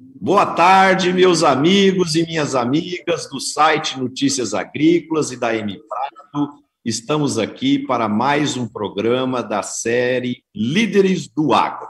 Boa 0.00 0.46
tarde, 0.46 1.12
meus 1.12 1.42
amigos 1.42 2.14
e 2.14 2.24
minhas 2.24 2.54
amigas 2.54 3.28
do 3.28 3.40
site 3.40 3.98
Notícias 3.98 4.54
Agrícolas 4.54 5.32
e 5.32 5.36
da 5.36 5.52
M 5.56 5.76
Prado. 5.88 6.62
Estamos 6.84 7.36
aqui 7.36 7.80
para 7.80 8.08
mais 8.08 8.56
um 8.56 8.68
programa 8.68 9.42
da 9.42 9.60
série 9.60 10.44
Líderes 10.54 11.26
do 11.26 11.52
Agro. 11.52 11.88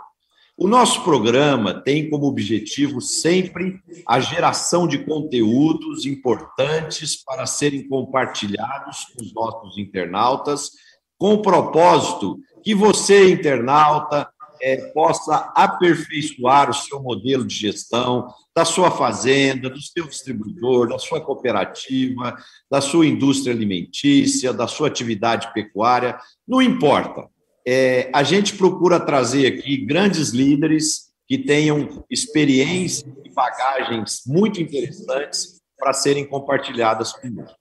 O 0.57 0.66
nosso 0.66 1.05
programa 1.05 1.75
tem 1.75 2.09
como 2.09 2.25
objetivo 2.25 3.03
sempre 3.03 3.79
a 4.07 4.21
geração 4.21 4.88
de 4.88 5.05
conteúdos 5.05 6.07
importantes 6.07 7.23
para 7.23 7.44
serem 7.44 7.87
compartilhados 7.87 9.05
com 9.05 9.23
os 9.23 9.35
nossos 9.35 9.77
internautas, 9.77 10.71
com 11.18 11.35
o 11.35 11.42
propósito 11.42 12.38
que 12.64 12.75
você, 12.75 13.31
internauta, 13.31 14.31
é, 14.61 14.77
possa 14.92 15.53
aperfeiçoar 15.55 16.71
o 16.71 16.75
seu 16.75 17.01
modelo 17.03 17.44
de 17.44 17.55
gestão 17.55 18.29
da 18.55 18.64
sua 18.64 18.90
fazenda, 18.90 19.71
do 19.71 19.81
seu 19.81 20.07
distribuidor, 20.07 20.88
da 20.88 20.99
sua 20.99 21.21
cooperativa, 21.21 22.37
da 22.71 22.81
sua 22.81 23.07
indústria 23.07 23.55
alimentícia, 23.55 24.53
da 24.53 24.66
sua 24.66 24.88
atividade 24.88 25.53
pecuária, 25.53 26.18
não 26.47 26.61
importa. 26.61 27.29
É, 27.66 28.11
a 28.14 28.23
gente 28.23 28.57
procura 28.57 28.99
trazer 28.99 29.47
aqui 29.47 29.77
grandes 29.85 30.31
líderes 30.31 31.09
que 31.27 31.38
tenham 31.38 32.05
experiência 32.11 33.07
e 33.25 33.31
bagagens 33.31 34.23
muito 34.27 34.61
interessantes 34.61 35.61
para 35.79 35.92
serem 35.92 36.27
compartilhadas 36.27 37.12
conosco. 37.12 37.57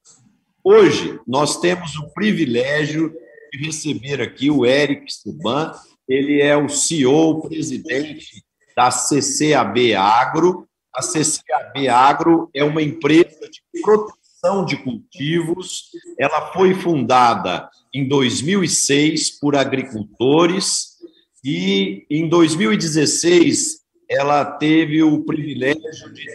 Hoje, 0.63 1.19
nós 1.27 1.59
temos 1.59 1.95
o 1.97 2.09
privilégio 2.13 3.13
de 3.53 3.65
receber 3.65 4.21
aqui 4.21 4.49
o 4.49 4.65
Eric 4.65 5.11
Suban, 5.13 5.73
ele 6.07 6.41
é 6.41 6.55
o 6.55 6.69
CEO, 6.69 7.41
presidente 7.41 8.43
da 8.75 8.89
CCAB 8.89 9.93
Agro. 9.95 10.67
A 10.95 11.01
CCAB 11.01 11.87
Agro 11.89 12.49
é 12.53 12.63
uma 12.63 12.81
empresa 12.81 13.49
de 13.49 13.81
proteção 13.81 14.63
de 14.65 14.77
cultivos. 14.77 15.89
Ela 16.17 16.53
foi 16.53 16.73
fundada 16.73 17.69
em 17.93 18.07
2006 18.07 19.39
por 19.39 19.55
agricultores 19.55 20.97
e 21.43 22.05
em 22.09 22.29
2016 22.29 23.81
ela 24.09 24.45
teve 24.45 25.03
o 25.03 25.25
privilégio 25.25 26.13
de 26.13 26.25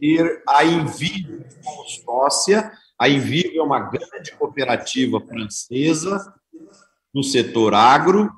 ter 0.00 0.42
a 0.48 0.64
Envivo 0.64 1.44
como 1.62 1.88
sócia. 1.88 2.72
A 2.98 3.08
Envivo 3.08 3.58
é 3.58 3.62
uma 3.62 3.80
grande 3.80 4.32
cooperativa 4.32 5.20
francesa 5.20 6.34
no 7.14 7.22
setor 7.22 7.74
agro 7.74 8.30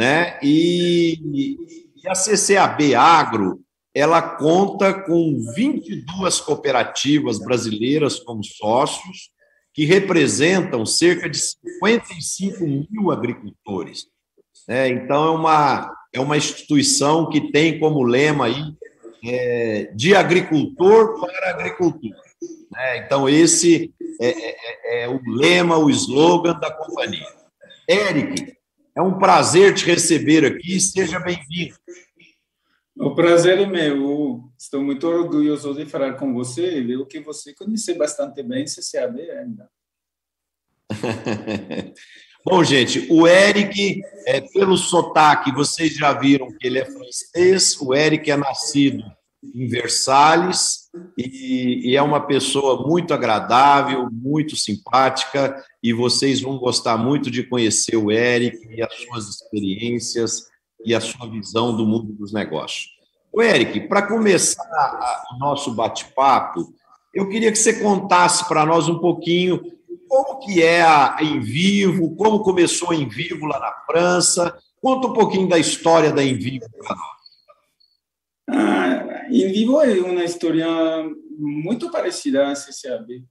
né? 0.00 0.38
E, 0.42 1.58
e 1.94 2.08
a 2.08 2.14
CCAB 2.14 2.94
Agro 2.94 3.60
ela 3.94 4.22
conta 4.22 4.94
com 4.94 5.38
22 5.54 6.40
cooperativas 6.40 7.38
brasileiras 7.38 8.18
como 8.18 8.42
sócios, 8.42 9.30
que 9.74 9.84
representam 9.84 10.86
cerca 10.86 11.28
de 11.28 11.38
55 11.38 12.64
mil 12.66 13.10
agricultores. 13.10 14.06
É, 14.66 14.88
então, 14.88 15.26
é 15.26 15.30
uma, 15.32 15.96
é 16.14 16.20
uma 16.20 16.36
instituição 16.38 17.28
que 17.28 17.52
tem 17.52 17.78
como 17.78 18.02
lema 18.02 18.46
aí, 18.46 18.74
é, 19.22 19.92
de 19.94 20.14
agricultor 20.14 21.20
para 21.20 21.50
agricultura. 21.50 22.16
É, 22.74 23.04
então, 23.04 23.28
esse 23.28 23.92
é, 24.18 24.28
é, 24.28 24.56
é, 24.62 25.02
é 25.02 25.08
o 25.08 25.20
lema, 25.26 25.76
o 25.76 25.90
slogan 25.90 26.58
da 26.58 26.70
companhia. 26.70 27.26
Eric, 27.86 28.56
é 28.94 29.02
um 29.02 29.18
prazer 29.18 29.74
te 29.74 29.84
receber 29.84 30.44
aqui. 30.44 30.80
Seja 30.80 31.18
bem-vindo. 31.18 31.74
O 32.96 33.14
prazer 33.14 33.58
é 33.58 33.66
meu. 33.66 34.50
Estou 34.58 34.82
muito 34.82 35.06
orgulhoso 35.06 35.74
de 35.74 35.86
falar 35.86 36.14
com 36.14 36.34
você 36.34 36.78
e 36.78 36.84
ver 36.84 37.06
que 37.06 37.20
você 37.20 37.54
conhece 37.54 37.94
bastante 37.94 38.42
bem 38.42 38.66
CCAB 38.66 39.20
ainda. 39.30 39.70
Bom, 42.44 42.64
gente, 42.64 43.06
o 43.10 43.26
Eric, 43.28 44.00
é, 44.26 44.40
pelo 44.40 44.76
sotaque, 44.76 45.52
vocês 45.52 45.94
já 45.94 46.12
viram 46.12 46.50
que 46.50 46.66
ele 46.66 46.78
é 46.78 46.84
francês. 46.86 47.78
O 47.80 47.94
Eric 47.94 48.30
é 48.30 48.36
nascido 48.36 49.04
em 49.42 49.66
Versalhes 49.66 50.79
e, 51.16 51.90
e, 51.90 51.96
é 51.96 52.02
uma 52.02 52.20
pessoa 52.20 52.86
muito 52.86 53.14
agradável, 53.14 54.08
muito 54.10 54.56
simpática 54.56 55.62
e 55.82 55.92
vocês 55.92 56.40
vão 56.40 56.58
gostar 56.58 56.96
muito 56.96 57.30
de 57.30 57.44
conhecer 57.44 57.96
o 57.96 58.10
Eric 58.10 58.58
e 58.70 58.82
as 58.82 58.92
suas 58.94 59.28
experiências 59.28 60.48
e 60.84 60.94
a 60.94 61.00
sua 61.00 61.28
visão 61.28 61.76
do 61.76 61.86
mundo 61.86 62.12
dos 62.12 62.32
negócios. 62.32 62.88
O 63.32 63.40
Eric, 63.40 63.88
para 63.88 64.02
começar 64.02 65.24
o 65.32 65.38
nosso 65.38 65.72
bate-papo, 65.72 66.74
eu 67.14 67.28
queria 67.28 67.52
que 67.52 67.58
você 67.58 67.80
contasse 67.80 68.48
para 68.48 68.66
nós 68.66 68.88
um 68.88 68.98
pouquinho 68.98 69.60
como 70.08 70.40
que 70.40 70.60
é 70.60 70.82
a 70.82 71.18
Em 71.20 71.38
Vivo, 71.38 72.16
como 72.16 72.42
começou 72.42 72.90
a 72.90 72.96
Em 72.96 73.08
Vivo 73.08 73.46
lá 73.46 73.60
na 73.60 73.72
França. 73.86 74.58
Conta 74.82 75.06
um 75.06 75.12
pouquinho 75.12 75.48
da 75.48 75.58
história 75.58 76.10
da 76.10 76.24
Em 76.24 76.34
Vivo 76.34 76.66
para 76.78 76.96
nós. 76.96 77.20
Ah, 78.50 79.09
em 79.30 79.52
Vivo 79.52 79.80
é 79.80 80.00
uma 80.00 80.24
história 80.24 80.66
muito 81.38 81.90
parecida 81.90 82.50
à 82.50 82.54
CCAB. 82.54 83.24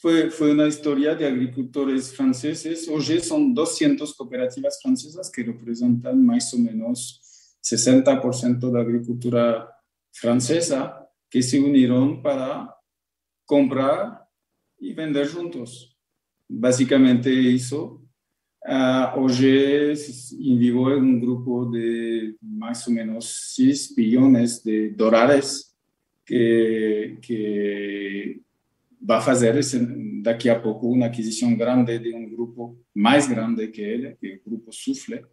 Foi, 0.00 0.30
foi 0.30 0.52
uma 0.52 0.68
história 0.68 1.14
de 1.14 1.24
agricultores 1.24 2.12
franceses. 2.12 2.86
Hoje 2.86 3.20
são 3.20 3.52
200 3.52 4.12
cooperativas 4.12 4.80
francesas 4.80 5.28
que 5.28 5.42
representam 5.42 6.14
mais 6.16 6.52
ou 6.52 6.60
menos 6.60 7.20
60% 7.64 8.70
da 8.70 8.80
agricultura 8.80 9.68
francesa 10.14 10.94
que 11.30 11.42
se 11.42 11.58
uniram 11.58 12.22
para 12.22 12.72
comprar 13.44 14.24
e 14.80 14.92
vender 14.92 15.24
juntos. 15.26 15.96
Basicamente 16.48 17.28
isso. 17.28 18.07
Uh, 18.68 19.20
hoje, 19.20 19.94
Vivo 20.38 20.90
é 20.90 20.96
um 20.96 21.18
grupo 21.18 21.64
de 21.70 22.36
mais 22.42 22.86
ou 22.86 22.92
menos 22.92 23.54
6 23.56 23.94
bilhões 23.94 24.62
de 24.62 24.90
dólares 24.90 25.74
que, 26.26 27.16
que 27.22 28.42
vai 29.00 29.22
fazer 29.22 29.58
daqui 30.22 30.50
a 30.50 30.60
pouco 30.60 30.92
uma 30.92 31.06
aquisição 31.06 31.56
grande 31.56 31.98
de 31.98 32.14
um 32.14 32.28
grupo 32.28 32.78
mais 32.94 33.26
grande 33.26 33.68
que 33.68 33.80
ele, 33.80 34.14
que 34.20 34.32
é 34.32 34.34
o 34.34 34.50
Grupo 34.50 34.70
Sufle, 34.70 35.24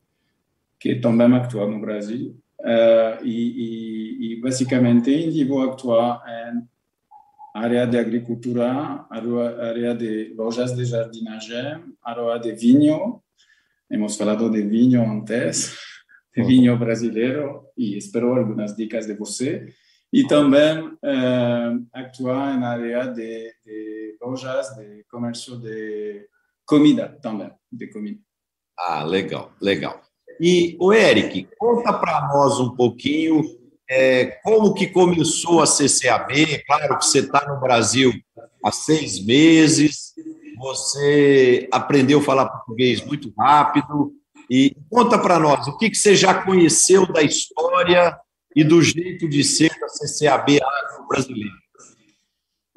que 0.79 0.95
também 0.95 1.35
atua 1.35 1.69
no 1.69 1.81
Brasil. 1.81 2.39
Uh, 2.61 3.21
e, 3.21 4.31
e, 4.31 4.31
e, 4.31 4.41
basicamente, 4.41 5.11
Vivo 5.29 5.61
atua 5.61 6.23
em 6.25 6.63
área 7.53 7.85
de 7.85 7.97
agricultura, 7.97 9.05
área 9.09 9.93
de 9.93 10.33
lojas 10.37 10.73
de 10.73 10.85
jardinagem, 10.85 11.83
área 12.01 12.37
de 12.39 12.53
vinho. 12.53 13.21
Hemos 13.89 14.15
falado 14.15 14.49
de 14.49 14.61
vinho 14.61 15.01
antes, 15.03 15.77
de 16.35 16.43
vinho 16.43 16.77
brasileiro, 16.77 17.67
e 17.77 17.97
espero 17.97 18.33
algumas 18.33 18.75
dicas 18.75 19.05
de 19.05 19.13
você. 19.13 19.67
E 20.11 20.25
também 20.27 20.97
eh, 21.03 21.77
atuar 21.93 22.57
na 22.59 22.69
área 22.69 23.07
de, 23.07 23.53
de 23.65 24.17
lojas 24.21 24.75
de 24.75 25.03
comércio 25.09 25.57
de 25.57 26.27
comida 26.65 27.17
também, 27.21 27.51
de 27.71 27.87
comida. 27.87 28.19
Ah, 28.77 29.03
legal, 29.03 29.53
legal. 29.61 30.01
E 30.39 30.75
o 30.79 30.93
Eric, 30.93 31.47
conta 31.57 31.93
para 31.93 32.27
nós 32.27 32.59
um 32.59 32.75
pouquinho 32.75 33.43
é, 33.89 34.25
como 34.43 34.73
que 34.73 34.87
começou 34.87 35.61
a 35.61 35.65
CCAB? 35.67 36.63
Claro 36.65 36.97
que 36.97 37.05
você 37.05 37.19
está 37.19 37.47
no 37.47 37.59
Brasil 37.59 38.11
há 38.63 38.71
seis 38.71 39.23
meses, 39.23 40.13
você 40.57 41.67
aprendeu 41.71 42.19
a 42.19 42.23
falar 42.23 42.49
português 42.49 43.03
muito 43.05 43.33
rápido. 43.37 44.13
E 44.49 44.75
conta 44.89 45.17
para 45.17 45.39
nós, 45.39 45.67
o 45.67 45.77
que, 45.77 45.89
que 45.89 45.97
você 45.97 46.15
já 46.15 46.43
conheceu 46.43 47.11
da 47.11 47.21
história 47.23 48.17
e 48.55 48.63
do 48.63 48.81
jeito 48.81 49.27
de 49.27 49.43
ser 49.43 49.71
da 49.79 49.87
CCAB 49.87 50.59
Agro 50.61 51.07
brasileira? 51.07 51.53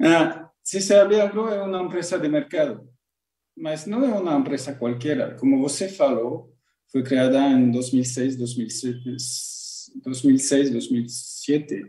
Ah, 0.01 0.49
CCAB 0.63 1.19
Agro 1.21 1.47
é 1.49 1.61
uma 1.61 1.83
empresa 1.83 2.17
de 2.17 2.27
mercado, 2.27 2.89
mas 3.55 3.85
não 3.85 4.03
é 4.03 4.19
uma 4.19 4.35
empresa 4.35 4.73
qualquer. 4.73 5.35
Como 5.35 5.61
você 5.61 5.87
falou, 5.87 6.51
foi 6.91 7.03
criada 7.03 7.37
em 7.37 7.69
2006, 7.69 8.35
2007 8.35 8.99
2006, 10.03 10.71
2007, 10.71 11.85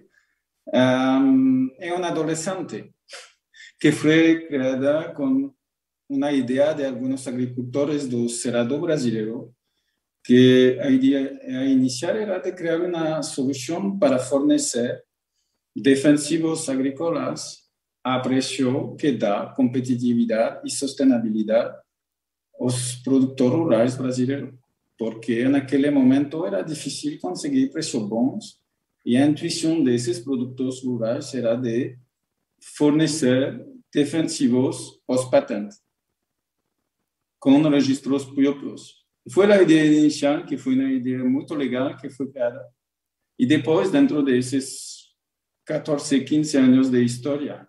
um, 0.72 1.70
é 1.78 1.92
uma 1.92 2.08
adolescente 2.08 2.92
que 3.78 3.92
foi 3.92 4.46
criada 4.46 5.12
com 5.14 5.52
uma 6.10 6.32
ideia 6.32 6.74
de 6.74 6.84
alguns 6.84 7.26
agricultores 7.26 8.06
do 8.06 8.28
Cerrado 8.28 8.78
brasileiro, 8.78 9.54
que 10.24 10.76
a 10.82 10.90
ideia 10.90 11.40
a 11.44 11.64
inicial 11.64 12.16
era 12.16 12.38
de 12.38 12.52
criar 12.52 12.80
uma 12.80 13.22
solução 13.22 13.98
para 13.98 14.18
fornecer 14.18 15.02
defensivos 15.74 16.68
agrícolas 16.68 17.60
a 18.04 18.18
preço 18.18 18.96
que 18.96 19.12
dá 19.12 19.46
competitividade 19.56 20.60
e 20.66 20.70
sustentabilidade 20.70 21.74
aos 22.58 22.96
produtores 22.96 23.56
rurais 23.56 23.96
brasileiros 23.96 24.52
porque 25.00 25.48
naquele 25.48 25.90
momento 25.90 26.44
era 26.44 26.60
difícil 26.60 27.18
conseguir 27.20 27.70
preços 27.70 28.06
bons 28.06 28.60
e 29.02 29.16
a 29.16 29.24
intuição 29.24 29.82
desses 29.82 30.18
produtores 30.18 30.82
rurais 30.84 31.24
será 31.24 31.54
de 31.54 31.96
fornecer 32.60 33.64
defensivos 33.90 35.00
aos 35.08 35.24
patentes, 35.24 35.80
com 37.40 37.62
registros 37.62 38.24
próprios. 38.26 39.00
Foi 39.32 39.50
a 39.50 39.62
ideia 39.62 39.98
inicial, 39.98 40.44
que 40.44 40.56
foi 40.56 40.74
uma 40.74 40.92
ideia 40.92 41.24
muito 41.24 41.54
legal, 41.54 41.96
que 41.96 42.10
foi 42.10 42.30
criada. 42.30 42.62
E 43.38 43.46
depois, 43.46 43.90
dentro 43.90 44.22
desses 44.22 45.08
14, 45.66 46.20
15 46.24 46.56
anos 46.58 46.90
de 46.90 47.02
história, 47.02 47.66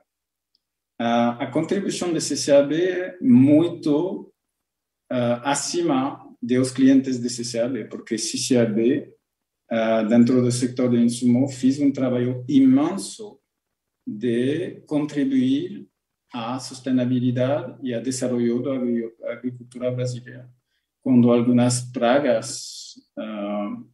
a, 1.00 1.44
a 1.44 1.52
contribuição 1.52 2.12
do 2.12 2.20
CCAB 2.20 2.74
é 2.74 3.18
muito 3.22 4.34
uh, 5.12 5.42
acima 5.44 6.22
dos 6.42 6.72
clientes 6.72 7.20
do 7.20 7.30
CCAB, 7.30 7.90
porque 7.90 8.18
CCAB, 8.18 9.08
uh, 9.72 10.08
dentro 10.08 10.42
do 10.42 10.52
setor 10.52 10.90
de 10.90 10.98
insumo, 10.98 11.48
fez 11.48 11.80
um 11.80 11.92
trabalho 11.92 12.44
imenso 12.48 13.40
de 14.06 14.82
contribuir 14.88 15.88
à 16.34 16.60
sustentabilidade 16.60 17.76
e 17.84 17.94
ao 17.94 18.02
desenvolvimento 18.02 19.18
da 19.20 19.34
agricultura 19.34 19.92
brasileira. 19.92 20.50
Quando 21.04 21.32
algumas 21.32 21.82
pragas 21.82 22.94
uh, 23.18 23.86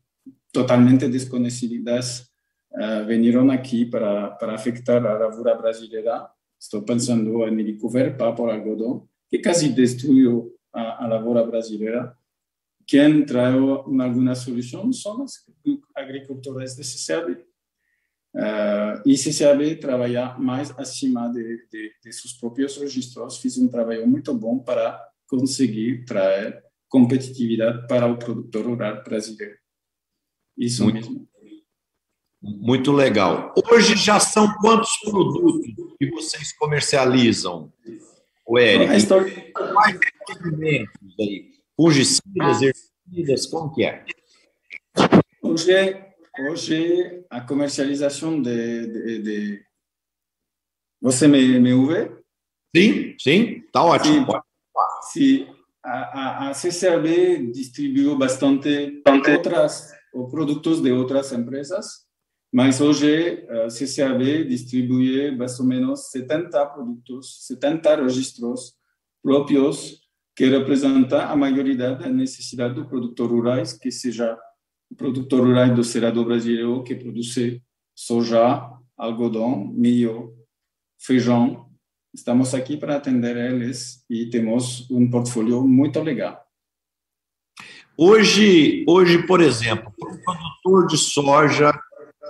totalmente 0.51 1.07
desconhecidas 1.07 2.29
uh, 2.73 3.05
vieram 3.07 3.49
aqui 3.49 3.85
para, 3.85 4.31
para 4.31 4.55
afetar 4.55 5.05
a 5.05 5.17
lavoura 5.17 5.55
brasileira, 5.55 6.29
estou 6.59 6.81
pensando 6.83 7.31
no 7.31 7.51
Miricoverpa 7.51 8.33
por 8.33 8.49
algodão, 8.49 9.07
que 9.29 9.39
quase 9.39 9.69
destruiu 9.69 10.53
a, 10.73 11.05
a 11.05 11.07
lavoura 11.07 11.45
brasileira. 11.45 12.15
Quem 12.85 13.25
traiu 13.25 13.71
alguma 13.71 14.35
solução 14.35 14.91
são 14.93 15.23
os 15.23 15.33
agricultores 15.95 16.75
de 16.75 16.83
CCAB. 16.83 17.46
Uh, 18.35 19.01
e 19.05 19.17
CCAB 19.17 19.79
trabalha 19.79 20.35
mais 20.37 20.71
acima 20.77 21.27
de, 21.31 21.67
de, 21.71 21.91
de, 22.03 22.13
seus 22.13 22.33
próprios 22.33 22.77
registros, 22.77 23.37
fez 23.37 23.57
um 23.57 23.67
trabalho 23.67 24.05
muito 24.07 24.33
bom 24.33 24.59
para 24.59 25.01
conseguir 25.27 26.05
trazer 26.05 26.63
competitividade 26.87 27.87
para 27.87 28.05
o 28.05 28.17
produtor 28.17 28.65
rural 28.65 29.03
brasileiro. 29.03 29.55
Isso 30.57 30.83
muito, 30.83 30.99
mesmo. 30.99 31.27
Muito 32.41 32.91
legal. 32.91 33.53
Hoje 33.71 33.95
já 33.95 34.19
são 34.19 34.53
quantos 34.61 34.95
produtos 34.99 35.73
que 35.97 36.09
vocês 36.11 36.53
comercializam, 36.53 37.73
o 38.45 38.59
Eric? 38.59 38.91
A 38.91 38.97
história... 38.97 39.51
Quais 39.51 39.99
alimentos 40.41 41.15
aí? 41.19 41.51
Fungicidas, 41.75 42.61
herbicidas, 42.61 43.45
como 43.47 43.73
que 43.73 43.83
é? 43.83 44.05
Hoje 45.43 46.06
Hoje, 46.39 47.25
a 47.29 47.41
comercialização 47.41 48.39
de, 48.41 48.87
de, 48.87 49.21
de... 49.21 49.65
Você 51.01 51.27
me, 51.27 51.59
me 51.59 51.73
ouve? 51.73 52.11
Sim, 52.75 53.15
sim, 53.19 53.63
está 53.65 53.83
ótimo. 53.83 54.27
Sim, 55.11 55.45
sim. 55.45 55.47
A, 55.83 55.91
a, 55.91 56.49
a 56.49 56.53
CCAB 56.53 57.51
distribuiu 57.51 58.17
bastante 58.17 59.01
outras 59.33 59.91
produtos 60.29 60.81
de 60.81 60.91
outras 60.91 61.31
empresas, 61.31 62.05
mas 62.53 62.81
hoje 62.81 63.47
a 63.49 63.69
CCAB 63.69 64.45
distribui 64.47 65.31
mais 65.35 65.59
ou 65.59 65.65
menos 65.65 66.11
70 66.11 66.65
produtos, 66.67 67.47
70 67.47 68.03
registros 68.03 68.75
próprios 69.23 70.01
que 70.35 70.45
representam 70.45 71.19
a 71.19 71.35
maioria 71.35 71.75
da 71.75 72.09
necessidade 72.09 72.75
do 72.75 72.87
produtor 72.87 73.31
rurais, 73.31 73.73
que 73.73 73.91
seja 73.91 74.37
produtor 74.95 75.41
rural 75.45 75.73
do 75.73 75.83
Cerrado 75.83 76.23
brasileiro 76.23 76.83
que 76.83 76.95
produz 76.95 77.35
soja, 77.95 78.69
algodão, 78.95 79.65
milho, 79.67 80.33
feijão. 80.99 81.67
Estamos 82.13 82.53
aqui 82.53 82.77
para 82.77 82.95
atender 82.95 83.35
eles 83.35 84.03
e 84.09 84.29
temos 84.29 84.89
um 84.89 85.09
portfólio 85.09 85.67
muito 85.67 85.99
legal. 86.01 86.43
Hoje, 87.97 88.85
hoje 88.87 89.25
por 89.25 89.41
exemplo, 89.41 89.91
para 89.99 90.13
um 90.13 90.21
produtor 90.21 90.87
de 90.87 90.97
soja 90.97 91.79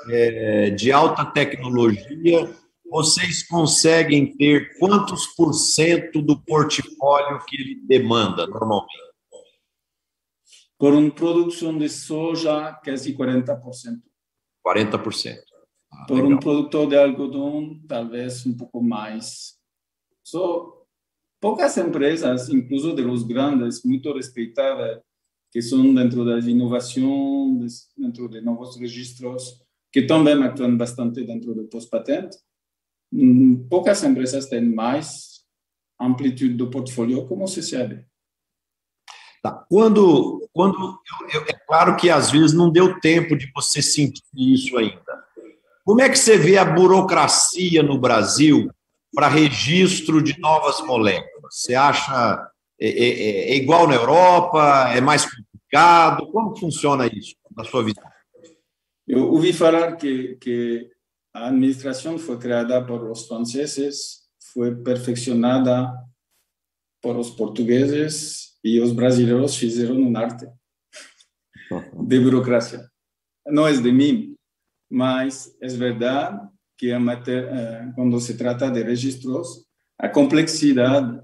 é, 0.09 0.69
de 0.69 0.91
alta 0.91 1.25
tecnologia, 1.25 2.49
vocês 2.89 3.45
conseguem 3.45 4.35
ter 4.37 4.77
quantos 4.79 5.27
por 5.35 5.53
cento 5.53 6.21
do 6.21 6.39
portfólio 6.39 7.39
que 7.45 7.61
ele 7.61 7.81
demanda 7.85 8.47
normalmente? 8.47 9.06
Por 10.77 10.93
uma 10.93 11.11
produção 11.11 11.77
de 11.77 11.89
soja 11.89 12.73
quase 12.83 13.13
40%. 13.13 14.01
40%. 14.65 15.37
Ah, 15.91 16.05
por 16.07 16.15
legal. 16.15 16.31
um 16.31 16.39
produtor 16.39 16.87
de 16.87 16.97
algodão, 16.97 17.79
talvez 17.87 18.45
um 18.45 18.55
pouco 18.55 18.81
mais. 18.81 19.57
So, 20.23 20.85
poucas 21.39 21.77
empresas, 21.77 22.49
incluso 22.49 22.93
de 22.93 23.01
los 23.01 23.23
grandes, 23.23 23.83
muito 23.83 24.11
respeitadas, 24.13 25.01
que 25.51 25.61
são 25.61 25.93
dentro 25.93 26.25
da 26.25 26.39
inovação, 26.39 27.65
dentro 27.97 28.27
de 28.27 28.41
novos 28.41 28.75
registros, 28.77 29.63
que 29.91 30.03
também 30.03 30.43
atuam 30.43 30.75
bastante 30.75 31.23
dentro 31.23 31.55
do 31.55 31.65
pós-patente. 31.65 32.37
Hum, 33.11 33.65
poucas 33.69 34.03
empresas 34.03 34.47
têm 34.47 34.61
mais 34.61 35.45
amplitude 35.99 36.53
do 36.53 36.69
portfólio 36.69 37.25
como 37.25 37.45
o 37.45 37.47
CCAB. 37.47 38.05
Tá. 39.47 39.65
Quando, 39.69 40.49
quando 40.51 40.99
eu, 41.31 41.41
eu, 41.41 41.47
é 41.47 41.53
claro 41.65 41.95
que 41.95 42.09
às 42.09 42.29
vezes 42.29 42.53
não 42.53 42.69
deu 42.69 42.99
tempo 42.99 43.35
de 43.37 43.49
você 43.55 43.81
sentir 43.81 44.23
isso 44.35 44.77
ainda. 44.77 45.25
Como 45.85 46.01
é 46.01 46.09
que 46.09 46.19
você 46.19 46.37
vê 46.37 46.57
a 46.57 46.65
burocracia 46.65 47.81
no 47.81 47.97
Brasil 47.97 48.69
para 49.13 49.29
registro 49.29 50.21
de 50.21 50.37
novas 50.39 50.81
moléculas? 50.81 51.55
Você 51.55 51.75
acha 51.75 52.45
é, 52.79 52.89
é, 52.89 53.09
é, 53.09 53.51
é 53.51 53.55
igual 53.55 53.87
na 53.87 53.95
Europa? 53.95 54.91
É 54.93 54.99
mais 54.99 55.25
complicado? 55.25 56.27
Como 56.27 56.57
funciona 56.57 57.07
isso 57.07 57.35
na 57.55 57.63
sua 57.63 57.83
visão? 57.83 58.03
Eu 59.07 59.31
ouvi 59.31 59.53
falar 59.53 59.95
que, 59.95 60.35
que 60.41 60.89
a 61.33 61.47
administração 61.47 62.19
foi 62.19 62.37
criada 62.37 62.83
por 62.83 63.09
os 63.09 63.25
franceses, 63.25 64.23
foi 64.51 64.75
perfeccionada 64.75 65.89
por 67.01 67.15
os 67.15 67.29
portugueses 67.29 68.46
e 68.67 68.81
os 68.81 68.91
brasileiros 68.91 69.55
fizeram 69.55 69.95
um 69.95 70.17
arte 70.17 70.45
de 72.05 72.19
burocracia. 72.19 72.85
Não 73.45 73.65
é 73.67 73.73
de 73.73 73.91
mim, 73.91 74.35
mas 74.89 75.55
é 75.61 75.67
verdade 75.67 76.47
que 76.77 76.91
a 76.91 76.99
matéria, 76.99 77.49
eh, 77.49 77.91
quando 77.95 78.19
se 78.19 78.37
trata 78.37 78.69
de 78.69 78.83
registros, 78.83 79.65
a 79.97 80.09
complexidade 80.09 81.19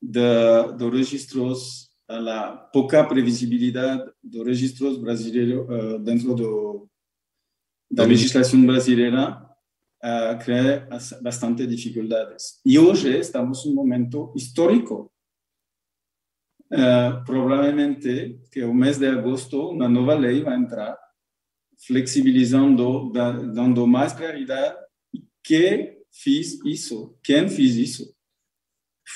de, 0.00 0.72
dos 0.78 0.92
registros, 0.92 1.90
a 2.08 2.52
pouca 2.72 3.04
previsibilidade 3.04 4.10
dos 4.22 4.46
registros 4.46 4.96
brasileiros 4.96 5.66
uh, 5.68 5.98
dentro 5.98 6.34
do, 6.34 6.88
da 7.90 8.04
legislação 8.04 8.64
brasileira 8.64 9.46
uh, 10.02 10.38
cria 10.42 10.88
bastante 11.22 11.66
dificuldades. 11.66 12.60
E 12.64 12.78
hoje 12.78 13.16
estamos 13.16 13.64
em 13.64 13.70
um 13.70 13.74
momento 13.74 14.32
histórico 14.34 15.09
Uh, 16.72 17.24
provavelmente 17.24 18.38
que 18.52 18.62
o 18.62 18.72
mês 18.72 18.96
de 18.96 19.08
agosto 19.08 19.70
uma 19.70 19.88
nova 19.88 20.14
lei 20.14 20.42
vai 20.42 20.56
entrar, 20.56 20.96
flexibilizando, 21.86 23.10
dando 23.10 23.86
mais 23.86 24.12
claridade. 24.12 24.76
Que 25.42 25.98
fez 26.12 26.64
isso? 26.64 27.18
Quem 27.24 27.48
fez 27.48 27.76
isso? 27.76 28.14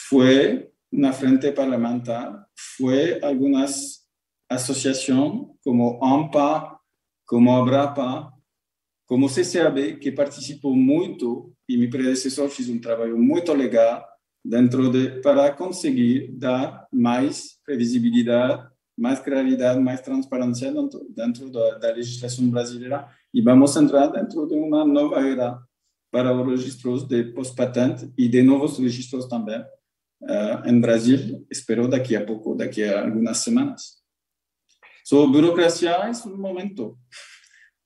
Foi 0.09 0.69
na 0.91 1.13
frente 1.13 1.53
parlamentar, 1.53 2.45
foi 2.77 3.23
algumas 3.23 4.05
associações 4.49 5.49
como 5.63 6.03
AMPA, 6.03 6.79
como 7.27 7.53
Abrapa, 7.53 8.33
como 9.07 9.29
CCAB, 9.29 9.99
que 9.99 10.11
participou 10.11 10.75
muito 10.75 11.55
e 11.69 11.77
meu 11.77 11.91
predecessor 11.91 12.49
fez 12.49 12.69
um 12.69 12.81
trabalho 12.81 13.19
muito 13.19 13.53
legal 13.53 14.05
dentro 14.45 14.91
de 14.91 15.21
para 15.23 15.51
conseguir 15.53 16.33
dar 16.33 16.87
mais 16.93 17.59
previsibilidade, 17.65 18.69
mais 18.97 19.19
claridade, 19.21 19.81
mais 19.81 20.01
transparência 20.01 20.73
dentro, 20.73 21.07
dentro 21.09 21.51
da, 21.51 21.79
da, 21.79 21.93
legislação 21.93 22.49
brasileira 22.51 23.09
e 23.33 23.41
vamos 23.41 23.75
entrar 23.77 24.09
dentro 24.09 24.47
de 24.47 24.55
uma 24.55 24.85
nova 24.85 25.27
era 25.27 25.59
para 26.13 26.33
os 26.33 26.47
registros 26.47 27.05
de 27.05 27.25
pós-patente 27.25 28.13
e 28.17 28.29
de 28.29 28.43
novos 28.43 28.79
registros 28.79 29.27
também 29.27 29.61
uh, 30.23 30.69
em 30.69 30.81
Brasil, 30.81 31.45
espero 31.51 31.89
daqui 31.89 32.15
a 32.15 32.25
pouco, 32.25 32.55
daqui 32.55 32.85
a 32.85 33.03
algumas 33.03 33.39
semanas. 33.39 34.05
So, 35.05 35.29
burocracia 35.29 35.91
é 35.91 36.11
um 36.29 36.37
momento. 36.37 36.97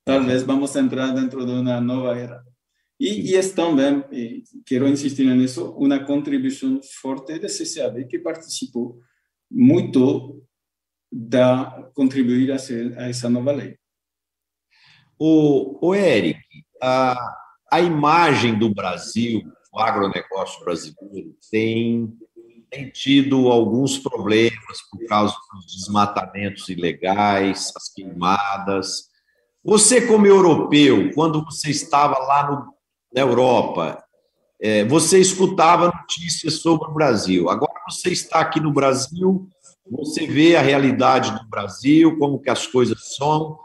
Talvez 0.05 0.43
vamos 0.43 0.75
entrar 0.75 1.11
dentro 1.13 1.45
de 1.45 1.51
uma 1.51 1.81
nova 1.81 2.17
era. 2.17 2.43
E, 2.99 3.31
e 3.31 3.35
é 3.35 3.47
também, 3.49 4.03
e 4.11 4.43
quero 4.65 4.85
insistir 4.87 5.23
nisso, 5.23 5.71
uma 5.77 6.03
contribuição 6.03 6.81
forte 7.01 7.39
da 7.39 7.47
CCAB, 7.47 8.05
que 8.05 8.19
participou 8.19 8.99
muito 9.49 10.43
da 11.09 11.89
contribuir 11.95 12.51
a, 12.51 12.59
ser, 12.59 12.97
a 12.99 13.07
essa 13.07 13.29
nova 13.29 13.53
lei. 13.53 13.77
O, 15.17 15.87
o 15.87 15.95
Eric, 15.95 16.39
a, 16.81 17.15
a 17.71 17.79
imagem 17.79 18.59
do 18.59 18.73
Brasil, 18.73 19.43
o 19.71 19.79
agronegócio 19.79 20.63
brasileiro, 20.65 21.33
tem, 21.49 22.13
tem 22.69 22.89
tido 22.89 23.49
alguns 23.49 23.97
problemas 23.97 24.81
por 24.91 25.05
causa 25.07 25.35
dos 25.53 25.73
desmatamentos 25.73 26.67
ilegais, 26.67 27.71
as 27.77 27.93
queimadas. 27.93 29.09
Você, 29.63 30.05
como 30.05 30.27
europeu, 30.27 31.11
quando 31.13 31.43
você 31.45 31.69
estava 31.69 32.17
lá 32.19 32.51
no, 32.51 32.78
na 33.13 33.21
Europa, 33.21 34.03
é, 34.61 34.83
você 34.85 35.19
escutava 35.19 35.87
notícias 35.87 36.55
sobre 36.55 36.89
o 36.89 36.93
Brasil. 36.93 37.49
Agora 37.49 37.73
você 37.89 38.09
está 38.09 38.39
aqui 38.39 38.59
no 38.59 38.73
Brasil, 38.73 39.47
você 39.89 40.27
vê 40.27 40.55
a 40.55 40.61
realidade 40.61 41.31
do 41.31 41.49
Brasil, 41.49 42.17
como 42.17 42.39
que 42.39 42.49
as 42.49 42.67
coisas 42.67 43.15
são. 43.15 43.57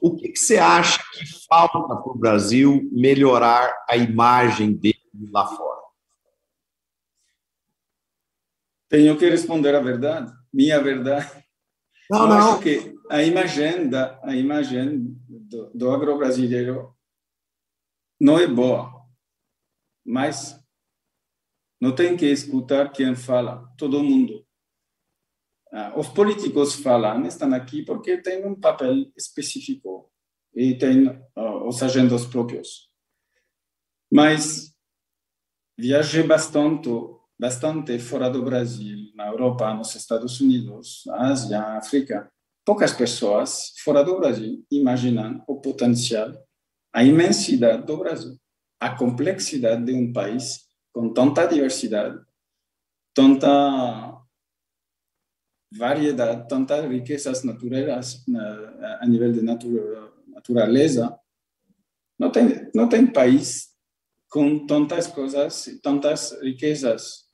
O 0.00 0.16
que, 0.16 0.28
que 0.28 0.38
você 0.38 0.58
acha 0.58 1.00
que 1.12 1.24
falta 1.48 1.78
para 1.78 2.12
o 2.12 2.18
Brasil 2.18 2.88
melhorar 2.92 3.72
a 3.88 3.96
imagem 3.96 4.72
dele 4.72 4.98
lá 5.30 5.46
fora? 5.46 5.78
Tenho 8.88 9.18
que 9.18 9.28
responder 9.28 9.74
a 9.74 9.80
verdade, 9.80 10.32
minha 10.52 10.80
verdade. 10.80 11.30
Não, 12.10 12.22
Eu 12.22 12.28
não. 12.28 12.52
Acho 12.52 12.62
que 12.62 12.94
a 13.10 13.22
imagem 13.22 13.88
da 13.88 14.18
a 14.22 14.34
imagem 14.34 15.14
do, 15.28 15.70
do 15.74 15.90
agro 15.90 16.16
brasileiro 16.16 16.94
não 18.20 18.38
é 18.38 18.46
boa, 18.46 19.06
mas 20.04 20.58
não 21.80 21.94
tem 21.94 22.16
que 22.16 22.26
escutar 22.26 22.90
quem 22.90 23.14
fala, 23.14 23.72
todo 23.76 24.02
mundo. 24.02 24.44
Ah, 25.70 25.92
os 25.96 26.08
políticos 26.08 26.74
falam, 26.74 27.26
estão 27.26 27.52
aqui 27.54 27.84
porque 27.84 28.18
têm 28.18 28.44
um 28.46 28.58
papel 28.58 29.10
específico 29.16 30.10
e 30.54 30.76
têm 30.76 31.08
uh, 31.08 31.68
os 31.68 31.82
agendas 31.82 32.24
próprios. 32.26 32.90
Mas 34.10 34.74
viajei 35.78 36.22
bastante, 36.22 36.88
bastante 37.38 37.98
fora 37.98 38.30
do 38.30 38.42
Brasil, 38.42 39.12
na 39.14 39.28
Europa, 39.28 39.72
nos 39.74 39.94
Estados 39.94 40.40
Unidos, 40.40 41.04
Ásia, 41.10 41.60
África. 41.76 42.28
Poucas 42.64 42.92
pessoas 42.92 43.74
fora 43.84 44.02
do 44.02 44.18
Brasil 44.18 44.64
imaginam 44.70 45.44
o 45.46 45.60
potencial, 45.60 46.32
a 46.98 47.04
imensidade 47.04 47.86
do 47.86 47.96
Brasil, 47.96 48.36
a 48.80 48.90
complexidade 48.90 49.84
de 49.84 49.94
um 49.94 50.12
país 50.12 50.66
com 50.92 51.12
tanta 51.12 51.46
diversidade, 51.46 52.20
tanta 53.14 54.20
variedade, 55.72 56.48
tantas 56.48 56.84
riquezas 56.90 57.44
naturais 57.44 58.24
a 58.98 59.06
nível 59.06 59.30
de 59.30 59.42
natureza. 59.42 61.16
Não 62.18 62.32
tem, 62.32 62.68
não 62.74 62.88
tem 62.88 63.06
país 63.06 63.68
com 64.28 64.66
tantas 64.66 65.06
coisas, 65.06 65.66
tantas 65.80 66.32
riquezas. 66.42 67.28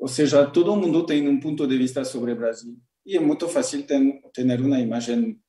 Ou 0.00 0.08
seja, 0.08 0.50
todo 0.50 0.74
mundo 0.74 1.06
tem 1.06 1.28
um 1.28 1.38
ponto 1.38 1.64
de 1.64 1.78
vista 1.78 2.04
sobre 2.04 2.32
o 2.32 2.36
Brasil. 2.36 2.76
E 3.06 3.16
é 3.16 3.20
muito 3.20 3.48
fácil 3.48 3.86
ter, 3.86 4.00
ter 4.34 4.60
uma 4.60 4.80
imagem 4.80 5.40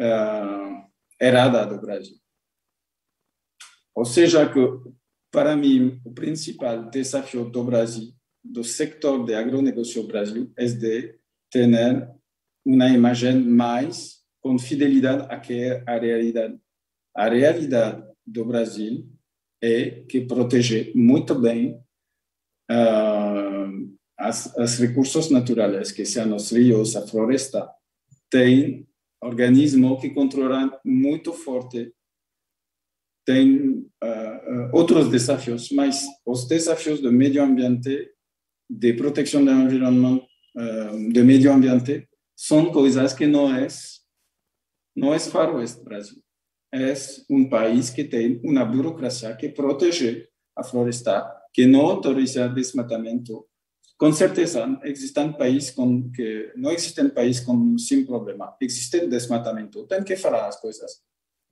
uh, 0.00 0.86
errada 1.20 1.66
do 1.66 1.80
Brasil. 1.80 2.22
Ou 3.94 4.04
seja, 4.04 4.48
que 4.52 4.60
para 5.30 5.56
mim, 5.56 6.00
o 6.04 6.12
principal 6.12 6.88
desafio 6.90 7.44
do 7.44 7.64
Brasil 7.64 8.12
do 8.44 8.62
sector 8.62 9.24
de 9.24 9.34
agronegócio 9.34 10.06
Brasil 10.06 10.52
é 10.56 10.66
de 10.66 11.18
ter 11.50 11.68
uma 12.64 12.88
imagem 12.88 13.40
mais 13.40 14.22
com 14.40 14.58
fidelidade 14.58 15.26
à 15.30 15.40
que 15.40 15.54
é 15.54 15.82
a 15.86 15.98
realidade. 15.98 16.58
A 17.16 17.28
realidade 17.28 18.04
do 18.26 18.44
Brasil 18.44 19.08
é 19.62 20.02
que 20.08 20.20
protege 20.20 20.92
muito 20.94 21.34
bem 21.34 21.80
uh, 22.70 23.94
as, 24.18 24.78
recursos 24.78 25.30
naturais, 25.30 25.90
que 25.90 26.04
são 26.04 26.34
os 26.36 26.50
rios, 26.52 26.96
a 26.96 27.06
floresta, 27.06 27.68
tem 28.30 28.86
organismo 29.22 29.98
que 29.98 30.10
controlam 30.10 30.70
muito 30.84 31.32
forte 31.32 31.92
tem 33.24 33.86
uh, 34.02 34.70
outros 34.72 35.08
desafios, 35.08 35.70
mas 35.70 36.04
os 36.26 36.46
desafios 36.46 37.00
do 37.00 37.10
meio 37.10 37.42
ambiente 37.42 38.10
de 38.68 38.92
proteção 38.94 39.44
do 39.44 39.50
environment, 39.50 40.20
uh, 40.56 41.12
do 41.12 41.24
meio 41.24 41.52
ambiente, 41.52 42.08
são 42.36 42.70
coisas 42.70 43.12
que 43.12 43.26
não 43.26 43.54
é, 43.54 43.66
não 44.96 45.14
é 45.14 45.18
faroeste 45.18 45.82
Brasil. 45.82 46.22
É 46.72 46.92
um 47.30 47.48
país 47.48 47.90
que 47.90 48.04
tem 48.04 48.40
uma 48.44 48.64
burocracia 48.64 49.34
que 49.36 49.48
protege 49.48 50.28
a 50.56 50.64
floresta, 50.64 51.24
que 51.52 51.66
não 51.66 51.82
autoriza 51.82 52.48
desmatamento. 52.48 53.46
Com 53.96 54.12
certeza, 54.12 54.80
existem 54.82 55.32
países 55.32 55.70
com 55.70 56.10
que 56.10 56.52
não 56.56 56.72
existem 56.72 57.08
países 57.08 57.44
com 57.44 57.78
sem 57.78 58.04
problema. 58.04 58.56
Existe 58.60 59.06
desmatamento, 59.06 59.86
tem 59.86 60.02
que 60.02 60.16
falar 60.16 60.48
as 60.48 60.60
coisas. 60.60 61.00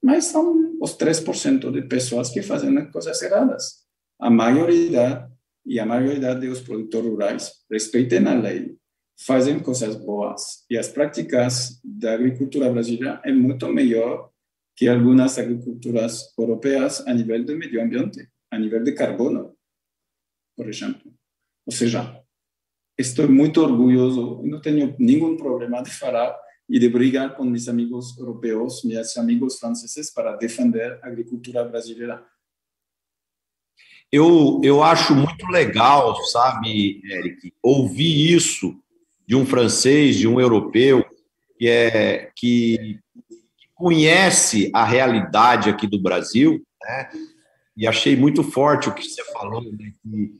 Mas 0.03 0.27
são 0.27 0.77
os 0.81 0.97
3% 0.97 1.71
de 1.71 1.83
pessoas 1.83 2.31
que 2.31 2.43
fazem 2.43 2.91
coisas 2.91 3.23
erradas. 3.23 3.83
A 4.19 4.29
maioria 4.29 5.29
e 5.65 5.79
a 5.79 5.87
maioria 5.87 6.35
dos 6.35 6.61
produtores 6.61 7.09
rurais 7.09 7.53
respeitam 7.71 8.27
a 8.27 8.35
lei, 8.35 8.77
fazem 9.25 9.61
coisas 9.61 9.95
boas 9.95 10.65
e 10.69 10.77
as 10.77 10.89
práticas 10.89 11.81
da 11.85 12.15
agricultura 12.15 12.71
brasileira 12.71 13.21
é 13.25 13.33
muito 13.33 13.69
melhor 13.69 14.31
que 14.75 14.89
algumas 14.89 15.39
agriculturas 15.39 16.37
europeias 16.37 17.07
a 17.07 17.15
nível 17.15 17.45
do 17.45 17.57
meio 17.57 17.83
ambiente, 17.83 18.29
a 18.51 18.59
nível 18.59 18.83
de 18.83 18.93
carbono, 18.93 19.55
por 20.57 20.69
exemplo. 20.69 21.13
Ou 21.67 21.73
seja, 21.73 22.21
estou 22.99 23.29
muito 23.29 23.63
orgulhoso, 23.63 24.43
não 24.45 24.61
tenho 24.61 24.97
nenhum 24.99 25.37
problema 25.37 25.83
de 25.83 25.91
falar 25.91 26.37
e 26.69 26.79
de 26.79 26.89
brigar 26.89 27.37
com 27.37 27.45
meus 27.45 27.69
amigos 27.69 28.17
europeus, 28.19 28.83
meus 28.85 29.17
amigos 29.17 29.59
franceses 29.59 30.11
para 30.11 30.37
defender 30.37 30.99
a 31.03 31.09
agricultura 31.09 31.65
brasileira 31.65 32.25
eu, 34.13 34.61
eu 34.63 34.83
acho 34.83 35.15
muito 35.15 35.47
legal, 35.47 36.15
sabe, 36.27 37.01
Eric, 37.11 37.55
ouvir 37.63 38.35
isso 38.35 38.79
de 39.27 39.35
um 39.35 39.47
francês, 39.47 40.17
de 40.17 40.29
um 40.29 40.39
europeu, 40.39 41.03
que, 41.59 41.67
é, 41.67 42.31
que, 42.37 42.99
que 43.57 43.69
conhece 43.75 44.71
a 44.75 44.85
realidade 44.85 45.71
aqui 45.71 45.87
do 45.87 45.99
Brasil, 45.99 46.63
né? 46.83 47.09
e 47.75 47.87
achei 47.87 48.15
muito 48.15 48.43
forte 48.45 48.91
o 48.91 48.95
que 48.95 49.03
você 49.03 49.25
falou, 49.33 49.63
né? 49.63 49.95
que 50.03 50.35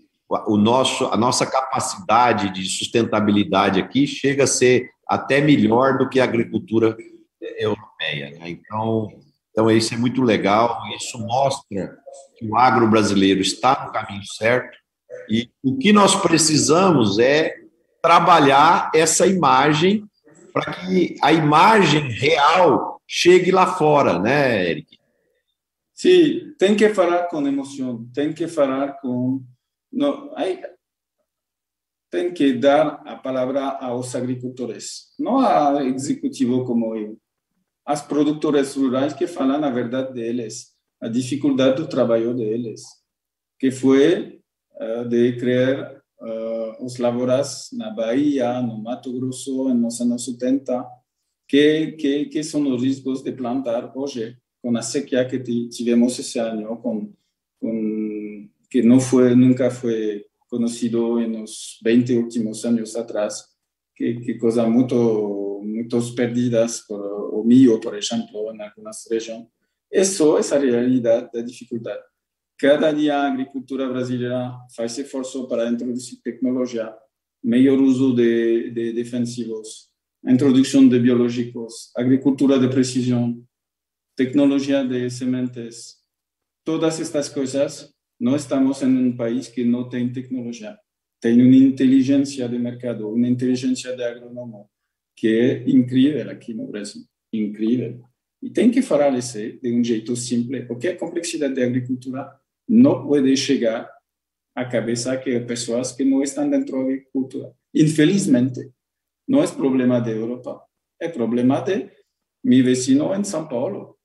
o 0.47 0.57
nosso, 0.57 1.07
a 1.07 1.17
nossa 1.17 1.45
capacidade 1.47 2.53
de 2.53 2.65
sustentabilidade 2.65 3.81
aqui 3.81 4.07
chega 4.07 4.45
a 4.45 4.47
ser 4.47 4.91
até 5.07 5.41
melhor 5.41 5.99
do 5.99 6.09
que 6.09 6.21
a 6.21 6.25
agricultura 6.25 6.97
europeia. 7.59 8.31
Né? 8.39 8.51
Então, 8.51 9.09
então, 9.51 9.71
isso 9.71 9.93
é 9.93 9.99
muito 9.99 10.23
legal, 10.23 10.81
isso 10.97 11.19
mostra 11.19 11.99
que 12.37 12.47
o 12.47 12.57
agro 12.57 12.89
brasileiro 12.89 13.41
está 13.41 13.85
no 13.85 13.93
caminho 13.93 14.25
certo 14.25 14.79
e 15.29 15.51
o 15.63 15.77
que 15.77 15.93
nós 15.93 16.17
precisamos 16.17 17.19
é 17.19 17.55
trabalhar 18.01 18.91
essa 18.95 19.27
imagem 19.27 20.05
para 20.53 20.73
que 20.73 21.17
a 21.23 21.33
imagem 21.33 22.11
real 22.11 23.01
chegue 23.07 23.51
lá 23.51 23.67
fora, 23.75 24.19
né, 24.19 24.71
Eric? 24.71 24.99
Sim, 25.95 26.55
tem 26.59 26.75
que 26.75 26.89
falar 26.89 27.29
com 27.29 27.47
emoção, 27.47 28.09
tem 28.13 28.33
que 28.33 28.49
falar 28.49 28.95
com. 29.01 29.43
Não, 29.93 30.33
aí, 30.37 30.63
tem 32.11 32.33
que 32.33 32.53
dar 32.55 33.03
a 33.07 33.17
palavra 33.17 33.63
aos 33.63 34.15
agricultores, 34.15 35.13
não 35.19 35.39
ao 35.41 35.81
executivo 35.81 36.65
como 36.65 36.97
eu 36.97 37.19
as 37.85 38.03
produtoras 38.03 38.75
rurais 38.77 39.13
que 39.13 39.27
falam 39.27 39.63
a 39.63 39.71
verdade 39.71 40.13
deles, 40.13 40.73
a 41.01 41.09
dificuldade 41.09 41.77
do 41.77 41.89
trabalho 41.89 42.35
deles, 42.35 42.83
que 43.59 43.71
foi 43.71 44.41
uh, 44.81 45.09
de 45.09 45.37
criar 45.37 46.01
uh, 46.21 46.85
os 46.85 46.99
lavouras 46.99 47.71
na 47.73 47.91
Bahia, 47.91 48.61
no 48.63 48.81
Mato 48.81 49.13
Grosso, 49.13 49.73
nos 49.75 50.01
anos 50.01 50.25
70, 50.25 50.85
que, 51.49 51.93
que, 51.93 52.27
que 52.27 52.45
são 52.45 52.63
os 52.73 52.83
riscos 52.83 53.23
de 53.23 53.33
plantar 53.33 53.93
hoje, 53.97 54.37
com 54.63 54.77
a 54.77 54.83
sequia 54.83 55.25
que 55.25 55.41
tivemos 55.69 56.19
esse 56.19 56.39
ano, 56.39 56.77
com, 56.77 57.13
com, 57.61 58.12
que 58.73 58.81
não 58.81 58.99
foi, 58.99 59.35
nunca 59.35 59.71
foi 59.71 60.25
conhecido 60.49 61.21
nos 61.29 61.79
20 61.85 62.17
últimos 62.17 62.65
anos 62.65 62.97
atrás, 62.97 63.45
que, 63.95 64.15
que 64.21 64.39
coisa 64.39 64.67
muito, 64.67 65.61
muitas 65.63 66.11
perdidas 66.13 66.81
por 66.81 67.13
o 67.35 67.45
milho, 67.45 67.79
por 67.81 67.95
exemplo, 67.95 68.51
em 68.51 68.63
algumas 68.63 69.05
regiões. 69.11 69.47
Isso 69.93 70.39
é 70.39 70.41
essa 70.41 70.59
realidade 70.59 71.29
da 71.35 71.43
dificuldade. 71.43 72.03
Cada 72.59 72.93
dia 72.93 73.19
a 73.19 73.27
agricultura 73.27 73.87
brasileira 73.87 74.57
faz 74.75 74.97
esforço 74.97 75.47
para 75.47 75.69
introduzir 75.69 76.23
tecnologia, 76.23 76.95
melhor 77.45 77.79
uso 77.79 78.15
de, 78.15 78.71
de 78.71 78.95
defensivos, 78.95 79.91
introdução 80.27 80.89
de 80.89 80.99
biológicos, 80.99 81.91
agricultura 81.95 82.59
de 82.59 82.69
precisão. 82.69 83.39
tecnologia 84.17 84.83
de 84.83 85.11
sementes, 85.11 85.97
todas 86.65 87.01
estas 87.01 87.29
coisas, 87.29 87.92
não 88.23 88.37
estamos 88.37 88.81
em 88.83 88.87
um 88.87 89.17
país 89.17 89.49
que 89.49 89.65
não 89.65 89.89
tem 89.89 90.13
tecnologia. 90.13 90.79
Tem 91.21 91.43
uma 91.43 91.57
inteligência 91.57 92.49
de 92.49 92.57
mercado, 92.57 93.13
uma 93.13 93.27
inteligência 93.27 93.97
de 93.97 94.05
agrônomo, 94.05 94.71
que 95.17 95.27
é 95.27 95.69
incrível 95.69 96.31
aqui 96.31 96.55
no 96.55 96.69
Brasil. 96.69 97.03
Incrível. 97.33 98.01
E 98.41 98.49
tem 98.49 98.71
que 98.71 98.81
falar 98.81 99.13
isso 99.19 99.39
de 99.39 99.73
um 99.73 99.83
jeito 99.83 100.15
simples, 100.15 100.69
porque 100.69 100.87
a 100.87 100.97
complexidade 100.97 101.55
da 101.55 101.65
agricultura 101.65 102.33
não 102.69 103.05
pode 103.09 103.37
chegar 103.37 103.91
à 104.55 104.65
cabeça 104.65 105.17
de 105.17 105.41
pessoas 105.41 105.91
que 105.91 106.05
não 106.05 106.23
estão 106.23 106.49
dentro 106.49 106.77
da 106.77 106.83
agricultura. 106.85 107.53
Infelizmente, 107.75 108.71
não 109.27 109.43
é 109.43 109.49
problema 109.49 110.01
da 110.01 110.13
Europa, 110.13 110.63
é 111.01 111.09
problema 111.09 111.61
de 111.61 111.91
meu 112.45 112.65
vecino 112.65 113.13
em 113.17 113.25
São 113.25 113.49
Paulo. 113.49 113.99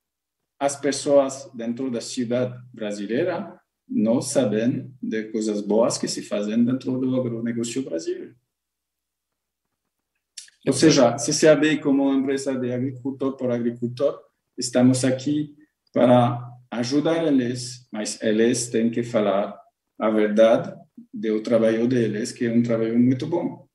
As 0.60 0.76
pessoas 0.76 1.52
dentro 1.54 1.92
da 1.92 2.02
cidade 2.02 2.60
brasileira 2.74 3.57
não 3.88 4.22
sabem 4.22 4.94
de 5.02 5.32
coisas 5.32 5.62
boas 5.62 5.98
que 5.98 6.08
se 6.08 6.22
fazem 6.22 6.64
dentro 6.64 7.00
do 7.00 7.16
agronegócio 7.16 7.84
brasileiro. 7.84 8.36
Ou 10.66 10.74
seja, 10.74 11.16
CCAB 11.16 11.80
como 11.82 12.14
empresa 12.14 12.54
de 12.54 12.74
agricultor 12.74 13.38
por 13.38 13.50
agricultor, 13.50 14.20
estamos 14.58 15.06
aqui 15.06 15.56
para 15.94 16.46
ajudar 16.72 17.26
eles, 17.26 17.88
mas 17.92 18.22
eles 18.22 18.70
têm 18.70 18.92
que 18.92 19.02
falar 19.02 19.58
a 19.98 20.10
verdade 20.10 20.78
do 21.14 21.42
trabalho 21.42 21.88
deles, 21.88 22.34
que 22.34 22.46
é 22.46 22.52
um 22.52 22.62
trabalho 22.62 23.00
muito 23.00 23.26
bom. 23.28 23.68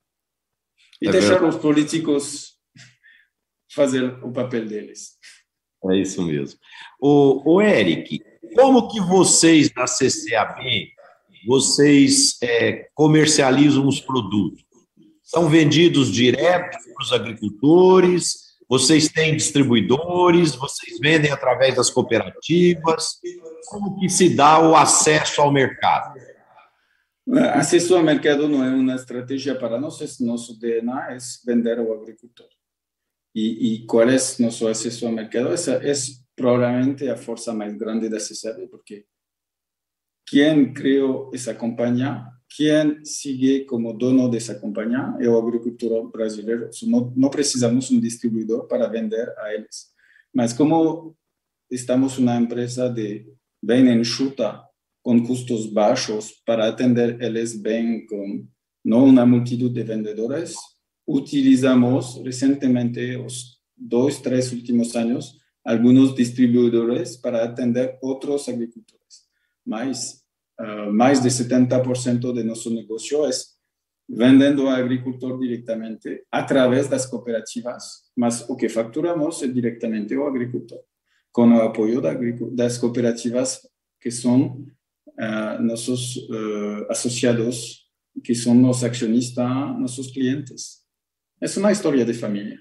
E 1.01 1.09
é 1.09 1.13
deixar 1.13 1.41
verdade. 1.41 1.57
os 1.57 1.63
políticos 1.63 2.59
fazer 3.75 4.05
o 4.23 4.31
papel 4.31 4.67
deles. 4.67 5.17
É 5.91 5.97
isso 5.97 6.23
mesmo. 6.23 6.61
O, 7.01 7.55
o 7.55 7.63
Eric, 7.63 8.23
como 8.55 8.89
que 8.89 9.01
vocês 9.01 9.71
da 9.71 9.85
CCAB, 9.85 10.93
vocês 11.47 12.39
é, 12.43 12.89
comercializam 12.95 13.87
os 13.87 14.01
produtos? 14.01 14.65
São 15.23 15.49
vendidos 15.49 16.13
direto 16.13 16.79
para 16.93 17.03
os 17.03 17.13
agricultores? 17.13 18.53
Vocês 18.69 19.09
têm 19.09 19.37
distribuidores? 19.37 20.55
Vocês 20.55 20.99
vendem 20.99 21.31
através 21.31 21.75
das 21.75 21.91
cooperativas? 21.91 23.19
Como 23.67 23.99
que 23.99 24.09
se 24.09 24.35
dá 24.35 24.59
o 24.59 24.77
acesso 24.77 25.41
ao 25.41 25.51
mercado? 25.51 26.19
Acesso 27.55 27.97
ao 27.97 28.03
mercado 28.03 28.49
não 28.49 28.65
é 28.65 28.71
uma 28.71 28.95
estratégia 28.95 29.55
para 29.55 29.81
nós, 29.81 30.19
nosso 30.21 30.59
DNA 30.59 31.13
é 31.13 31.19
vender 31.47 31.79
ao 31.79 31.93
agricultor. 31.93 32.49
E, 33.35 33.75
e 33.75 33.87
qual 33.87 34.09
é 34.09 34.17
nosso 34.39 34.67
acesso 34.67 35.07
ao 35.07 35.13
mercado? 35.13 35.49
É 35.49 35.93
provavelmente 36.37 37.09
a 37.09 37.17
força 37.17 37.53
mais 37.53 37.75
grande 37.77 38.09
da 38.09 38.19
CCAB, 38.19 38.69
porque 38.69 39.07
quem 40.27 40.73
criou 40.73 41.31
essa 41.35 41.55
companhia 41.55 42.27
quem 42.57 43.03
sigue 43.05 43.65
como 43.65 43.95
dono 43.95 44.29
dessa 44.29 44.55
companhia 44.55 45.17
é 45.21 45.29
o 45.29 45.39
agricultor 45.39 46.11
brasileiro. 46.11 46.69
Não, 46.83 47.13
não 47.17 47.31
precisamos 47.31 47.89
distribuidor 47.89 48.67
para 48.67 48.89
vender 48.89 49.33
a 49.39 49.55
eles. 49.55 49.91
Mas 50.35 50.53
como 50.53 51.17
estamos 51.71 52.19
uma 52.19 52.37
empresa 52.37 52.89
de 52.91 53.27
bem 53.63 53.89
enxuta, 53.89 54.63
com 55.03 55.25
custos 55.27 55.67
baixos, 55.67 56.33
para 56.45 56.69
atender 56.69 57.21
eles 57.23 57.57
bem 57.57 58.07
com 58.07 58.47
não 58.85 59.07
uma 59.07 59.25
multidão 59.25 59.73
de 59.73 59.83
vendedores, 59.83 60.55
utilizamos 61.09 62.21
recentemente, 62.25 63.17
os 63.17 63.61
dois, 63.77 64.21
três 64.21 64.53
últimos 64.53 64.95
anos, 64.95 65.39
alguns 65.65 66.15
distribuidores 66.15 67.17
para 67.17 67.45
atender 67.45 67.99
outros 68.03 68.49
agricultores. 68.49 69.23
Mas 69.65 70.23
uh, 70.61 70.93
mais 70.93 71.21
de 71.21 71.29
70% 71.29 72.33
de 72.33 72.43
nosso 72.43 72.71
negócio 72.71 73.25
é 73.25 73.31
vendendo 74.09 74.63
ao 74.63 74.75
agricultor 74.75 75.39
diretamente 75.39 76.25
através 76.31 76.89
das 76.89 77.07
cooperativas, 77.07 78.03
mas 78.17 78.49
o 78.49 78.57
que 78.57 78.69
faturamos 78.69 79.43
é 79.43 79.49
diretamente 79.49 80.15
ao 80.15 80.27
agricultor, 80.27 80.81
com 81.31 81.49
o 81.49 81.63
apoio 81.63 82.01
das 82.51 82.77
cooperativas 82.77 83.61
que 84.01 84.11
são 84.11 84.67
uh, 85.09 85.63
nossos 85.63 86.17
uh, 86.17 86.91
associados, 86.91 87.89
que 88.23 88.35
são 88.35 88.55
nossos 88.55 88.85
acionistas, 88.85 89.47
nossos 89.79 90.11
clientes. 90.11 90.83
É 91.41 91.47
uma 91.59 91.73
história 91.73 92.05
de 92.05 92.13
família. 92.13 92.59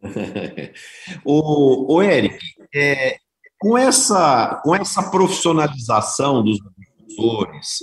o, 1.24 1.94
o 1.94 2.02
Eric, 2.02 2.38
é, 2.74 3.16
com 3.58 3.76
essa, 3.76 4.60
com 4.62 4.74
essa 4.74 5.10
profissionalização 5.10 6.42
dos 6.44 6.58
agricultores 6.60 7.80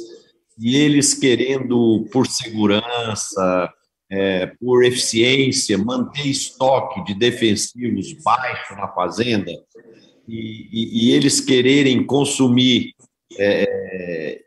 e 0.58 0.78
eles 0.78 1.14
querendo, 1.14 2.08
por 2.12 2.28
segurança, 2.28 3.70
é, 4.10 4.48
por 4.60 4.84
eficiência, 4.86 5.78
manter 5.78 6.28
estoque 6.28 7.04
de 7.04 7.14
defensivos 7.14 8.14
baixo 8.24 8.74
na 8.76 8.88
fazenda 8.88 9.52
e, 10.28 10.70
e, 10.72 11.08
e 11.08 11.12
eles 11.12 11.42
quererem 11.42 12.06
consumir 12.06 12.94
é, 13.38 14.42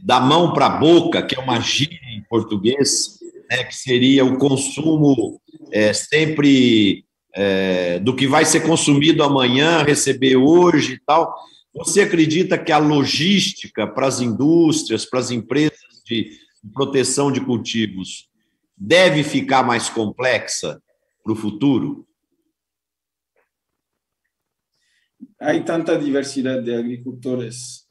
da 0.00 0.20
mão 0.20 0.52
para 0.52 0.66
a 0.66 0.76
boca, 0.78 1.22
que 1.22 1.34
é 1.34 1.40
uma 1.40 1.60
gíria 1.60 1.98
em 2.14 2.22
português, 2.28 3.18
né, 3.50 3.64
que 3.64 3.74
seria 3.74 4.24
o 4.24 4.36
consumo 4.36 5.40
é, 5.72 5.92
sempre 5.92 7.04
é, 7.34 7.98
do 7.98 8.14
que 8.14 8.26
vai 8.26 8.44
ser 8.44 8.60
consumido 8.60 9.22
amanhã, 9.22 9.82
receber 9.82 10.36
hoje 10.36 10.94
e 10.94 11.00
tal. 11.00 11.36
Você 11.74 12.02
acredita 12.02 12.56
que 12.56 12.70
a 12.70 12.78
logística 12.78 13.86
para 13.86 14.06
as 14.06 14.20
indústrias, 14.20 15.04
para 15.04 15.18
as 15.18 15.30
empresas 15.30 16.02
de 16.06 16.30
proteção 16.72 17.32
de 17.32 17.40
cultivos, 17.40 18.28
deve 18.76 19.24
ficar 19.24 19.64
mais 19.64 19.88
complexa 19.88 20.80
para 21.22 21.32
o 21.32 21.36
futuro? 21.36 22.06
Há 25.40 25.58
tanta 25.60 25.98
diversidade 25.98 26.64
de 26.64 26.74
agricultores 26.74 27.83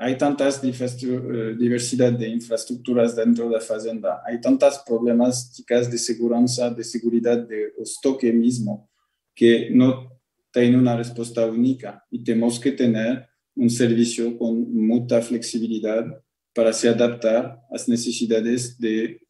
há 0.00 0.14
tantas 0.14 0.64
eh, 0.64 1.54
diversidade 1.58 2.16
de 2.16 2.28
infraestruturas 2.30 3.14
dentro 3.14 3.50
da 3.50 3.60
fazenda, 3.60 4.14
há 4.24 4.38
tantas 4.38 4.78
problemáticas 4.78 5.90
de 5.90 5.98
segurança, 5.98 6.70
de 6.70 6.82
segurança 6.82 7.36
de 7.36 7.74
estoque 7.78 8.32
mesmo, 8.32 8.88
que 9.36 9.68
não 9.70 10.10
tem 10.50 10.74
uma 10.74 10.96
resposta 10.96 11.44
única. 11.46 12.02
E 12.10 12.18
temos 12.18 12.56
que 12.56 12.72
ter 12.72 13.28
um 13.54 13.68
serviço 13.68 14.36
com 14.36 14.54
muita 14.54 15.20
flexibilidade 15.20 16.10
para 16.54 16.72
se 16.72 16.88
adaptar 16.88 17.60
às 17.70 17.86
necessidades 17.86 18.78
de 18.78 19.20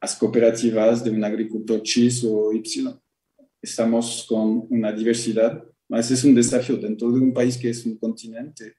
as 0.00 0.14
cooperativas 0.14 1.02
de 1.02 1.10
um 1.10 1.24
agricultor 1.24 1.80
X 1.84 2.22
ou 2.22 2.54
Y. 2.54 2.96
Estamos 3.60 4.22
com 4.22 4.68
uma 4.70 4.92
diversidade, 4.92 5.60
mas 5.88 6.12
é 6.12 6.28
um 6.28 6.34
desafio 6.34 6.76
dentro 6.76 7.12
de 7.12 7.18
um 7.18 7.32
país 7.32 7.56
que 7.56 7.66
é 7.66 7.72
um 7.88 7.96
continente 7.96 8.72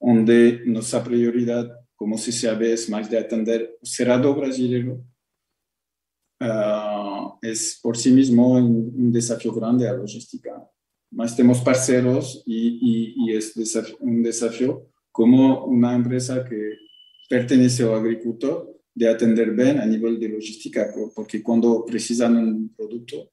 onde 0.00 0.64
nossa 0.66 1.00
prioridade, 1.00 1.70
como 1.96 2.18
se 2.18 2.32
sabe, 2.32 2.72
é 2.72 2.90
mais 2.90 3.08
de 3.08 3.16
atender 3.16 3.70
o 3.82 3.86
cerrado 3.86 4.32
brasileiro. 4.34 5.04
Uh, 6.42 7.38
é 7.42 7.52
por 7.82 7.96
si 7.96 8.10
mesmo 8.10 8.58
um, 8.58 8.92
um, 8.94 9.10
desafio 9.10 9.54
grande 9.54 9.86
a 9.86 9.92
logística. 9.92 10.52
Mas 11.10 11.34
temos 11.34 11.60
parceiros 11.60 12.42
e, 12.46 13.14
e, 13.24 13.30
e 13.30 13.36
é 13.36 13.38
desafio, 13.38 13.96
um 14.00 14.20
desafio 14.20 14.86
como 15.12 15.64
uma 15.64 15.94
empresa 15.94 16.44
que 16.44 16.76
pertence 17.28 17.82
ao 17.82 17.94
agricultor 17.94 18.68
de 18.94 19.06
atender 19.06 19.54
bem 19.54 19.78
a 19.78 19.86
nível 19.86 20.18
de 20.18 20.28
logística, 20.28 20.92
porque 21.14 21.40
quando 21.40 21.84
precisam 21.84 22.32
de 22.32 22.50
um 22.50 22.68
produto, 22.68 23.28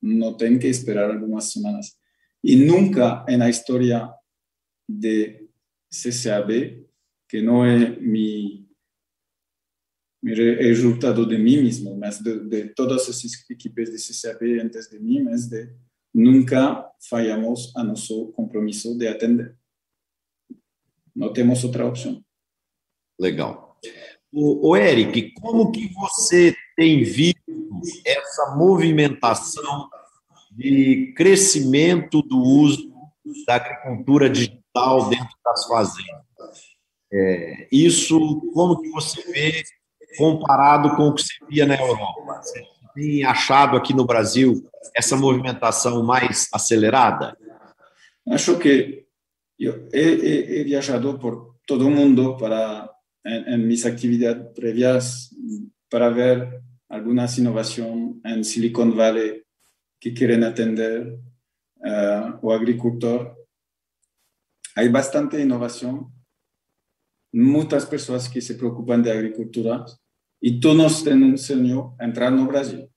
não 0.00 0.34
tem 0.34 0.58
que 0.58 0.66
esperar 0.66 1.10
algumas 1.10 1.44
semanas. 1.52 1.94
E 2.42 2.56
nunca 2.56 3.24
na 3.36 3.48
história 3.48 4.10
de 4.88 5.43
CCAB, 5.94 6.84
que 7.28 7.40
não 7.40 7.64
é 7.64 7.90
mi, 8.00 8.68
mi 10.22 10.34
resultado 10.34 11.26
de 11.26 11.38
mim 11.38 11.62
mesmo, 11.62 11.96
mas 11.96 12.20
de, 12.20 12.40
de 12.48 12.68
todas 12.74 13.08
as 13.08 13.24
equipes 13.48 13.90
de 13.90 13.98
CCAB 13.98 14.60
antes 14.60 14.90
de 14.90 14.98
mim, 14.98 15.22
mas 15.22 15.46
de 15.46 15.72
nunca 16.12 16.90
falhamos 17.08 17.74
a 17.76 17.84
nosso 17.84 18.32
compromisso 18.32 18.96
de 18.98 19.06
atender. 19.06 19.56
Não 21.14 21.32
temos 21.32 21.62
outra 21.62 21.86
opção. 21.86 22.24
Legal. 23.18 23.78
O, 24.32 24.70
o 24.70 24.76
Eric, 24.76 25.32
como 25.34 25.70
que 25.70 25.92
você 25.94 26.56
tem 26.76 27.04
visto 27.04 27.40
essa 28.04 28.56
movimentação 28.56 29.88
de 30.50 31.12
crescimento 31.16 32.20
do 32.22 32.38
uso 32.38 32.92
da 33.46 33.56
agricultura 33.56 34.28
digital 34.28 34.63
dentro 35.08 35.36
das 35.44 35.66
fazendas. 35.66 36.74
É, 37.12 37.68
isso, 37.70 38.18
como 38.52 38.80
que 38.80 38.90
você 38.90 39.22
vê 39.30 39.62
comparado 40.18 40.96
com 40.96 41.08
o 41.08 41.14
que 41.14 41.22
se 41.22 41.34
via 41.48 41.66
na 41.66 41.76
Europa? 41.76 42.42
Você 42.42 42.64
tem 42.94 43.24
achado 43.24 43.76
aqui 43.76 43.94
no 43.94 44.04
Brasil 44.04 44.68
essa 44.94 45.16
movimentação 45.16 46.02
mais 46.02 46.48
acelerada? 46.52 47.36
Acho 48.28 48.58
que 48.58 49.06
eu 49.58 49.88
he, 49.92 50.60
he 50.60 50.64
viajado 50.64 51.18
por 51.18 51.56
todo 51.66 51.86
o 51.86 51.90
mundo 51.90 52.36
para 52.36 52.90
em, 53.24 53.54
em 53.54 53.58
minhas 53.58 53.86
atividades 53.86 54.52
prévias 54.54 55.30
para 55.88 56.10
ver 56.10 56.62
algumas 56.88 57.38
inovações 57.38 58.16
em 58.24 58.42
Silicon 58.42 58.90
Valley 58.90 59.42
que 60.00 60.10
querem 60.10 60.44
atender 60.44 61.18
uh, 61.78 62.38
o 62.42 62.50
agricultor. 62.50 63.34
Há 64.76 64.88
bastante 64.88 65.36
inovação, 65.36 66.10
muitas 67.32 67.84
pessoas 67.84 68.26
que 68.26 68.40
se 68.40 68.54
preocupam 68.54 69.00
de 69.00 69.08
agricultura 69.08 69.84
e 70.42 70.58
todos 70.58 71.02
têm 71.02 71.22
um 71.22 71.36
sonho 71.36 71.94
entrar 72.00 72.32
no 72.32 72.44
Brasil. 72.44 72.88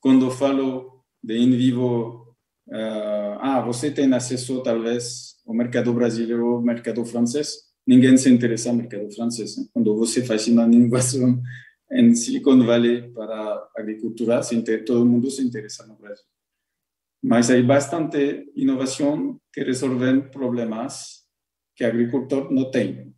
Quando 0.00 0.30
falo 0.30 1.04
de 1.20 1.36
in 1.36 1.50
vivo, 1.56 2.36
uh, 2.68 3.38
ah, 3.40 3.60
você 3.66 3.90
tem 3.90 4.12
acesso 4.14 4.62
talvez 4.62 5.34
ao 5.44 5.54
mercado 5.54 5.92
brasileiro 5.92 6.54
ou 6.54 6.62
mercado 6.62 7.04
francês? 7.04 7.68
Ninguém 7.84 8.16
se 8.16 8.30
interessa 8.30 8.70
no 8.70 8.78
mercado 8.78 9.10
francês. 9.12 9.56
Quando 9.72 9.96
você 9.96 10.24
faz 10.24 10.46
uma 10.46 10.64
inovação 10.64 11.42
em 11.90 12.14
Silicon 12.14 12.64
Valley 12.64 13.10
para 13.12 13.68
agricultura, 13.76 14.40
todo 14.86 15.04
mundo 15.04 15.30
se 15.32 15.42
interessa 15.42 15.84
no 15.84 15.96
Brasil. 15.96 16.24
Mas 17.22 17.50
há 17.50 17.60
bastante 17.62 18.50
inovação 18.54 19.40
que 19.52 19.62
resolve 19.62 20.22
problemas 20.30 21.26
que 21.74 21.84
o 21.84 21.88
agricultor 21.88 22.52
não 22.52 22.70
tem. 22.70 23.14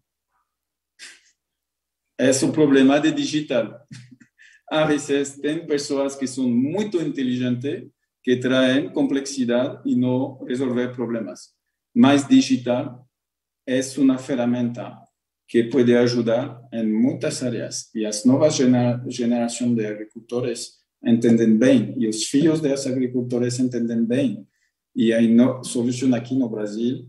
É 2.18 2.30
o 2.30 2.52
problema 2.52 3.00
de 3.00 3.12
digital. 3.12 3.86
Às 4.70 5.08
vezes, 5.08 5.38
tem 5.38 5.66
pessoas 5.66 6.14
que 6.14 6.26
são 6.26 6.48
muito 6.48 7.00
inteligentes, 7.00 7.88
que 8.22 8.36
traem 8.36 8.92
complexidade 8.92 9.80
e 9.86 9.96
não 9.96 10.44
resolver 10.44 10.94
problemas. 10.94 11.54
Mas 11.94 12.28
digital 12.28 13.08
é 13.66 13.80
uma 13.98 14.18
ferramenta 14.18 14.96
que 15.48 15.64
pode 15.64 15.96
ajudar 15.96 16.62
em 16.72 16.86
muitas 16.86 17.42
áreas. 17.42 17.90
E 17.94 18.06
as 18.06 18.24
novas 18.24 18.54
gera 18.54 19.02
gerações 19.08 19.74
de 19.74 19.86
agricultores 19.86 20.79
entendem 21.04 21.56
bem, 21.56 21.94
e 21.98 22.08
os 22.08 22.24
filhos 22.24 22.60
desses 22.60 22.86
agricultores 22.86 23.58
entendem 23.58 24.04
bem. 24.04 24.46
E 24.94 25.12
há 25.12 25.20
no, 25.20 25.62
solução 25.64 26.14
aqui 26.14 26.34
no 26.34 26.48
Brasil 26.48 27.08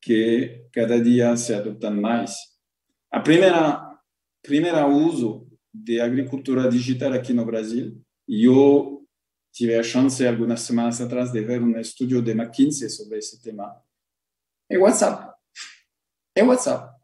que 0.00 0.66
cada 0.72 1.00
dia 1.00 1.36
se 1.36 1.54
adotam 1.54 1.94
mais. 1.94 2.34
A 3.10 3.20
primeira, 3.20 3.98
primeira 4.42 4.86
uso 4.86 5.46
de 5.72 6.00
agricultura 6.00 6.68
digital 6.68 7.12
aqui 7.12 7.32
no 7.32 7.46
Brasil, 7.46 8.02
eu 8.28 9.06
tive 9.52 9.76
a 9.76 9.82
chance 9.82 10.26
algumas 10.26 10.62
semanas 10.62 11.00
atrás 11.00 11.30
de 11.30 11.40
ver 11.42 11.62
um 11.62 11.78
estudo 11.78 12.20
de 12.20 12.32
McKinsey 12.32 12.90
sobre 12.90 13.18
esse 13.18 13.40
tema, 13.40 13.80
é 14.68 14.78
WhatsApp. 14.78 15.32
É 16.34 16.42
WhatsApp. 16.42 16.98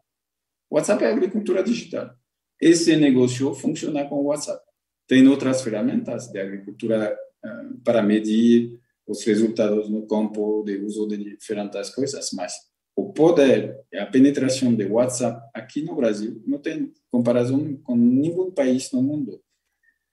WhatsApp 0.71 1.05
é 1.05 1.13
agricultura 1.13 1.63
digital. 1.63 2.15
Esse 2.61 2.97
negócio 2.97 3.55
funciona 3.55 4.09
com 4.09 4.25
WhatsApp. 4.25 4.65
Tem 5.09 5.27
outras 5.27 5.63
ferramentas 5.63 6.29
de 6.29 6.39
agricultura 6.39 7.17
uh, 7.45 7.81
para 7.83 8.03
medir 8.03 8.79
os 9.07 9.25
resultados 9.25 9.89
no 9.89 10.07
campo, 10.07 10.63
de 10.65 10.77
uso 10.77 11.09
de 11.09 11.17
diferentes 11.17 11.91
coisas, 11.91 12.31
mas 12.35 12.53
o 12.95 13.13
poder 13.13 13.81
e 13.93 13.97
a 13.97 14.07
penetração 14.07 14.75
de 14.75 14.85
WhatsApp 14.85 15.41
aqui 15.55 15.83
no 15.83 15.97
Brasil 15.97 16.43
não 16.47 16.59
tem 16.59 16.93
comparação 17.11 17.77
com 17.83 17.97
nenhum 17.97 18.51
país 18.51 18.93
no 18.93 19.03
mundo. 19.03 19.41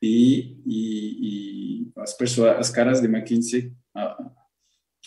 E, 0.02 0.58
e, 0.66 1.82
e 1.84 1.92
as 1.98 2.14
pessoas, 2.14 2.58
as 2.58 2.70
caras 2.70 3.02
de 3.02 3.08
McKinsey 3.08 3.74
uh, 3.98 4.32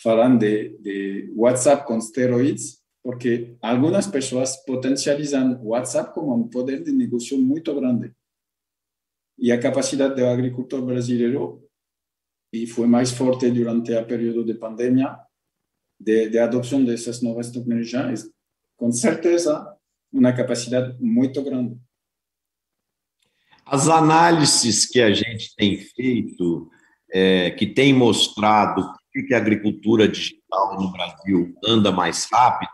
falam 0.03 0.37
de, 0.37 0.77
de 0.79 1.33
WhatsApp 1.35 1.85
com 1.85 1.97
esteroides 1.97 2.79
porque 3.03 3.55
algumas 3.61 4.07
pessoas 4.07 4.57
potencializam 4.65 5.59
WhatsApp 5.63 6.13
como 6.13 6.35
um 6.35 6.47
poder 6.47 6.83
de 6.83 6.91
negócio 6.91 7.39
muito 7.39 7.73
grande. 7.73 8.11
E 9.39 9.51
a 9.51 9.59
capacidade 9.59 10.15
do 10.15 10.25
agricultor 10.25 10.81
brasileiro, 10.81 11.63
e 12.51 12.67
foi 12.67 12.87
mais 12.87 13.11
forte 13.11 13.49
durante 13.49 13.93
o 13.93 14.05
período 14.05 14.43
de 14.43 14.53
pandemia, 14.53 15.17
de, 15.99 16.29
de 16.29 16.85
dessas 16.85 17.21
novas 17.21 17.51
tecnologias, 17.51 18.29
com 18.77 18.91
certeza, 18.91 19.75
uma 20.11 20.33
capacidade 20.33 20.97
muito 21.01 21.41
grande. 21.43 21.77
As 23.65 23.87
análises 23.87 24.85
que 24.85 24.99
a 24.99 25.13
gente 25.13 25.55
tem 25.55 25.77
feito, 25.77 26.69
é, 27.11 27.51
que 27.51 27.67
tem 27.67 27.93
mostrado 27.93 28.93
que 29.27 29.33
a 29.33 29.37
agricultura 29.37 30.07
digital 30.07 30.79
no 30.79 30.91
Brasil 30.91 31.53
anda 31.65 31.91
mais 31.91 32.27
rápido, 32.31 32.71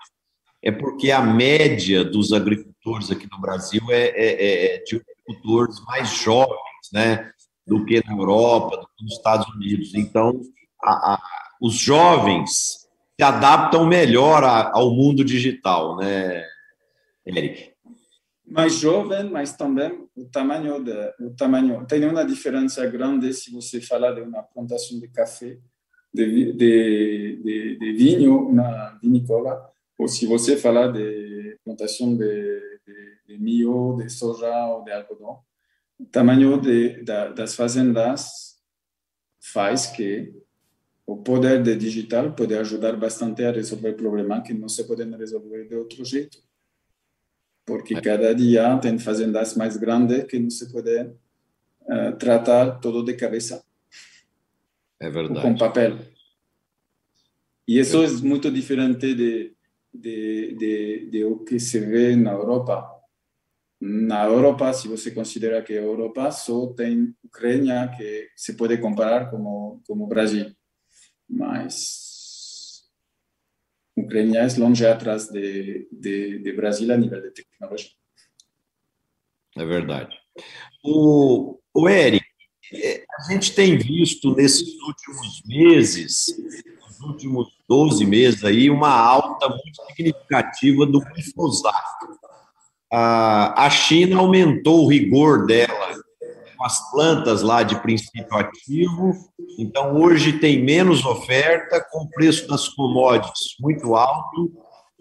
é 0.62 0.72
porque 0.72 1.12
a 1.12 1.22
média 1.22 2.04
dos 2.04 2.32
agricultores 2.34 3.12
aqui 3.12 3.28
no 3.32 3.40
Brasil 3.40 3.82
é, 3.90 4.08
é, 4.08 4.16
é, 4.16 4.76
é 4.76 4.84
de 4.84 4.96
agricultores 5.28 5.80
mais 5.86 6.10
jovens, 6.10 6.56
né, 6.94 7.32
do 7.66 7.84
que 7.86 8.04
na 8.06 8.14
Europa, 8.14 8.78
do 8.78 8.88
que 8.96 9.04
nos 9.04 9.14
Estados 9.14 9.48
Unidos. 9.56 9.94
Então, 9.96 10.40
a, 10.84 11.14
a, 11.14 11.22
os 11.62 11.74
jovens 11.74 12.86
se 13.18 13.24
adaptam 13.24 13.86
melhor 13.86 14.44
a, 14.44 14.72
ao 14.74 14.92
mundo 14.92 15.24
digital, 15.24 15.98
né, 15.98 16.44
Eric? 17.26 17.74
Mais 18.46 18.76
jovem, 18.76 19.30
mas 19.30 19.56
também 19.58 20.08
o 20.16 20.26
tamanho, 20.26 20.84
de, 20.84 20.92
o 21.20 21.36
tamanho. 21.36 21.84
Tem 21.88 22.06
uma 22.06 22.24
diferença 22.24 22.86
grande 22.86 23.34
se 23.34 23.52
você 23.52 23.82
falar 23.82 24.12
de 24.12 24.22
uma 24.22 24.44
plantação 24.44 25.00
de 25.00 25.08
café, 25.08 25.58
de, 26.14 26.54
de, 26.54 27.42
de, 27.44 27.80
de 27.80 27.94
vinho, 27.94 28.48
uma 28.48 29.00
vinícola, 29.02 29.68
ou 29.98 30.08
se 30.08 30.28
você 30.28 30.56
falar 30.56 30.92
de 30.92 31.58
plantação 31.66 32.16
de, 32.16 32.75
de, 33.28 33.38
milho, 33.38 33.96
de 33.98 34.10
soja 34.10 34.68
ou 34.68 34.84
de 34.84 34.92
algodão, 34.92 35.40
o 36.00 36.06
tamanho 36.06 36.60
de, 36.60 37.04
da, 37.04 37.30
das 37.30 37.56
fazendas 37.56 38.60
faz 39.40 39.88
que 39.88 40.34
o 41.06 41.18
poder 41.18 41.62
de 41.62 41.76
digital 41.76 42.34
pode 42.34 42.56
ajudar 42.56 42.96
bastante 42.98 43.44
a 43.44 43.52
resolver 43.52 43.94
problemas 43.94 44.46
que 44.46 44.54
não 44.54 44.68
se 44.68 44.84
podem 44.86 45.16
resolver 45.16 45.68
de 45.68 45.76
outro 45.76 46.04
jeito. 46.04 46.44
Porque 47.66 48.00
cada 48.02 48.34
dia 48.34 48.78
tem 48.78 48.98
fazendas 49.00 49.56
mais 49.56 49.78
grandes 49.78 50.26
que 50.26 50.40
não 50.40 50.50
se 50.50 50.72
podem 50.72 51.08
uh, 51.82 52.16
tratar 52.18 52.80
todo 52.80 53.04
de 53.04 53.14
cabeça. 53.16 53.64
É 55.00 55.10
verdade. 55.10 55.42
Com 55.42 55.56
papel. 55.56 55.98
E 57.68 57.80
isso 57.80 58.04
é 58.04 58.08
muito 58.24 58.52
diferente 58.52 59.14
de 59.14 59.56
de, 59.96 60.56
de, 60.56 61.10
de 61.10 61.24
o 61.24 61.40
que 61.40 61.60
se 61.60 61.80
vê 61.80 62.16
na 62.16 62.32
Europa. 62.32 62.95
Na 63.80 64.26
Europa, 64.26 64.72
se 64.74 64.88
você 64.88 65.12
considera 65.12 65.62
que 65.62 65.74
a 65.74 65.82
Europa 65.82 66.32
só 66.32 66.68
tem 66.74 67.14
Ucrânia, 67.24 67.92
que 67.96 68.30
se 68.36 68.56
pode 68.56 68.78
comparar 68.78 69.30
como 69.30 69.82
como 69.86 70.08
Brasil, 70.08 70.56
mas 71.30 72.86
Ucrânia 73.96 74.40
é 74.40 74.60
longe 74.60 74.86
atrás 74.86 75.28
de, 75.28 75.88
de, 75.92 76.40
de 76.40 76.54
Brasil 76.54 76.92
a 76.94 76.98
nível 76.98 77.22
de 77.22 77.32
tecnologia. 77.32 77.92
É 79.58 79.66
verdade. 79.66 80.16
O, 80.84 81.60
o 81.74 81.90
Eric, 81.90 82.26
é, 82.74 83.06
a 83.20 83.32
gente 83.32 83.54
tem 83.54 83.78
visto 83.78 84.36
nesses 84.36 84.74
últimos 84.82 85.44
meses 85.46 86.28
nos 86.96 87.00
últimos 87.02 87.48
12 87.68 88.06
meses 88.06 88.44
aí 88.44 88.70
uma 88.70 88.90
alta 88.90 89.50
muito 89.50 89.82
significativa 89.88 90.86
do 90.86 91.00
glifosato. 91.00 92.20
A 92.98 93.70
China 93.70 94.20
aumentou 94.20 94.86
o 94.86 94.90
rigor 94.90 95.46
dela 95.46 95.96
com 96.56 96.64
as 96.64 96.92
plantas 96.92 97.42
lá 97.42 97.62
de 97.62 97.78
princípio 97.82 98.38
ativo, 98.38 99.14
então 99.60 100.00
hoje 100.00 100.40
tem 100.40 100.64
menos 100.64 101.04
oferta, 101.04 101.86
com 101.92 102.04
o 102.04 102.10
preço 102.10 102.48
das 102.48 102.70
commodities 102.70 103.56
muito 103.60 103.96
alto, 103.96 104.52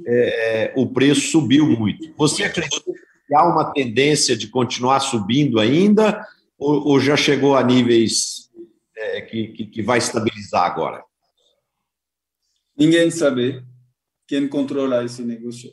é, 0.05 0.73
o 0.77 0.89
preço 0.89 1.31
subiu 1.31 1.67
muito. 1.67 2.13
Você 2.17 2.43
acredita 2.43 2.83
que 2.85 3.35
há 3.35 3.45
uma 3.45 3.73
tendência 3.73 4.37
de 4.37 4.49
continuar 4.49 4.99
subindo 4.99 5.61
ainda, 5.61 6.27
ou, 6.59 6.89
ou 6.89 7.01
já 7.01 7.17
chegou 7.17 7.57
a 7.57 7.63
níveis 7.63 8.51
é, 8.97 9.21
que, 9.21 9.49
que, 9.49 9.67
que 9.67 9.83
vai 9.83 9.99
estabilizar 9.99 10.65
agora? 10.65 11.05
Ninguém 12.77 13.09
sabe 13.13 13.65
quem 14.27 14.49
controla 14.49 15.05
esse 15.05 15.23
negócio. 15.23 15.73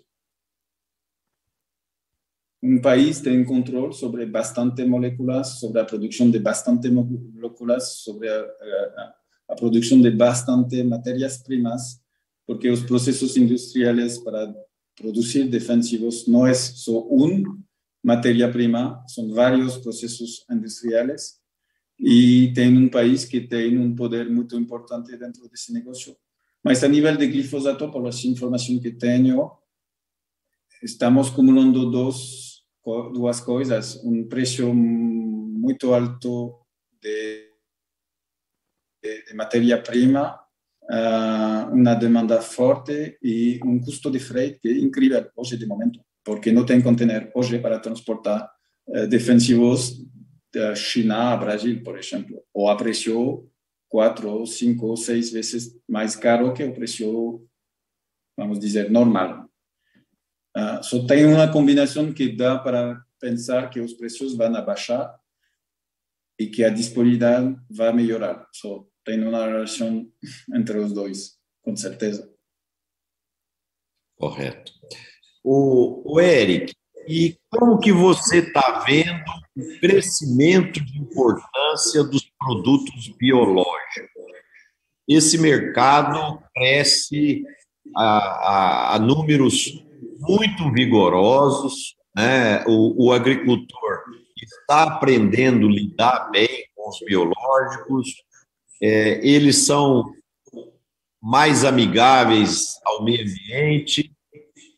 Um 2.64 2.80
país 2.80 3.20
tem 3.20 3.44
controle 3.44 3.94
sobre 3.94 4.26
bastante 4.26 4.86
moléculas, 4.86 5.60
sobre 5.60 5.82
a 5.82 5.86
produção 5.86 6.30
de 6.30 6.40
bastante 6.40 6.90
moléculas, 6.92 7.98
sobre 8.04 8.30
a, 8.30 8.40
a, 8.40 9.14
a 9.50 9.56
produção 9.56 10.00
de 10.00 10.12
bastante 10.12 10.84
matérias-primas, 10.84 12.00
porque 12.46 12.70
os 12.70 12.82
processos 12.82 13.36
industriais 13.36 14.20
para 14.20 14.54
produzir 14.96 15.46
defensivos 15.50 16.28
não 16.28 16.46
é 16.46 16.54
só 16.54 17.00
um 17.10 17.44
matéria-prima, 18.04 19.04
são 19.08 19.30
vários 19.34 19.78
processos 19.78 20.46
industriais 20.50 21.40
e 22.00 22.52
tem 22.54 22.76
um 22.78 22.90
país 22.90 23.26
que 23.26 23.42
tem 23.42 23.78
um 23.78 23.96
poder 23.96 24.30
muito 24.30 24.58
importante 24.58 25.16
dentro 25.18 25.48
desse 25.50 25.72
negócio. 25.72 26.16
Mas 26.64 26.84
a 26.84 26.88
nível 26.88 27.16
de 27.16 27.28
glifosato, 27.28 27.92
por 27.92 28.08
essa 28.08 28.28
informação 28.28 28.80
que 28.80 28.92
tenho, 28.92 29.52
estamos 30.82 31.30
acumulando 31.30 31.90
dois, 31.92 32.41
duas 33.14 33.40
coisas: 33.40 34.04
um 34.04 34.28
preço 34.28 34.74
muito 34.74 35.94
alto 35.94 36.60
de, 37.02 37.48
de, 39.04 39.26
de 39.26 39.34
matéria-prima, 39.34 40.40
uh, 40.84 41.74
uma 41.74 41.94
demanda 41.94 42.42
forte 42.42 43.18
e 43.22 43.60
um 43.64 43.80
custo 43.80 44.10
de 44.10 44.20
frete 44.20 44.60
que 44.60 44.70
é 44.70 44.78
incrível 44.80 45.30
hoje 45.36 45.58
de 45.58 45.66
momento, 45.66 46.00
porque 46.24 46.52
não 46.52 46.66
tem 46.66 46.82
container 46.82 47.32
hoje 47.36 47.60
para 47.60 47.80
transportar 47.80 48.50
uh, 48.88 49.08
defensivos 49.08 50.04
da 50.54 50.76
China 50.76 51.34
a 51.34 51.38
Brasil, 51.38 51.82
por 51.84 51.98
exemplo, 51.98 52.44
ou 52.54 52.68
a 52.68 52.76
preço 52.76 53.48
quatro, 53.88 54.46
cinco 54.46 54.88
ou 54.88 54.98
seis 54.98 55.32
vezes 55.32 55.78
mais 55.88 56.16
caro 56.16 56.54
que 56.54 56.64
o 56.64 56.74
preço, 56.74 57.46
vamos 58.38 58.58
dizer, 58.60 58.90
normal. 58.90 59.51
Uh, 60.62 60.84
só 60.84 61.04
tem 61.08 61.26
uma 61.26 61.52
combinação 61.52 62.14
que 62.14 62.30
dá 62.30 62.60
para 62.60 63.04
pensar 63.20 63.70
que 63.70 63.80
os 63.80 63.94
preços 63.94 64.36
vão 64.36 64.56
abaixar 64.56 65.20
e 66.40 66.46
que 66.46 66.64
a 66.64 66.70
disponibilidade 66.70 67.58
vai 67.70 67.92
melhorar. 67.92 68.48
Só 68.54 68.86
tem 69.04 69.24
uma 69.24 69.44
relação 69.46 70.08
entre 70.54 70.78
os 70.78 70.94
dois, 70.94 71.40
com 71.64 71.76
certeza. 71.76 72.32
Correto. 74.16 74.72
O, 75.44 76.14
o 76.14 76.20
Eric, 76.20 76.76
e 77.08 77.40
como 77.50 77.80
que 77.80 77.92
você 77.92 78.38
está 78.38 78.84
vendo 78.86 79.24
o 79.58 79.80
crescimento 79.80 80.80
de 80.80 81.00
importância 81.00 82.04
dos 82.04 82.30
produtos 82.38 83.08
biológicos? 83.18 84.22
Esse 85.08 85.40
mercado 85.40 86.40
cresce 86.54 87.44
a, 87.98 88.18
a, 88.18 88.96
a 88.96 89.00
números 89.00 89.84
muito 90.22 90.72
vigorosos, 90.72 91.96
né? 92.16 92.64
o, 92.68 93.08
o 93.08 93.14
agricultor 93.14 94.04
está 94.42 94.84
aprendendo 94.84 95.68
a 95.68 95.72
lidar 95.72 96.30
bem 96.32 96.66
com 96.76 96.90
os 96.90 97.00
biológicos, 97.06 98.10
é, 98.82 99.20
eles 99.26 99.58
são 99.58 100.12
mais 101.22 101.64
amigáveis 101.64 102.80
ao 102.84 103.04
meio 103.04 103.22
ambiente, 103.22 104.12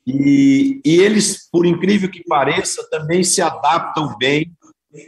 e, 0.05 0.81
e 0.83 0.99
eles, 0.99 1.49
por 1.49 1.65
incrível 1.65 2.11
que 2.11 2.23
pareça, 2.25 2.85
também 2.89 3.23
se 3.23 3.41
adaptam 3.41 4.17
bem 4.17 4.51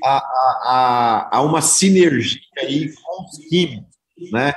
a, 0.03 0.17
a, 0.17 1.29
a 1.37 1.41
uma 1.41 1.61
sinergia 1.61 2.39
aí 2.59 2.93
com 2.93 3.25
os 3.25 3.37
químicos, 3.49 3.93
né? 4.31 4.53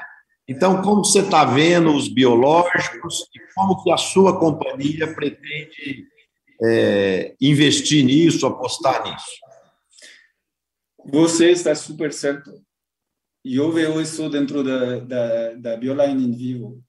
Então, 0.48 0.80
como 0.80 1.04
você 1.04 1.20
está 1.20 1.44
vendo 1.44 1.94
os 1.94 2.08
biológicos 2.08 3.28
e 3.34 3.54
como 3.54 3.82
que 3.82 3.90
a 3.90 3.98
sua 3.98 4.40
companhia 4.40 5.14
pretende 5.14 6.06
é, 6.62 7.36
investir 7.38 8.02
nisso, 8.02 8.46
apostar 8.46 9.04
nisso? 9.04 9.48
Você 11.10 11.50
está 11.50 11.74
super 11.74 12.12
certo. 12.14 12.50
E 13.44 13.56
eu 13.56 13.70
vejo 13.70 14.00
isso 14.00 14.28
dentro 14.30 14.64
da, 14.64 15.00
da, 15.00 15.54
da 15.54 15.76
Bioline 15.76 16.24
in 16.24 16.32
Vivo. 16.32 16.82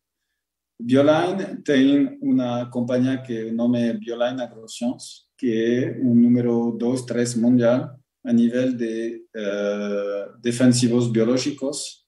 Bioline 0.81 1.61
tem 1.61 2.17
uma 2.21 2.69
companhia 2.69 3.21
que 3.21 3.45
o 3.45 3.53
nome 3.53 3.89
é 3.89 3.93
Bioline 3.93 4.41
Agroscience, 4.41 5.23
que 5.37 5.51
é 5.51 5.99
o 5.99 6.15
número 6.15 6.71
2, 6.71 7.01
3 7.01 7.35
mundial 7.35 7.93
a 8.23 8.31
nível 8.31 8.73
de 8.73 9.21
uh, 9.35 10.37
defensivos 10.41 11.09
biológicos, 11.09 12.05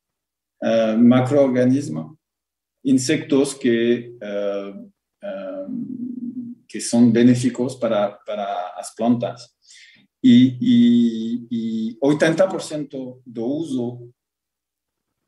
uh, 0.64 0.98
macroorganismos, 0.98 2.16
insectos 2.84 3.54
que, 3.54 4.16
uh, 4.24 4.92
que 6.68 6.80
são 6.80 7.12
benéficos 7.12 7.76
para, 7.76 8.12
para 8.12 8.74
as 8.78 8.94
plantas. 8.96 9.50
E, 10.24 10.58
e, 10.62 11.48
e 11.52 12.00
80% 12.00 13.22
do 13.26 13.46
uso 13.46 14.12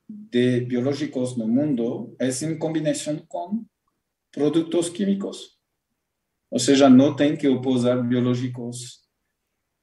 de 0.08 0.62
biológicos 0.62 1.36
no 1.36 1.48
mundo 1.48 2.16
é 2.20 2.30
em 2.30 2.58
combinação 2.58 3.18
com 3.28 3.66
produtos 4.32 4.90
químicos. 4.90 5.58
Ou 6.52 6.60
seja, 6.60 6.90
não 6.90 7.16
tem 7.16 7.36
que 7.36 7.48
opor 7.48 8.04
biológicos 8.04 9.04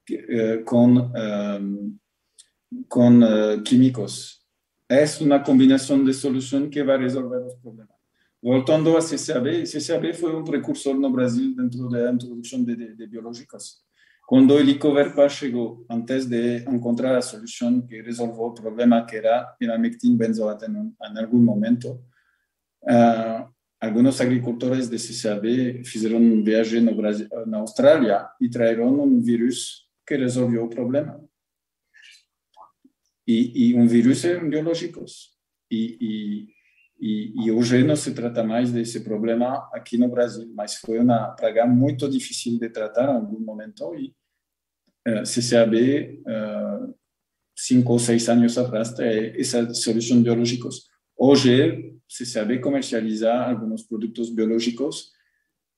eh, 0.09 0.63
com 0.65 1.11
eh, 3.23 3.61
químicos. 3.65 4.40
É 4.91 5.05
uma 5.21 5.39
combinação 5.39 6.03
de 6.03 6.13
solução 6.13 6.69
que 6.69 6.83
vai 6.83 6.97
resolver 6.97 7.37
os 7.45 7.53
problemas. 7.55 7.95
Voltando 8.43 8.97
a 8.97 8.99
CCAB, 8.99 9.65
CCAB 9.65 10.13
foi 10.13 10.35
um 10.35 10.43
precursor 10.43 10.95
no 10.95 11.09
Brasil 11.09 11.55
dentro 11.55 11.87
da 11.87 12.11
introdução 12.11 12.61
de, 12.61 12.75
de, 12.75 12.95
de 12.97 13.07
biológicos. 13.07 13.77
Quando 14.27 14.53
o 14.53 14.59
Helicoverpa 14.59 15.29
chegou, 15.29 15.85
antes 15.89 16.25
de 16.25 16.57
encontrar 16.69 17.15
a 17.15 17.21
solução 17.21 17.79
que 17.79 18.01
resolveu 18.01 18.47
o 18.47 18.53
problema 18.53 19.05
que 19.05 19.15
era 19.15 19.55
ivermectin 19.61 20.17
benzoatenol 20.17 20.91
em 21.01 21.19
algum 21.19 21.39
momento, 21.39 22.03
uh, 22.83 23.49
alguns 23.79 24.19
agricultores 24.19 24.89
de 24.89 24.97
CCAB 24.97 25.85
fizeram 25.85 26.17
um 26.17 26.43
viagem 26.43 26.81
no 26.81 26.93
Brasil, 26.93 27.29
na 27.47 27.59
Austrália 27.59 28.27
e 28.41 28.49
traíram 28.49 28.93
um 29.01 29.21
vírus 29.21 29.87
que 30.05 30.17
resolveu 30.17 30.65
o 30.65 30.69
problema. 30.69 31.30
E, 33.31 33.69
e 33.69 33.75
um 33.75 33.87
vírus 33.87 34.25
é 34.25 34.37
um 34.37 34.49
biológico. 34.49 35.05
E, 35.71 36.47
e, 36.99 37.45
e, 37.45 37.51
hoje 37.51 37.81
não 37.81 37.95
se 37.95 38.13
trata 38.13 38.43
mais 38.43 38.73
desse 38.73 38.99
problema 38.99 39.69
aqui 39.71 39.97
no 39.97 40.09
Brasil, 40.09 40.51
mas 40.53 40.75
foi 40.75 40.99
uma 40.99 41.29
praga 41.29 41.65
muito 41.65 42.09
difícil 42.09 42.59
de 42.59 42.69
tratar 42.69 43.05
em 43.05 43.15
algum 43.15 43.39
momento 43.39 43.95
e 43.95 44.13
uh, 45.07 45.23
CCAB, 45.23 46.21
uh, 46.27 46.93
cinco 47.55 47.93
ou 47.93 47.99
seis 47.99 48.27
anos 48.27 48.57
atrás, 48.57 48.99
é 48.99 49.39
essa 49.39 49.73
solução 49.73 50.21
biológicos. 50.21 50.89
Hoje, 51.17 51.95
CCAB 52.09 52.59
comercializa 52.59 53.33
alguns 53.33 53.83
produtos 53.83 54.29
biológicos 54.29 55.11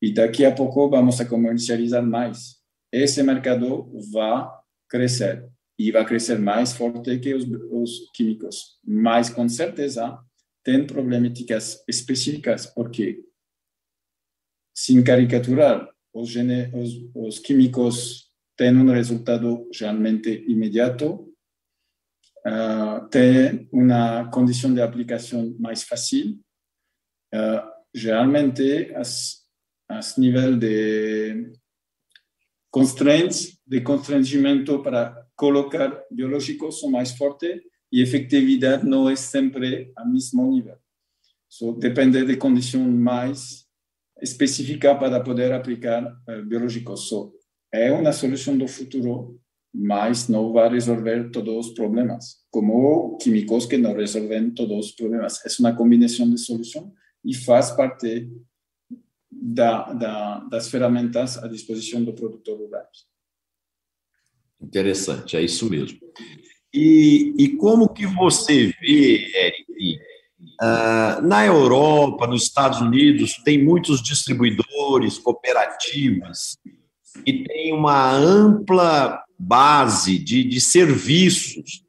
e 0.01 0.11
daqui 0.11 0.43
a 0.43 0.51
pouco 0.51 0.89
vamos 0.89 1.21
a 1.21 1.25
comercializar 1.25 2.03
mais. 2.03 2.55
Esse 2.91 3.21
mercado 3.21 3.91
vai 4.11 4.49
crescer 4.89 5.52
e 5.83 5.91
vai 5.91 6.05
crescer 6.05 6.39
mais 6.39 6.71
forte 6.71 7.19
que 7.19 7.33
os, 7.33 7.43
os 7.69 8.09
químicos, 8.13 8.79
mas 8.85 9.29
com 9.29 9.49
certeza 9.49 10.17
tem 10.63 10.87
problemáticas 10.87 11.83
específicas, 11.89 12.65
porque, 12.65 13.21
sem 14.73 15.03
caricaturar, 15.03 15.89
os, 16.13 16.33
os, 16.73 17.09
os 17.13 17.39
químicos 17.39 18.31
tem 18.55 18.73
um 18.73 18.93
resultado 18.93 19.67
geralmente 19.73 20.45
imediato, 20.47 21.35
uh, 22.47 23.05
tem 23.09 23.67
uma 23.69 24.31
condição 24.31 24.73
de 24.73 24.81
aplicação 24.81 25.53
mais 25.59 25.83
fácil, 25.83 26.39
uh, 27.35 27.69
geralmente 27.93 28.89
as, 28.95 29.45
as 29.89 30.15
nível 30.15 30.55
de 30.57 31.51
constraints, 32.71 33.59
de 33.67 33.81
constrangimento 33.81 34.81
para 34.81 35.22
colocar 35.35 36.03
biológicos 36.11 36.79
são 36.79 36.89
mais 36.89 37.11
fortes 37.11 37.61
e 37.91 38.01
efetividade 38.01 38.85
não 38.85 39.09
é 39.09 39.15
sempre 39.15 39.91
a 39.95 40.05
mesmo 40.05 40.49
nível. 40.51 40.77
So, 41.47 41.73
depende 41.73 42.25
de 42.25 42.37
condições 42.37 42.87
mais 42.87 43.65
específicas 44.21 44.97
para 44.97 45.19
poder 45.19 45.51
aplicar 45.51 46.03
uh, 46.03 46.43
biológicos. 46.43 47.07
So, 47.07 47.33
é 47.71 47.91
uma 47.91 48.11
solução 48.11 48.57
do 48.57 48.67
futuro, 48.67 49.39
mas 49.73 50.27
não 50.27 50.51
vai 50.51 50.69
resolver 50.69 51.29
todos 51.29 51.67
os 51.67 51.73
problemas, 51.73 52.37
como 52.49 53.17
químicos 53.17 53.65
que 53.65 53.77
não 53.77 53.93
resolvem 53.93 54.51
todos 54.51 54.87
os 54.87 54.91
problemas. 54.93 55.43
É 55.45 55.49
uma 55.59 55.75
combinação 55.75 56.29
de 56.29 56.39
soluções 56.39 56.91
e 57.23 57.35
faz 57.35 57.71
parte 57.71 58.29
da, 59.31 59.93
da, 59.93 60.39
das 60.39 60.69
ferramentas 60.69 61.37
à 61.37 61.47
disposição 61.47 62.03
do 62.03 62.13
produtor 62.13 62.57
rural. 62.57 62.87
Interessante, 64.63 65.35
é 65.35 65.41
isso 65.41 65.69
mesmo. 65.69 65.99
E, 66.73 67.33
e 67.37 67.49
como 67.57 67.93
que 67.93 68.07
você 68.07 68.73
vê, 68.81 69.31
Eric, 69.35 69.99
uh, 70.61 71.21
na 71.21 71.45
Europa, 71.45 72.25
nos 72.25 72.43
Estados 72.43 72.81
Unidos, 72.81 73.35
tem 73.43 73.63
muitos 73.63 74.01
distribuidores, 74.01 75.19
cooperativas, 75.19 76.57
e 77.25 77.43
tem 77.43 77.73
uma 77.73 78.11
ampla 78.11 79.21
base 79.37 80.17
de, 80.17 80.43
de 80.43 80.59
serviços 80.59 81.83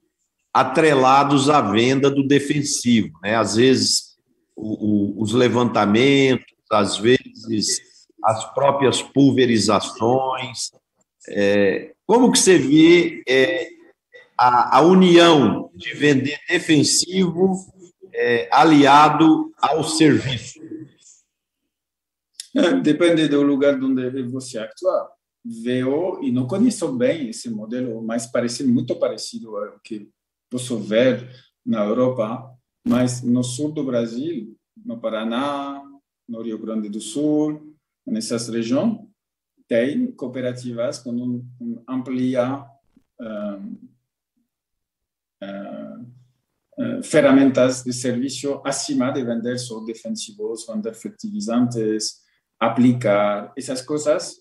atrelados 0.53 1.49
à 1.49 1.61
venda 1.61 2.11
do 2.11 2.27
defensivo. 2.27 3.11
Né? 3.23 3.35
Às 3.37 3.57
vezes, 3.57 4.17
o, 4.55 5.17
o, 5.19 5.23
os 5.23 5.33
levantamentos, 5.33 6.45
às 6.71 6.99
vezes, 6.99 7.81
as 8.23 8.53
próprias 8.53 9.01
pulverizações. 9.01 10.71
É, 11.31 11.94
como 12.07 12.31
que 12.31 12.39
você 12.39 12.59
vê 12.59 13.23
é, 13.29 13.69
a, 14.39 14.79
a 14.79 14.83
união 14.83 15.71
de 15.75 15.95
vender 15.95 16.39
defensivo 16.49 17.55
é, 18.13 18.49
aliado 18.53 19.53
ao 19.61 19.83
serviço? 19.85 20.61
É, 22.57 22.73
depende 22.81 23.27
do 23.29 23.43
lugar 23.43 23.83
onde 23.83 24.23
você 24.25 24.59
atua. 24.59 25.11
Veo, 25.45 26.23
e 26.23 26.33
não 26.33 26.47
conheço 26.47 26.91
bem 26.93 27.29
esse 27.29 27.51
modelo, 27.51 28.01
mas 28.03 28.27
parece 28.27 28.65
muito 28.65 28.97
parecido 28.97 29.57
ao 29.57 29.79
que 29.81 30.09
posso 30.49 30.79
ver 30.79 31.29
na 31.67 31.85
Europa, 31.85 32.51
mas 32.87 33.23
no 33.23 33.43
sul 33.43 33.71
do 33.71 33.85
Brasil, 33.85 34.57
no 34.83 34.99
Paraná, 34.99 35.83
no 36.27 36.41
Rio 36.41 36.59
Grande 36.59 36.89
do 36.89 37.01
Sul, 37.01 37.75
nessas 38.07 38.49
regiões, 38.49 39.01
tem 39.69 40.13
cooperativas 40.13 40.99
com 40.99 41.11
um, 41.11 41.47
um 41.61 41.83
amplia 41.89 42.65
um, 43.21 43.79
uh, 45.43 46.03
uh, 46.79 47.03
ferramentas 47.03 47.83
de 47.83 47.93
serviço 47.93 48.61
acima 48.65 49.11
de 49.11 49.25
vender 49.25 49.59
só 49.59 49.81
defensivos, 49.81 50.67
vender 50.67 50.95
fertilizantes, 50.95 52.23
aplicar 52.61 53.53
essas 53.57 53.81
coisas. 53.81 54.37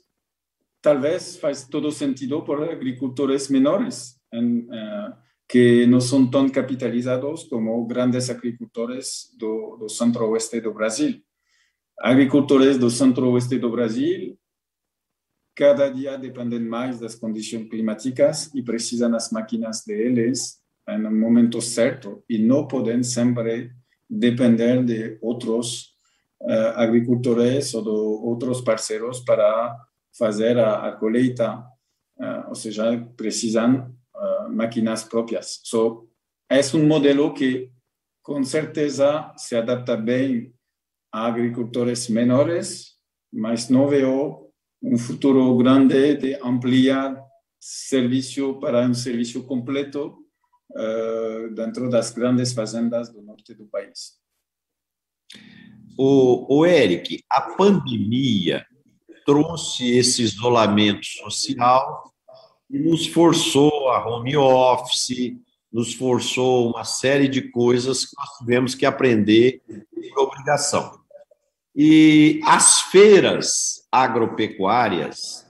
Talvez 0.81 1.37
faz 1.37 1.65
todo 1.67 1.91
sentido 1.91 2.43
para 2.43 2.73
agricultores 2.73 3.47
menores, 3.47 4.19
em, 4.33 4.59
uh, 4.59 5.13
que 5.47 5.85
não 5.85 6.01
são 6.01 6.29
tão 6.29 6.49
capitalizados 6.49 7.43
como 7.43 7.85
grandes 7.85 8.29
agricultores 8.29 9.29
do, 9.37 9.77
do 9.77 9.87
centro-oeste 9.87 10.59
do 10.59 10.73
Brasil. 10.73 11.21
Agricultores 11.99 12.77
do 12.77 12.89
centro-oeste 12.89 13.57
do 13.59 13.69
Brasil 13.69 14.37
cada 15.55 15.89
dia 15.89 16.17
dependem 16.17 16.59
mais 16.59 16.99
das 16.99 17.15
condições 17.15 17.69
climáticas 17.69 18.53
e 18.53 18.61
precisam 18.63 19.11
das 19.11 19.31
máquinas 19.31 19.83
deles 19.85 20.61
no 20.99 21.11
momento 21.11 21.61
certo 21.61 22.23
e 22.29 22.37
não 22.37 22.67
podem 22.67 23.03
sempre 23.03 23.71
depender 24.09 24.83
de 24.83 25.17
outros 25.21 25.93
uh, 26.41 26.73
agricultores 26.75 27.73
ou 27.73 27.83
de 27.83 27.89
outros 27.89 28.61
parceiros 28.61 29.21
para 29.21 29.77
fazer 30.17 30.57
a, 30.57 30.89
a 30.89 30.91
colheita, 30.93 31.57
uh, 32.17 32.49
ou 32.49 32.55
seja, 32.55 32.97
precisam 33.15 33.95
uh, 34.15 34.51
máquinas 34.51 35.03
próprias. 35.03 35.61
So, 35.63 36.09
é 36.49 36.59
um 36.75 36.85
modelo 36.85 37.33
que, 37.33 37.71
com 38.21 38.43
certeza, 38.43 39.33
se 39.37 39.55
adapta 39.55 39.95
bem 39.95 40.53
a 41.11 41.25
agricultores 41.27 42.09
menores, 42.09 42.97
mas 43.31 43.69
não 43.69 43.87
vejo 43.87 44.51
um 44.83 44.97
futuro 44.97 45.55
grande 45.55 46.15
de 46.15 46.35
ampliar 46.43 47.15
serviço 47.57 48.55
para 48.59 48.85
um 48.85 48.93
serviço 48.93 49.43
completo 49.45 50.17
uh, 50.71 51.55
dentro 51.55 51.89
das 51.89 52.11
grandes 52.11 52.51
fazendas 52.51 53.09
do 53.09 53.21
norte 53.21 53.53
do 53.53 53.65
país. 53.65 54.19
O, 55.97 56.59
o 56.59 56.65
Eric, 56.65 57.23
a 57.29 57.41
pandemia 57.41 58.65
trouxe 59.25 59.89
esse 59.89 60.21
isolamento 60.21 61.05
social 61.05 62.11
e 62.69 62.77
nos 62.77 63.07
forçou 63.07 63.89
a 63.89 64.05
home 64.05 64.35
office, 64.35 65.37
nos 65.71 65.93
forçou 65.93 66.71
uma 66.71 66.83
série 66.83 67.29
de 67.29 67.49
coisas 67.51 68.05
que 68.05 68.15
nós 68.17 68.37
tivemos 68.37 68.75
que 68.75 68.85
aprender 68.85 69.61
por 70.13 70.23
obrigação. 70.23 71.02
E 71.75 72.39
as 72.43 72.81
feiras 72.81 73.87
agropecuárias, 73.91 75.45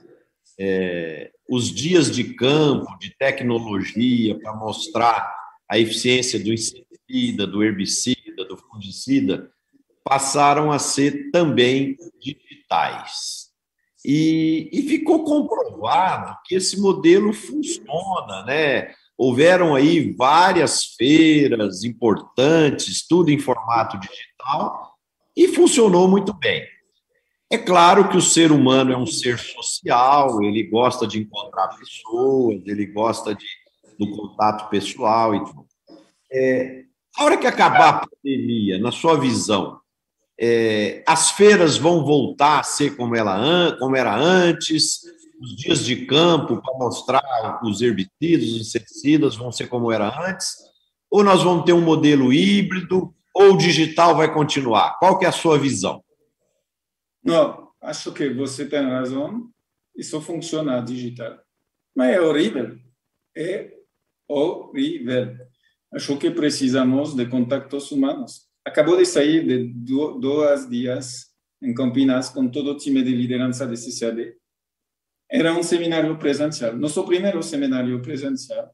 é, 0.58 1.30
os 1.48 1.70
dias 1.70 2.10
de 2.10 2.34
campo, 2.34 2.86
de 2.98 3.14
tecnologia, 3.18 4.38
para 4.38 4.54
mostrar 4.54 5.34
a 5.68 5.78
eficiência 5.78 6.38
do 6.38 6.52
inseticida, 6.52 7.46
do 7.46 7.62
herbicida, 7.62 8.44
do 8.48 8.56
fungicida, 8.56 9.50
passaram 10.02 10.70
a 10.70 10.78
ser 10.78 11.30
também 11.30 11.96
digitais. 12.20 13.50
E, 14.04 14.68
e 14.72 14.82
ficou 14.82 15.24
comprovado 15.24 16.36
que 16.44 16.54
esse 16.54 16.78
modelo 16.78 17.32
funciona, 17.32 18.44
né? 18.46 18.94
Houveram 19.16 19.74
aí 19.74 20.12
várias 20.12 20.84
feiras 20.96 21.84
importantes, 21.84 23.06
tudo 23.06 23.30
em 23.30 23.38
formato 23.38 23.98
digital, 23.98 24.93
e 25.36 25.48
funcionou 25.48 26.08
muito 26.08 26.32
bem. 26.34 26.64
É 27.50 27.58
claro 27.58 28.08
que 28.08 28.16
o 28.16 28.22
ser 28.22 28.50
humano 28.50 28.92
é 28.92 28.96
um 28.96 29.06
ser 29.06 29.38
social, 29.38 30.42
ele 30.42 30.62
gosta 30.64 31.06
de 31.06 31.20
encontrar 31.20 31.68
pessoas, 31.68 32.62
ele 32.66 32.86
gosta 32.86 33.34
de, 33.34 33.46
do 33.98 34.10
contato 34.10 34.68
pessoal 34.70 35.34
e 35.34 35.44
tudo. 35.44 35.66
É, 36.32 36.84
a 37.16 37.24
hora 37.24 37.36
que 37.36 37.46
acabar 37.46 37.88
a 37.88 38.06
pandemia, 38.06 38.78
na 38.78 38.90
sua 38.90 39.18
visão, 39.18 39.78
é, 40.40 41.04
as 41.06 41.30
feiras 41.30 41.76
vão 41.76 42.04
voltar 42.04 42.58
a 42.58 42.64
ser 42.64 42.96
como, 42.96 43.14
ela, 43.14 43.76
como 43.78 43.94
era 43.94 44.16
antes, 44.16 45.02
os 45.40 45.54
dias 45.56 45.84
de 45.84 46.06
campo 46.06 46.60
para 46.60 46.74
mostrar 46.78 47.60
os 47.62 47.80
herbicidas, 47.80 48.48
os 48.48 48.60
inseticidas 48.60 49.36
vão 49.36 49.52
ser 49.52 49.68
como 49.68 49.92
era 49.92 50.08
antes, 50.28 50.56
ou 51.10 51.22
nós 51.22 51.42
vamos 51.42 51.64
ter 51.64 51.72
um 51.72 51.80
modelo 51.80 52.32
híbrido, 52.32 53.14
ou 53.34 53.54
o 53.54 53.58
digital 53.58 54.16
vai 54.16 54.32
continuar? 54.32 54.98
Qual 54.98 55.18
que 55.18 55.24
é 55.24 55.28
a 55.28 55.32
sua 55.32 55.58
visão? 55.58 56.02
Não, 57.22 57.70
acho 57.80 58.12
que 58.12 58.32
você 58.32 58.66
tem 58.66 58.82
razão, 58.82 59.50
isso 59.96 60.20
funciona 60.20 60.80
digital. 60.80 61.38
Mas 61.94 62.14
é 62.14 62.20
horrível, 62.20 62.78
é 63.36 63.72
horrível. 64.28 65.36
Acho 65.92 66.16
que 66.16 66.30
precisamos 66.30 67.14
de 67.14 67.26
contatos 67.26 67.90
humanos 67.90 68.48
acabou 68.64 68.96
de 68.96 69.04
sair 69.04 69.44
de 69.44 69.70
dois 70.20 70.68
dias 70.68 71.26
em 71.62 71.74
Campinas 71.74 72.30
com 72.30 72.48
todo 72.48 72.72
o 72.72 72.76
time 72.76 73.02
de 73.02 73.14
liderança 73.14 73.66
de 73.66 73.76
CCAB. 73.76 74.34
Era 75.30 75.52
um 75.52 75.62
seminário 75.62 76.18
presencial, 76.18 76.76
nosso 76.76 77.04
primeiro 77.04 77.42
seminário 77.42 78.00
presencial 78.00 78.73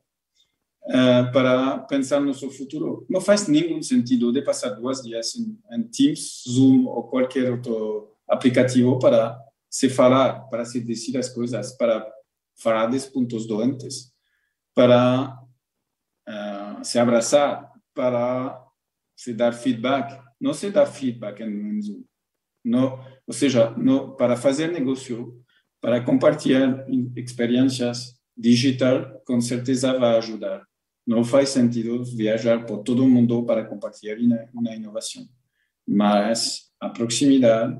uh, 0.85 1.33
para 1.33 1.79
pensar 1.81 2.21
no 2.21 2.27
nosso 2.27 2.51
futuro. 2.51 3.07
Não 3.09 3.21
faz 3.21 3.49
nenhum 3.49 3.83
sentido 3.83 4.33
de 4.33 4.43
passar 4.43 4.71
dois 4.71 5.03
dias 5.03 5.35
em, 5.37 5.59
em 5.73 5.83
Teams, 5.85 6.45
Zoom 6.49 6.87
ou 6.87 7.05
qualquer 7.05 7.51
outro 7.51 8.15
aplicativo 8.29 8.99
para 8.99 9.39
se 9.69 9.89
falar, 9.89 10.49
para 10.49 10.65
se 10.65 10.81
decidir 10.81 11.19
as 11.19 11.29
coisas, 11.29 11.77
para 11.77 12.07
falar 12.57 12.87
dos 12.87 13.07
pontos 13.07 13.47
doentes, 13.47 14.13
para 14.75 15.39
uh, 16.29 16.85
se 16.85 16.99
abraçar, 16.99 17.71
para 17.95 18.61
se 19.17 19.35
dar 19.35 19.53
feedback, 19.53 20.19
não 20.41 20.55
se 20.55 20.71
dá 20.71 20.87
feedback 20.87 21.41
em 21.43 21.81
Zoom. 21.83 22.03
Não, 22.65 23.05
ou 23.27 23.33
seja, 23.33 23.71
não, 23.77 24.15
para 24.17 24.37
fazer 24.37 24.69
negócio, 24.69 25.43
para 25.81 26.03
compartilhar 26.03 26.87
experiências 27.17 28.19
digital, 28.37 29.21
com 29.27 29.41
certeza 29.41 29.99
vai 29.99 30.17
ajudar. 30.17 30.67
Não 31.11 31.25
faz 31.25 31.49
sentido 31.49 32.05
viajar 32.05 32.65
por 32.65 32.85
todo 32.85 33.03
o 33.03 33.11
mundo 33.11 33.45
para 33.45 33.65
compartilhar 33.65 34.17
uma 34.55 34.73
inovação. 34.77 35.29
Mas 35.85 36.71
a 36.79 36.89
proximidade, 36.89 37.77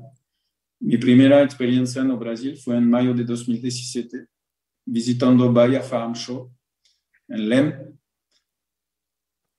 minha 0.81 0.99
primeira 0.99 1.41
experiência 1.41 2.03
no 2.03 2.17
Brasil 2.17 2.57
foi 2.57 2.75
em 2.75 2.81
maio 2.81 3.15
de 3.15 3.23
2017, 3.23 4.27
visitando 4.85 5.45
o 5.45 5.53
Bahia 5.53 5.81
Farm 5.81 6.13
Show, 6.13 6.51
em 7.29 7.37
Lem, 7.37 7.97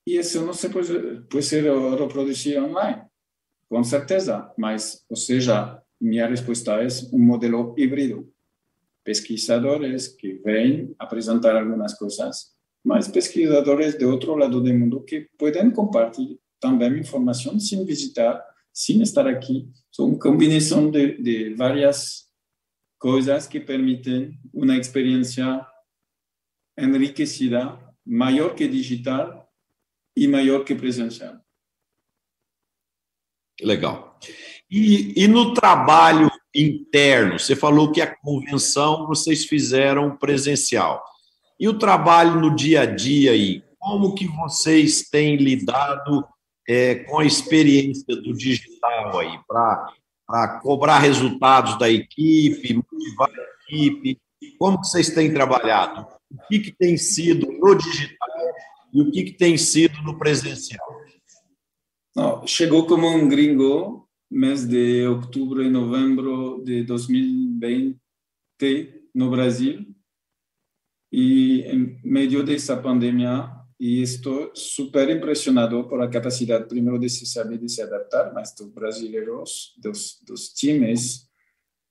e 0.06 0.18
isso 0.18 0.44
não 0.44 0.52
se 0.52 0.68
pode, 0.68 1.22
pode 1.30 1.42
ser 1.42 1.64
reproduzido 1.98 2.66
online, 2.66 3.04
com 3.70 3.82
certeza. 3.82 4.52
Mas, 4.58 5.02
ou 5.08 5.16
seja, 5.16 5.82
minha 5.98 6.26
resposta 6.26 6.72
é 6.82 6.86
um 7.10 7.20
modelo 7.20 7.74
híbrido. 7.78 8.30
Pesquisadores 9.02 10.08
que 10.08 10.34
vêm 10.44 10.94
apresentar 10.98 11.56
algumas 11.56 11.94
coisas, 11.94 12.51
mas 12.84 13.08
pesquisadores 13.08 13.96
de 13.96 14.04
outro 14.04 14.34
lado 14.34 14.60
do 14.60 14.74
mundo 14.74 15.04
que 15.04 15.28
podem 15.38 15.70
compartilhar 15.70 16.36
também 16.60 17.00
informação 17.00 17.58
sem 17.58 17.84
visitar, 17.84 18.40
sem 18.72 19.02
estar 19.02 19.26
aqui. 19.26 19.68
São 19.90 20.06
uma 20.06 20.18
combinação 20.18 20.90
de, 20.90 21.20
de 21.20 21.54
várias 21.54 22.26
coisas 22.98 23.48
que 23.48 23.58
permitem 23.58 24.38
uma 24.54 24.76
experiência 24.76 25.66
enriquecida, 26.78 27.78
maior 28.06 28.54
que 28.54 28.68
digital, 28.68 29.42
e 30.16 30.28
maior 30.28 30.64
que 30.64 30.74
presencial. 30.74 31.36
Legal. 33.60 34.18
E, 34.70 35.24
e 35.24 35.26
no 35.26 35.54
trabalho 35.54 36.30
interno, 36.54 37.38
você 37.38 37.56
falou 37.56 37.90
que 37.90 38.00
a 38.00 38.14
convenção 38.14 39.06
vocês 39.06 39.44
fizeram 39.44 40.16
presencial. 40.16 41.02
E 41.58 41.68
o 41.68 41.78
trabalho 41.78 42.40
no 42.40 42.54
dia 42.54 42.82
a 42.82 42.86
dia 42.86 43.32
aí, 43.32 43.62
como 43.78 44.14
que 44.14 44.26
vocês 44.26 45.08
têm 45.08 45.36
lidado 45.36 46.24
é, 46.68 46.96
com 46.96 47.18
a 47.18 47.24
experiência 47.24 48.14
do 48.16 48.32
digital 48.32 49.18
aí, 49.18 49.38
para 49.46 50.60
cobrar 50.60 50.98
resultados 50.98 51.78
da 51.78 51.90
equipe, 51.90 52.74
motivar 52.74 53.28
a 53.28 53.72
equipe? 53.72 54.20
Como 54.58 54.80
que 54.80 54.86
vocês 54.86 55.10
têm 55.10 55.32
trabalhado? 55.32 56.06
O 56.30 56.48
que, 56.48 56.60
que 56.60 56.72
tem 56.72 56.96
sido 56.96 57.50
no 57.50 57.74
digital 57.74 58.28
e 58.92 59.02
o 59.02 59.10
que, 59.10 59.24
que 59.24 59.32
tem 59.32 59.56
sido 59.56 60.00
no 60.02 60.18
presencial? 60.18 60.86
Não, 62.14 62.46
chegou 62.46 62.86
como 62.86 63.08
um 63.08 63.28
gringo 63.28 64.08
mês 64.30 64.66
de 64.66 65.06
outubro 65.06 65.62
e 65.62 65.68
novembro 65.68 66.62
de 66.64 66.82
2020 66.84 67.98
no 69.14 69.30
Brasil 69.30 69.84
e 71.12 71.60
em 71.62 72.00
meio 72.02 72.42
dessa 72.42 72.76
pandemia 72.76 73.50
e 73.78 74.00
estou 74.00 74.52
super 74.54 75.10
impressionado 75.10 75.88
por 75.88 76.00
a 76.00 76.08
capacidade 76.08 76.68
primeiro 76.68 76.98
de 76.98 77.10
se 77.10 77.26
saber 77.26 77.58
de 77.58 77.68
se 77.68 77.82
adaptar, 77.82 78.32
mas 78.32 78.54
dos 78.54 78.68
brasileiros, 78.72 79.74
dos, 79.76 80.18
dos 80.24 80.48
times, 80.50 81.28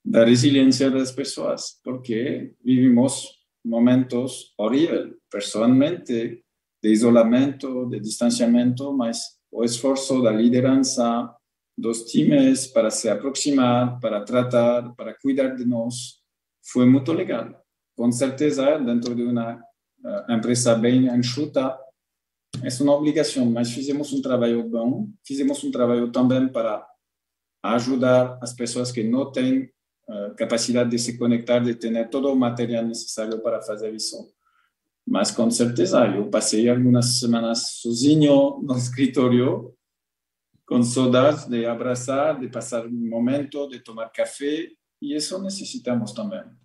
da 0.03 0.26
resiliência 0.26 0.89
das 0.89 1.11
pessoas, 1.11 1.80
porque 1.84 2.55
vivimos 2.63 3.28
momentos 3.63 4.53
horríveis, 4.57 5.13
pessoalmente, 5.30 6.43
de 6.82 6.89
isolamento, 6.89 7.86
de 7.88 7.99
distanciamento, 7.99 8.91
mas 8.93 9.22
o 9.51 9.63
esforço 9.63 10.22
da 10.22 10.32
liderança 10.32 11.32
dos 11.78 12.05
times 12.05 12.67
para 12.67 12.89
se 12.89 13.09
aproximar, 13.09 13.99
para 13.99 14.24
tratar, 14.24 14.93
para 14.95 15.13
cuidar 15.13 15.55
de 15.55 15.65
nós, 15.65 16.22
foi 16.63 16.86
muito 16.86 17.11
legal. 17.11 17.61
Com 18.01 18.11
certeza, 18.11 18.79
dentro 18.79 19.13
de 19.13 19.21
uma 19.21 19.57
uh, 19.57 20.31
empresa 20.33 20.73
bem 20.73 21.05
enxuta, 21.15 21.77
é 22.63 22.83
uma 22.83 22.95
obrigação, 22.95 23.45
mas 23.45 23.71
fizemos 23.71 24.11
um 24.11 24.23
trabalho 24.23 24.67
bom, 24.67 25.07
fizemos 25.23 25.63
um 25.63 25.69
trabalho 25.69 26.11
também 26.11 26.47
para 26.47 26.83
ajudar 27.61 28.39
as 28.41 28.53
pessoas 28.53 28.91
que 28.91 29.03
não 29.03 29.31
têm 29.31 29.71
uh, 30.09 30.33
capacidade 30.35 30.89
de 30.89 30.97
se 30.97 31.15
conectar, 31.15 31.59
de 31.59 31.75
ter 31.75 32.09
todo 32.09 32.33
o 32.33 32.35
material 32.35 32.83
necessário 32.83 33.39
para 33.39 33.61
fazer 33.61 33.93
isso. 33.93 34.33
Mas 35.07 35.29
com 35.29 35.51
certeza, 35.51 36.03
eu 36.07 36.27
passei 36.27 36.67
algumas 36.69 37.19
semanas 37.19 37.81
sozinho 37.83 38.61
no 38.65 38.77
escritório, 38.77 39.75
com 40.65 40.81
saudades 40.81 41.45
de 41.45 41.67
abraçar, 41.67 42.39
de 42.39 42.49
passar 42.49 42.83
um 42.83 43.09
momento, 43.09 43.67
de 43.67 43.79
tomar 43.79 44.09
café, 44.09 44.71
e 44.99 45.15
isso 45.15 45.39
necessitamos 45.39 46.13
também. 46.13 46.61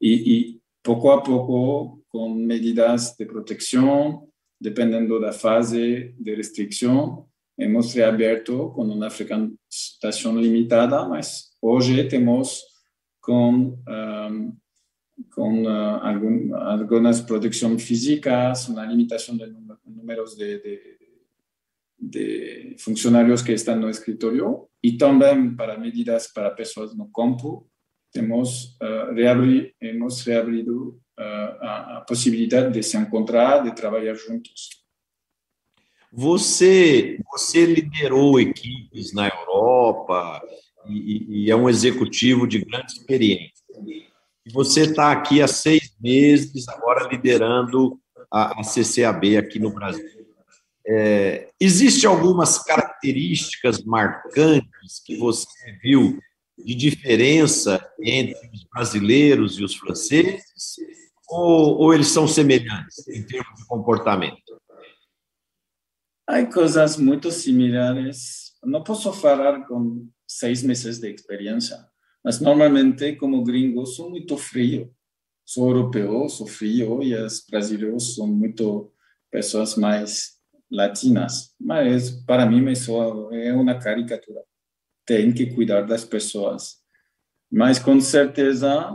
E, 0.00 0.12
e 0.32 0.60
pouco 0.82 1.10
a 1.10 1.22
pouco, 1.22 2.02
com 2.08 2.34
medidas 2.34 3.14
de 3.18 3.26
proteção, 3.26 4.28
dependendo 4.60 5.20
da 5.20 5.32
fase 5.32 6.14
de 6.18 6.34
restrição, 6.34 7.26
hemos 7.58 7.92
reaberto 7.94 8.70
com 8.74 8.82
uma 8.82 9.10
frequentação 9.10 10.38
limitada, 10.40 11.06
mas 11.08 11.50
hoje 11.60 12.08
temos 12.08 12.62
com 13.20 13.78
um, 13.86 14.56
com 15.34 15.64
uh, 15.64 16.00
físicas, 17.78 18.68
uma 18.68 18.86
limitação 18.86 19.36
de 19.36 19.46
números 19.86 20.34
de, 20.34 20.58
de, 20.58 20.80
de, 21.98 22.76
funcionários 22.78 23.42
que 23.42 23.52
estão 23.52 23.76
no 23.76 23.90
escritório 23.90 24.66
e 24.82 24.96
também 24.96 25.54
para 25.54 25.78
medidas 25.78 26.32
para 26.32 26.50
pessoas 26.50 26.96
no 26.96 27.08
campo, 27.12 27.69
temos 28.12 28.76
uh, 28.82 29.12
reabri, 29.14 29.74
hemos 29.80 30.22
reabrido 30.22 31.00
uh, 31.18 31.22
a, 31.22 31.96
a 31.98 32.00
possibilidade 32.02 32.72
de 32.72 32.82
se 32.82 32.96
encontrar, 32.96 33.62
de 33.62 33.74
trabalhar 33.74 34.14
juntos. 34.14 34.68
Você, 36.12 37.20
você 37.30 37.64
liderou 37.64 38.40
equipes 38.40 39.12
na 39.12 39.28
Europa 39.28 40.42
e, 40.88 41.44
e 41.44 41.50
é 41.50 41.56
um 41.56 41.68
executivo 41.68 42.46
de 42.46 42.64
grande 42.64 42.92
experiência. 42.92 43.64
Você 44.52 44.82
está 44.82 45.12
aqui 45.12 45.40
há 45.40 45.46
seis 45.46 45.94
meses, 46.00 46.68
agora 46.68 47.08
liderando 47.08 48.00
a, 48.30 48.60
a 48.60 48.64
CCAB 48.64 49.36
aqui 49.36 49.58
no 49.58 49.70
Brasil. 49.70 50.04
É, 50.86 51.48
Existem 51.60 52.10
algumas 52.10 52.58
características 52.58 53.84
marcantes 53.84 55.00
que 55.04 55.16
você 55.16 55.46
viu 55.80 56.18
de 56.64 56.74
diferença 56.74 57.84
entre 58.02 58.34
os 58.52 58.64
brasileiros 58.72 59.58
e 59.58 59.64
os 59.64 59.74
franceses? 59.74 60.76
Ou, 61.28 61.78
ou 61.78 61.94
eles 61.94 62.08
são 62.08 62.26
semelhantes 62.26 63.06
em 63.08 63.24
termos 63.24 63.60
de 63.60 63.66
comportamento? 63.66 64.60
Há 66.26 66.44
coisas 66.46 66.96
muito 66.96 67.30
similares. 67.30 68.52
Não 68.64 68.82
posso 68.82 69.12
falar 69.12 69.66
com 69.66 70.08
seis 70.26 70.62
meses 70.62 70.98
de 70.98 71.12
experiência, 71.12 71.76
mas 72.24 72.40
normalmente, 72.40 73.16
como 73.16 73.42
gringos, 73.42 73.96
sou 73.96 74.10
muito 74.10 74.36
frio. 74.36 74.94
Sou 75.44 75.68
europeu, 75.68 76.28
sou 76.28 76.46
frio, 76.46 77.02
e 77.02 77.14
os 77.14 77.44
brasileiros 77.50 78.14
são 78.14 78.26
muito 78.28 78.92
pessoas 79.32 79.74
mais 79.74 80.38
latinas. 80.70 81.52
Mas, 81.60 82.10
para 82.10 82.46
mim, 82.46 82.64
é 83.32 83.52
uma 83.52 83.76
caricatura. 83.76 84.42
Tem 85.06 85.32
que 85.32 85.46
cuidar 85.54 85.82
das 85.82 86.04
pessoas. 86.04 86.76
Mas, 87.50 87.78
com 87.78 88.00
certeza, 88.00 88.92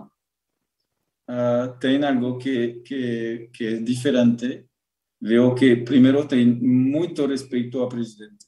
uh, 1.30 1.80
tem 1.80 2.03
algo 2.03 2.38
que, 2.38 2.82
que, 2.86 3.49
que 3.53 3.66
é 3.66 3.80
diferente. 3.82 4.66
Vejo 5.22 5.56
que, 5.56 5.76
primeiro, 5.78 6.28
tem 6.28 6.45
muito 6.45 7.26
respeito 7.26 7.80
ao 7.80 7.89
presidente 7.89 8.45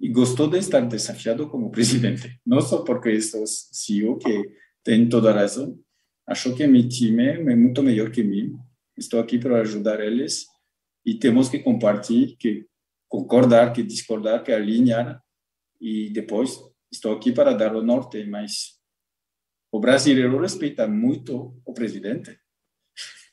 e 0.00 0.08
gostou 0.08 0.48
de 0.48 0.58
estar 0.58 0.80
desafiado 0.80 1.48
como 1.48 1.70
presidente. 1.70 2.40
Não 2.44 2.60
só 2.60 2.82
porque 2.82 3.20
sou 3.20 3.44
CEO, 3.46 4.18
que 4.18 4.50
tem 4.82 5.08
toda 5.08 5.32
razão. 5.32 5.78
Acho 6.26 6.54
que 6.54 6.66
meu 6.66 6.88
time 6.88 7.26
é 7.26 7.56
muito 7.56 7.82
melhor 7.82 8.10
que 8.10 8.22
mim. 8.22 8.56
Estou 8.96 9.20
aqui 9.20 9.38
para 9.38 9.60
ajudar 9.60 10.00
eles 10.00 10.46
e 11.04 11.14
temos 11.14 11.48
que 11.48 11.58
compartilhar, 11.58 12.36
que 12.38 12.66
concordar, 13.08 13.72
que 13.72 13.82
discordar, 13.82 14.42
que 14.42 14.52
alinhar 14.52 15.22
e 15.80 16.10
depois 16.10 16.60
estou 16.92 17.12
aqui 17.14 17.32
para 17.32 17.54
dar 17.54 17.74
o 17.74 17.82
norte, 17.82 18.24
mas 18.24 18.78
o 19.72 19.80
brasileiro 19.80 20.40
respeita 20.40 20.86
muito 20.86 21.60
o 21.64 21.72
presidente. 21.72 22.38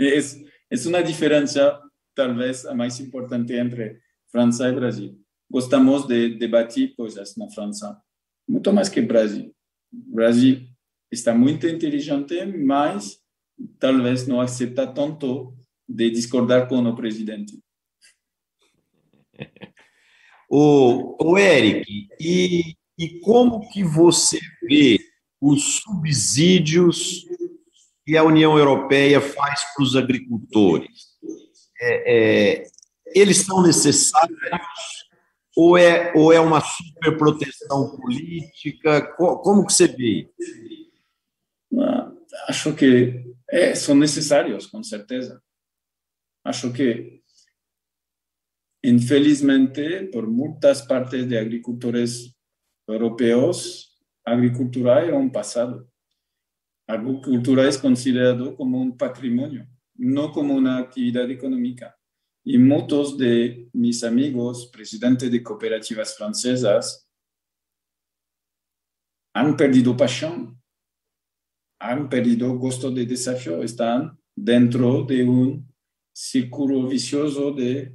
É, 0.00 0.18
é 0.18 0.88
uma 0.88 1.02
diferença, 1.02 1.80
talvez, 2.12 2.66
a 2.66 2.74
mais 2.74 2.98
importante 2.98 3.52
entre 3.52 4.00
França 4.32 4.66
e 4.68 4.74
Brasil 4.74 5.22
gostamos 5.52 6.06
de 6.06 6.30
debater 6.30 6.94
coisas 6.96 7.36
na 7.36 7.46
França, 7.50 8.00
muito 8.48 8.72
mais 8.72 8.88
que 8.88 9.02
Brasil. 9.02 9.54
Brasil 9.92 10.62
está 11.10 11.34
muito 11.34 11.66
inteligente, 11.66 12.42
mas 12.46 13.20
talvez 13.78 14.26
não 14.26 14.40
aceita 14.40 14.86
tanto 14.86 15.54
de 15.86 16.08
discordar 16.08 16.66
com 16.66 16.78
o 16.78 16.96
presidente. 16.96 17.60
O, 20.54 21.16
o 21.18 21.38
Eric, 21.38 22.08
e, 22.20 22.76
e 22.98 23.20
como 23.20 23.66
que 23.70 23.82
você 23.82 24.38
vê 24.62 25.00
os 25.40 25.78
subsídios 25.78 27.24
que 28.04 28.18
a 28.18 28.22
União 28.22 28.58
Europeia 28.58 29.18
faz 29.18 29.64
para 29.74 29.82
os 29.82 29.96
agricultores? 29.96 31.16
É, 31.80 32.60
é, 32.60 32.64
eles 33.14 33.38
são 33.38 33.62
necessários 33.62 34.38
ou 35.56 35.78
é, 35.78 36.12
ou 36.14 36.30
é 36.30 36.38
uma 36.38 36.60
superproteção 36.60 37.96
política? 37.96 39.00
Como 39.16 39.64
que 39.64 39.72
você 39.72 39.88
vê? 39.88 40.28
Ah, 41.78 42.12
acho 42.50 42.74
que 42.74 43.24
é, 43.50 43.74
são 43.74 43.94
necessários, 43.94 44.66
com 44.66 44.82
certeza. 44.82 45.42
Acho 46.44 46.70
que, 46.74 47.21
infelizmente, 48.82 50.04
por 50.12 50.26
muitas 50.26 50.82
partes 50.82 51.28
de 51.28 51.38
agricultores 51.38 52.36
europeus, 52.86 53.92
a 54.24 54.32
agricultura 54.32 55.06
é 55.06 55.14
um 55.14 55.30
passado. 55.30 55.88
A 56.88 56.94
agricultura 56.94 57.68
é 57.68 57.78
considerada 57.78 58.52
como 58.52 58.80
um 58.80 58.90
patrimônio, 58.90 59.66
não 59.96 60.32
como 60.32 60.56
uma 60.56 60.80
atividade 60.80 61.32
econômica. 61.32 61.94
Y 62.44 62.58
muchos 62.58 63.16
de 63.16 63.68
mis 63.72 64.02
amigos, 64.02 64.66
presidentes 64.72 65.30
de 65.30 65.42
cooperativas 65.42 66.16
francesas, 66.16 67.08
han 69.32 69.56
perdido 69.56 69.96
pasión, 69.96 70.60
han 71.78 72.08
perdido 72.08 72.52
gusto 72.58 72.90
de 72.90 73.06
desafío, 73.06 73.62
están 73.62 74.18
dentro 74.34 75.04
de 75.04 75.24
un 75.24 75.72
círculo 76.12 76.88
vicioso 76.88 77.52
de 77.52 77.94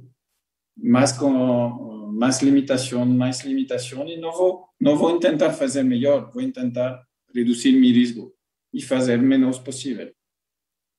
más, 0.78 1.12
con, 1.14 2.16
más 2.16 2.42
limitación, 2.42 3.16
más 3.16 3.44
limitación, 3.44 4.08
y 4.08 4.16
no 4.16 4.32
voy, 4.32 4.52
no 4.80 4.96
voy 4.96 5.12
a 5.12 5.14
intentar 5.16 5.50
hacer 5.50 5.84
mejor, 5.84 6.32
voy 6.32 6.44
a 6.44 6.46
intentar 6.48 7.06
reducir 7.28 7.78
mi 7.78 7.92
riesgo 7.92 8.34
y 8.72 8.82
hacer 8.82 9.20
menos 9.20 9.60
posible. 9.60 10.16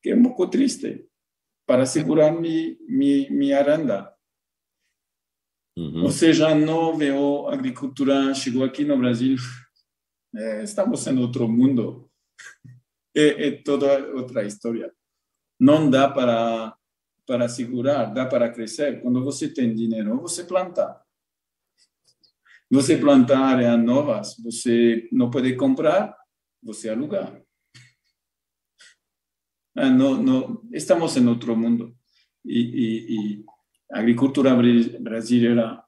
Que 0.01 0.11
es 0.11 0.17
un 0.17 0.23
poco 0.23 0.49
triste, 0.49 1.09
para 1.65 1.85
segurar 1.85 2.39
mi, 2.39 2.77
mi, 2.87 3.29
mi 3.29 3.53
aranda. 3.53 4.15
Uhum. 5.77 6.03
Ou 6.03 6.11
seja, 6.11 6.55
não 6.55 6.97
veio 6.97 7.47
agricultura, 7.47 8.33
chegou 8.33 8.63
aqui 8.63 8.83
no 8.83 8.97
Brasil, 8.97 9.37
é, 10.35 10.63
estamos 10.63 11.05
em 11.07 11.17
outro 11.19 11.47
mundo, 11.47 12.09
é, 13.15 13.47
é, 13.47 13.51
toda 13.51 14.13
outra 14.15 14.43
história. 14.45 14.91
Não 15.59 15.89
dá 15.89 16.09
para 16.09 16.75
para 17.29 17.47
segurar, 17.47 18.05
dá 18.05 18.25
para 18.25 18.49
crescer. 18.49 19.03
Quando 19.03 19.23
você 19.23 19.47
tem 19.47 19.75
dinheiro, 19.75 20.19
você 20.19 20.43
planta. 20.43 20.99
Você 22.71 22.97
planta 22.97 23.37
áreas 23.37 23.79
novas, 23.79 24.35
você 24.43 25.07
não 25.11 25.29
pode 25.29 25.55
comprar, 25.55 26.17
você 26.61 26.89
alugar. 26.89 27.39
Ah, 29.75 29.91
no, 29.91 30.19
no, 30.19 30.67
estamos 30.73 31.15
em 31.17 31.27
outro 31.27 31.55
mundo. 31.55 31.95
E, 32.43 32.59
e, 32.59 33.15
e 33.15 33.45
a 33.91 33.99
agricultura 33.99 34.55
brasileira 34.99 35.83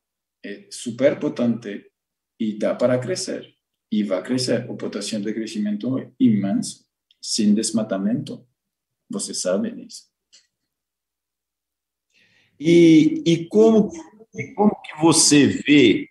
é 0.46 0.68
super 0.70 1.20
potente 1.20 1.92
e 2.40 2.56
dá 2.56 2.76
para 2.76 3.00
crescer. 3.00 3.52
E 3.92 4.04
vai 4.04 4.22
crescer. 4.22 4.70
O 4.70 4.78
potencial 4.78 5.24
de 5.24 5.34
crescimento 5.34 5.98
é 5.98 6.12
imenso, 6.20 6.86
sem 7.20 7.56
desmatamento. 7.56 8.48
Você 9.10 9.34
sabe 9.34 9.72
disso. 9.72 10.11
E, 12.64 13.24
e, 13.26 13.46
como, 13.46 13.90
e 14.36 14.54
como 14.54 14.70
que 14.70 15.02
você 15.02 15.48
vê 15.48 16.08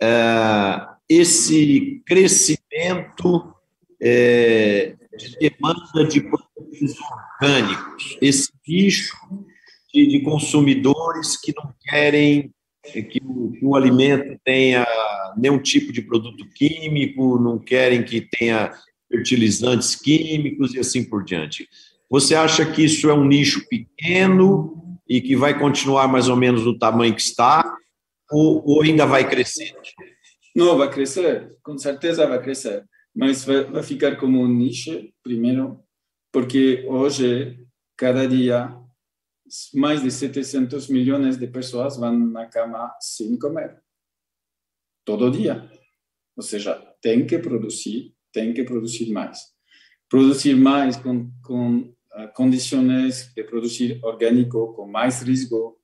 uh, 0.00 0.94
esse 1.08 2.00
crescimento 2.06 3.52
é, 4.00 4.94
de 5.18 5.36
demanda 5.40 6.06
de 6.08 6.20
produtos 6.20 6.94
orgânicos, 7.40 8.16
esse 8.22 8.52
nicho 8.68 9.16
de, 9.92 10.06
de, 10.06 10.20
consumidores 10.20 11.36
que 11.36 11.52
não 11.56 11.74
querem 11.88 12.54
que 12.84 13.20
o, 13.24 13.50
que 13.50 13.64
o, 13.64 13.74
alimento 13.74 14.40
tenha 14.44 14.86
nenhum 15.36 15.58
tipo 15.58 15.92
de 15.92 16.00
produto 16.00 16.48
químico, 16.54 17.40
não 17.40 17.58
querem 17.58 18.04
que 18.04 18.20
tenha 18.20 18.70
fertilizantes 19.10 19.96
químicos 19.96 20.74
e 20.74 20.78
assim 20.78 21.02
por 21.02 21.24
diante. 21.24 21.68
Você 22.08 22.36
acha 22.36 22.64
que 22.64 22.84
isso 22.84 23.10
é 23.10 23.12
um 23.12 23.24
nicho 23.24 23.66
pequeno 23.68 24.87
e 25.08 25.20
que 25.20 25.36
vai 25.36 25.58
continuar 25.58 26.06
mais 26.06 26.28
ou 26.28 26.36
menos 26.36 26.64
no 26.64 26.78
tamanho 26.78 27.14
que 27.14 27.22
está, 27.22 27.76
ou, 28.30 28.62
ou 28.66 28.82
ainda 28.82 29.06
vai 29.06 29.28
crescer? 29.28 29.74
Não, 30.54 30.76
vai 30.76 30.90
crescer, 30.90 31.56
com 31.62 31.78
certeza 31.78 32.26
vai 32.26 32.42
crescer 32.42 32.84
mas 33.18 33.44
vai, 33.44 33.64
vai 33.64 33.82
ficar 33.82 34.16
como 34.16 34.40
um 34.40 34.46
nicho, 34.46 35.12
primeiro, 35.24 35.82
porque 36.32 36.84
hoje, 36.86 37.66
cada 37.96 38.28
dia, 38.28 38.72
mais 39.74 40.04
de 40.04 40.10
700 40.12 40.88
milhões 40.88 41.36
de 41.36 41.48
pessoas 41.48 41.96
vão 41.96 42.16
na 42.16 42.46
cama 42.46 42.94
sem 43.00 43.36
comer. 43.36 43.82
Todo 45.04 45.32
dia. 45.32 45.68
Ou 46.36 46.44
seja, 46.44 46.76
tem 47.02 47.26
que 47.26 47.40
produzir, 47.40 48.14
tem 48.32 48.54
que 48.54 48.62
produzir 48.62 49.10
mais. 49.10 49.40
Produzir 50.08 50.54
mais 50.54 50.96
com, 50.96 51.28
com 51.42 51.92
uh, 52.18 52.32
condições 52.34 53.32
de 53.34 53.44
produzir 53.44 54.00
orgânico, 54.02 54.74
com 54.74 54.86
mais 54.86 55.22
risco, 55.22 55.78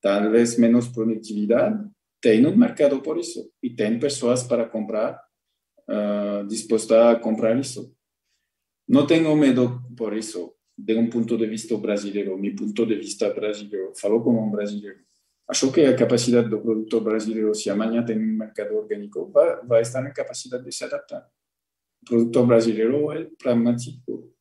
talvez 0.00 0.58
menos 0.58 0.88
produtividade, 0.88 1.84
tem 2.20 2.46
um 2.46 2.56
mercado 2.56 3.00
por 3.00 3.18
isso. 3.18 3.50
E 3.62 3.70
tem 3.70 3.98
pessoas 3.98 4.42
para 4.42 4.68
comprar 4.68 5.20
uh, 5.88 6.46
disposta 6.46 7.10
a 7.10 7.18
comprar 7.18 7.58
isso. 7.58 7.94
Não 8.88 9.06
tenho 9.06 9.34
medo 9.36 9.82
por 9.96 10.16
isso, 10.16 10.54
de 10.76 10.94
um 10.96 11.08
ponto 11.08 11.36
de 11.36 11.46
vista 11.46 11.76
brasileiro, 11.76 12.38
meu 12.38 12.54
ponto 12.54 12.86
de 12.86 12.96
vista 12.96 13.32
brasileiro, 13.32 13.92
falou 13.96 14.22
como 14.22 14.44
um 14.44 14.50
brasileiro. 14.50 14.98
Acho 15.48 15.72
que 15.72 15.80
a 15.80 15.96
capacidade 15.96 16.48
do 16.48 16.60
produtor 16.60 17.02
brasileiro, 17.02 17.54
se 17.54 17.68
amanhã 17.70 18.04
tem 18.04 18.16
um 18.16 18.38
mercado 18.38 18.76
orgânico, 18.76 19.30
vai, 19.30 19.64
vai 19.66 19.82
estar 19.82 20.00
na 20.00 20.12
capacidade 20.12 20.64
de 20.64 20.72
se 20.72 20.84
adaptar. 20.84 21.28
O 22.02 22.06
produtor 22.06 22.46
brasileiro 22.46 23.10
é 23.12 23.24
pragmático. 23.36 24.32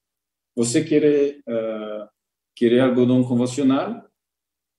Você 0.59 0.83
quer, 0.83 1.37
uh, 1.47 2.09
quer 2.53 2.81
algodão 2.81 3.23
convencional, 3.23 4.05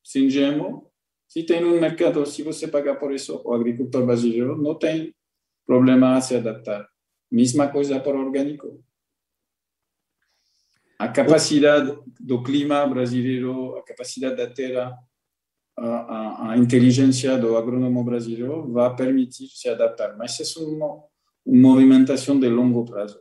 sem? 0.04 0.92
Se 1.26 1.42
tem 1.42 1.64
um 1.64 1.80
mercado, 1.80 2.26
se 2.26 2.42
você 2.42 2.68
pagar 2.68 2.96
por 2.96 3.14
isso, 3.14 3.40
o 3.46 3.54
agricultor 3.54 4.04
brasileiro 4.04 4.60
não 4.60 4.74
tem 4.74 5.14
problema 5.64 6.18
a 6.18 6.20
se 6.20 6.36
adaptar. 6.36 6.86
Mesma 7.32 7.66
coisa 7.68 7.98
para 7.98 8.14
o 8.14 8.20
orgânico. 8.20 8.84
A 10.98 11.08
capacidade 11.08 11.98
do 12.20 12.42
clima 12.42 12.86
brasileiro, 12.86 13.78
a 13.78 13.82
capacidade 13.82 14.36
da 14.36 14.50
terra, 14.50 14.94
a, 15.78 15.88
a, 15.88 16.50
a 16.50 16.58
inteligência 16.58 17.38
do 17.38 17.56
agrônomo 17.56 18.04
brasileiro 18.04 18.70
vai 18.70 18.94
permitir 18.94 19.48
se 19.48 19.66
adaptar. 19.66 20.14
Mas 20.18 20.38
é 20.40 20.60
uma, 20.62 21.02
uma 21.46 21.68
movimentação 21.70 22.38
de 22.38 22.50
longo 22.50 22.84
prazo. 22.84 23.18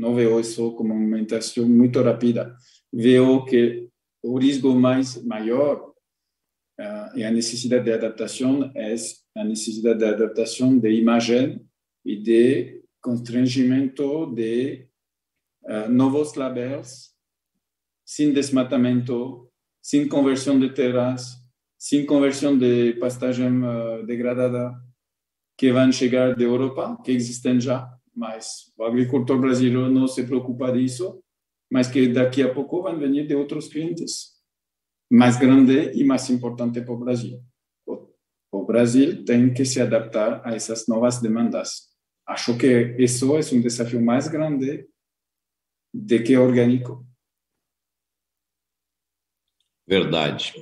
Não 0.00 0.14
vejo 0.14 0.40
isso 0.40 0.72
como 0.72 0.94
uma 0.94 0.98
movimentação 0.98 1.68
muito 1.68 2.00
rápida. 2.00 2.56
Vejo 2.90 3.44
que 3.44 3.90
o 4.22 4.38
risco 4.38 4.74
mais 4.74 5.22
maior 5.22 5.92
uh, 6.80 7.14
e 7.14 7.22
a 7.22 7.30
necessidade 7.30 7.84
de 7.84 7.92
adaptação 7.92 8.72
é 8.74 8.94
a 9.36 9.44
necessidade 9.44 9.98
de 9.98 10.06
adaptação 10.06 10.78
de 10.78 10.90
imagem 10.90 11.60
e 12.02 12.16
de 12.16 12.82
constrangimento 13.02 14.32
de 14.34 14.88
uh, 15.64 15.90
novos 15.90 16.32
labels, 16.34 17.14
sem 18.02 18.32
desmatamento, 18.32 19.52
sem 19.82 20.08
conversão 20.08 20.58
de 20.58 20.70
terras, 20.72 21.36
sem 21.78 22.06
conversão 22.06 22.56
de 22.56 22.94
pastagem 22.94 23.62
uh, 23.62 24.06
degradada 24.06 24.72
que 25.58 25.70
vão 25.70 25.92
chegar 25.92 26.34
da 26.34 26.42
Europa, 26.42 26.96
que 27.04 27.12
existem 27.12 27.60
já, 27.60 27.99
mas 28.14 28.72
o 28.76 28.84
agricultor 28.84 29.38
brasileiro 29.38 29.90
não 29.90 30.06
se 30.06 30.24
preocupa 30.24 30.72
disso, 30.72 31.22
mas 31.70 31.88
que 31.88 32.08
daqui 32.08 32.42
a 32.42 32.52
pouco 32.52 32.82
vão 32.82 32.98
vir 32.98 33.26
de 33.26 33.34
outros 33.34 33.68
clientes, 33.68 34.40
mais 35.10 35.36
grande 35.36 35.92
e 35.92 36.04
mais 36.04 36.28
importante 36.30 36.80
para 36.80 36.92
o 36.92 36.98
Brasil. 36.98 37.40
O 38.52 38.64
Brasil 38.64 39.24
tem 39.24 39.52
que 39.52 39.64
se 39.64 39.80
adaptar 39.80 40.42
a 40.44 40.54
essas 40.54 40.86
novas 40.88 41.20
demandas 41.20 41.90
acho 42.30 42.56
que 42.56 42.96
isso 42.98 43.36
é 43.36 43.40
um 43.52 43.60
desafio 43.60 44.00
mais 44.00 44.28
grande 44.28 44.88
do 45.92 46.22
que 46.22 46.36
orgânico. 46.36 47.04
Verdade. 49.86 50.54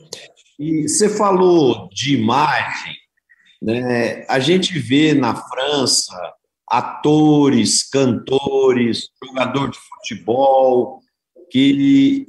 E 0.58 0.88
você 0.88 1.08
falou 1.08 1.88
de 1.90 2.16
imagem, 2.16 2.96
né? 3.60 4.24
A 4.26 4.40
gente 4.40 4.78
vê 4.78 5.12
na 5.12 5.36
França 5.36 6.34
atores, 6.70 7.82
cantores, 7.88 9.08
jogador 9.24 9.70
de 9.70 9.78
futebol 9.78 11.00
que 11.50 12.26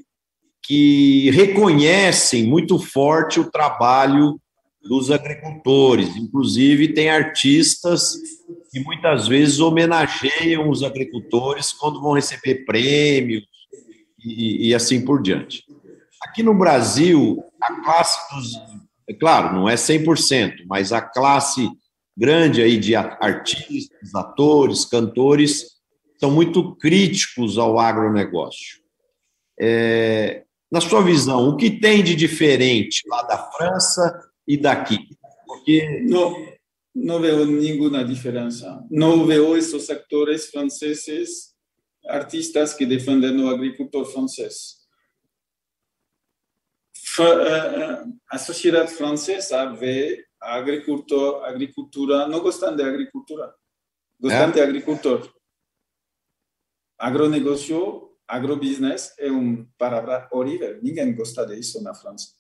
que 0.70 1.32
reconhecem 1.32 2.44
muito 2.44 2.78
forte 2.78 3.40
o 3.40 3.50
trabalho 3.50 4.40
dos 4.84 5.10
agricultores. 5.10 6.16
Inclusive, 6.16 6.94
tem 6.94 7.10
artistas 7.10 8.14
que 8.72 8.80
muitas 8.82 9.28
vezes 9.28 9.60
homenageiam 9.60 10.70
os 10.70 10.84
agricultores 10.84 11.74
quando 11.74 12.00
vão 12.00 12.14
receber 12.14 12.66
prêmios 12.66 13.44
e, 14.24 14.70
e 14.70 14.76
assim 14.76 15.04
por 15.04 15.24
diante. 15.24 15.64
Aqui 16.22 16.44
no 16.44 16.54
Brasil, 16.54 17.44
a 17.60 17.82
classe 17.82 18.36
dos. 18.36 18.54
É 19.10 19.14
claro, 19.16 19.56
não 19.56 19.68
é 19.68 19.74
100%, 19.74 20.66
mas 20.68 20.94
a 20.94 21.02
classe 21.02 21.68
grande 22.20 22.62
aí 22.62 22.78
de 22.78 22.96
artistas, 22.96 24.14
atores, 24.14 24.84
cantores, 24.84 25.80
são 26.20 26.30
muito 26.30 26.76
críticos 26.76 27.58
ao 27.58 27.80
agronegócio. 27.80 28.80
É, 29.58 30.44
na 30.70 30.82
sua 30.82 31.02
visão, 31.02 31.48
o 31.48 31.56
que 31.56 31.80
tem 31.80 32.04
de 32.04 32.16
diferente 32.16 33.04
lá 33.08 33.24
da 33.24 33.38
França 33.38 34.30
e 34.46 34.58
daqui? 34.58 34.98
Porque 35.48 36.02
não, 36.02 36.36
não 36.94 37.20
nenhuma 37.22 38.04
diferença. 38.04 38.86
Não 38.92 39.26
vejo 39.26 39.56
esses 39.56 39.84
sectores 39.84 40.48
franceses, 40.48 41.54
artistas 42.06 42.74
que 42.74 42.86
defendem 42.86 43.40
o 43.42 43.50
agricultor 43.50 44.04
francês. 44.06 44.78
Eh, 47.18 47.24
eh, 47.24 48.04
a 48.30 48.38
sociedade 48.38 48.92
francesa 48.92 49.66
vê 49.74 50.29
agricultor, 50.42 51.44
agricultura, 51.46 52.28
não 52.28 52.42
gostam 52.42 52.76
de 52.76 52.84
agricultura, 52.84 53.54
gostam 54.20 54.50
é? 54.50 54.52
de 54.52 54.62
agricultor. 54.62 55.34
Agronegócio, 56.98 58.18
agrobusiness 58.28 59.14
é 59.18 59.32
uma 59.32 59.68
palavra 59.78 60.28
horrível, 60.32 60.80
ninguém 60.82 61.16
gosta 61.16 61.46
disso 61.46 61.82
na 61.82 61.94
França 61.94 62.40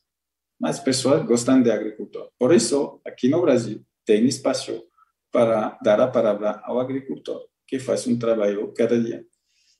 mas 0.59 0.79
pessoas 0.79 1.25
gostam 1.25 1.61
de 1.61 1.71
agricultor. 1.71 2.29
Por 2.37 2.53
isso, 2.53 2.99
aqui 3.05 3.29
no 3.29 3.41
Brasil, 3.41 3.85
tem 4.05 4.25
espaço 4.25 4.83
para 5.31 5.79
dar 5.81 6.01
a 6.01 6.07
palavra 6.07 6.59
ao 6.65 6.79
agricultor, 6.79 7.47
que 7.65 7.79
faz 7.79 8.05
um 8.07 8.19
trabalho 8.19 8.73
cada 8.73 9.01
dia. 9.01 9.25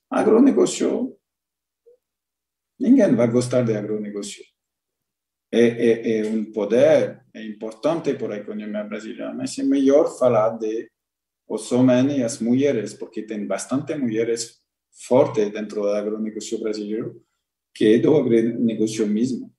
Agronegócio, 0.08 1.16
ninguém 2.78 3.14
vai 3.14 3.30
gostar 3.30 3.62
de 3.62 3.76
agronegócio. 3.76 4.42
É, 5.52 5.62
é, 5.62 6.18
é 6.18 6.26
um 6.28 6.44
poder, 6.52 7.24
é 7.34 7.44
importante 7.44 8.14
para 8.14 8.34
a 8.34 8.38
economia 8.38 8.84
brasileira, 8.84 9.34
mas 9.34 9.58
é 9.58 9.64
melhor 9.64 10.06
falar 10.16 10.50
de 10.58 10.88
os 11.48 11.72
homens 11.72 12.18
e 12.18 12.22
as 12.22 12.38
mulheres, 12.40 12.94
porque 12.94 13.22
tem 13.22 13.44
bastante 13.44 13.96
mulheres 13.96 14.60
fortes 15.08 15.50
dentro 15.50 15.82
do 15.82 15.88
agronegócio 15.88 16.60
brasileiro 16.60 17.20
que 17.74 17.98
do 17.98 18.16
agronegócio 18.16 19.06
mesmo. 19.06 19.52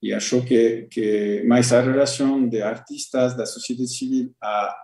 E 0.00 0.12
acho 0.12 0.44
que, 0.44 0.86
que 0.90 1.42
mais 1.44 1.72
a 1.72 1.80
relação 1.80 2.48
de 2.48 2.62
artistas, 2.62 3.36
da 3.36 3.46
sociedade 3.46 3.88
civil, 3.88 4.34
a 4.40 4.76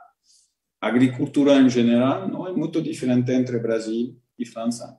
agricultura 0.80 1.54
em 1.56 1.68
geral, 1.68 2.28
não 2.28 2.46
é 2.46 2.52
muito 2.52 2.82
diferente 2.82 3.30
entre 3.32 3.58
Brasil 3.58 4.20
e 4.38 4.44
França. 4.44 4.98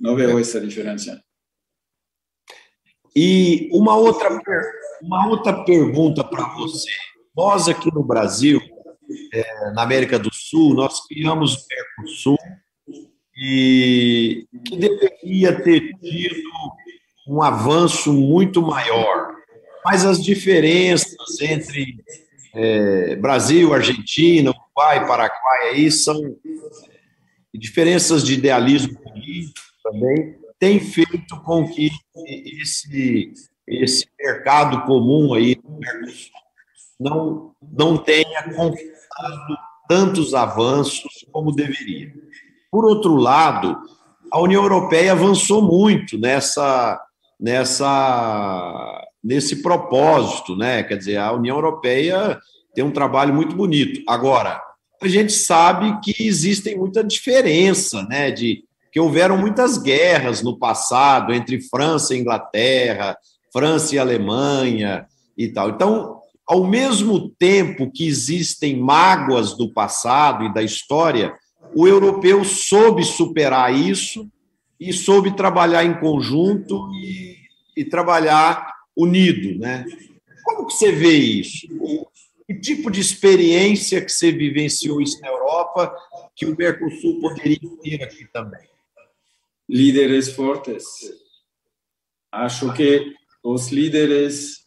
Não 0.00 0.16
vejo 0.16 0.38
essa 0.38 0.60
diferença. 0.60 1.22
E 3.14 3.68
uma 3.72 3.94
outra, 3.94 4.40
uma 5.02 5.28
outra 5.28 5.64
pergunta 5.64 6.24
para 6.24 6.44
você. 6.54 6.90
Nós 7.36 7.68
aqui 7.68 7.92
no 7.92 8.02
Brasil, 8.02 8.60
é, 9.32 9.72
na 9.72 9.82
América 9.82 10.18
do 10.18 10.32
Sul, 10.32 10.74
nós 10.74 11.06
criamos 11.06 11.54
o 11.54 11.66
Mercosul 11.68 12.38
e 13.36 14.46
que 14.66 14.76
deveria 14.76 15.60
ter 15.62 15.92
tido 15.98 16.42
um 17.28 17.42
avanço 17.42 18.12
muito 18.12 18.62
maior. 18.62 19.34
Mas 19.84 20.04
as 20.04 20.22
diferenças 20.22 21.40
entre 21.40 21.96
é, 22.54 23.16
Brasil, 23.16 23.74
Argentina, 23.74 24.50
Uruguai, 24.50 25.06
Paraguai 25.06 25.68
aí 25.70 25.90
são 25.90 26.18
diferenças 27.54 28.24
de 28.24 28.34
idealismo 28.34 28.98
político 28.98 29.60
também 29.82 30.41
tem 30.62 30.78
feito 30.78 31.40
com 31.44 31.68
que 31.68 31.90
esse, 32.62 33.32
esse 33.66 34.06
mercado 34.16 34.82
comum 34.86 35.34
aí 35.34 35.56
não, 37.00 37.52
não 37.60 37.98
tenha 37.98 38.44
conquistado 38.54 39.56
tantos 39.88 40.34
avanços 40.34 41.26
como 41.32 41.50
deveria. 41.50 42.14
Por 42.70 42.84
outro 42.84 43.16
lado, 43.16 43.76
a 44.30 44.40
União 44.40 44.62
Europeia 44.62 45.10
avançou 45.10 45.62
muito 45.62 46.16
nessa, 46.16 47.04
nessa, 47.40 49.04
nesse 49.20 49.62
propósito, 49.62 50.54
né? 50.54 50.84
Quer 50.84 50.96
dizer, 50.96 51.16
a 51.16 51.32
União 51.32 51.56
Europeia 51.56 52.38
tem 52.72 52.84
um 52.84 52.92
trabalho 52.92 53.34
muito 53.34 53.56
bonito. 53.56 54.00
Agora, 54.08 54.62
a 55.02 55.08
gente 55.08 55.32
sabe 55.32 55.98
que 55.98 56.24
existem 56.24 56.78
muita 56.78 57.02
diferença, 57.02 58.04
né? 58.04 58.30
De 58.30 58.62
que 58.92 59.00
houveram 59.00 59.38
muitas 59.38 59.78
guerras 59.78 60.42
no 60.42 60.58
passado 60.58 61.32
entre 61.32 61.62
França 61.62 62.14
e 62.14 62.20
Inglaterra, 62.20 63.16
França 63.50 63.94
e 63.94 63.98
Alemanha 63.98 65.06
e 65.36 65.48
tal. 65.48 65.70
Então, 65.70 66.20
ao 66.46 66.66
mesmo 66.66 67.30
tempo 67.30 67.90
que 67.90 68.06
existem 68.06 68.76
mágoas 68.76 69.56
do 69.56 69.72
passado 69.72 70.44
e 70.44 70.52
da 70.52 70.62
história, 70.62 71.34
o 71.74 71.88
europeu 71.88 72.44
soube 72.44 73.02
superar 73.02 73.74
isso 73.74 74.30
e 74.78 74.92
soube 74.92 75.34
trabalhar 75.34 75.84
em 75.84 75.98
conjunto 75.98 76.90
e, 76.92 77.36
e 77.74 77.84
trabalhar 77.86 78.74
unido, 78.94 79.58
né? 79.58 79.86
Como 80.44 80.66
que 80.66 80.74
você 80.74 80.92
vê 80.92 81.14
isso? 81.14 81.66
Que 82.46 82.54
tipo 82.60 82.90
de 82.90 83.00
experiência 83.00 84.04
que 84.04 84.12
você 84.12 84.30
vivenciou 84.30 85.00
isso 85.00 85.18
na 85.22 85.28
Europa 85.28 85.94
que 86.36 86.44
o 86.44 86.54
Mercosul 86.54 87.20
poderia 87.20 87.58
ter 87.82 88.02
aqui 88.02 88.26
também? 88.30 88.72
Líderes 89.72 90.30
fortes. 90.32 90.84
Acho 92.30 92.74
que 92.74 93.14
os 93.42 93.72
líderes 93.72 94.66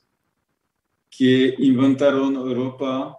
que 1.11 1.55
inventaram 1.59 2.33
Europa, 2.33 3.15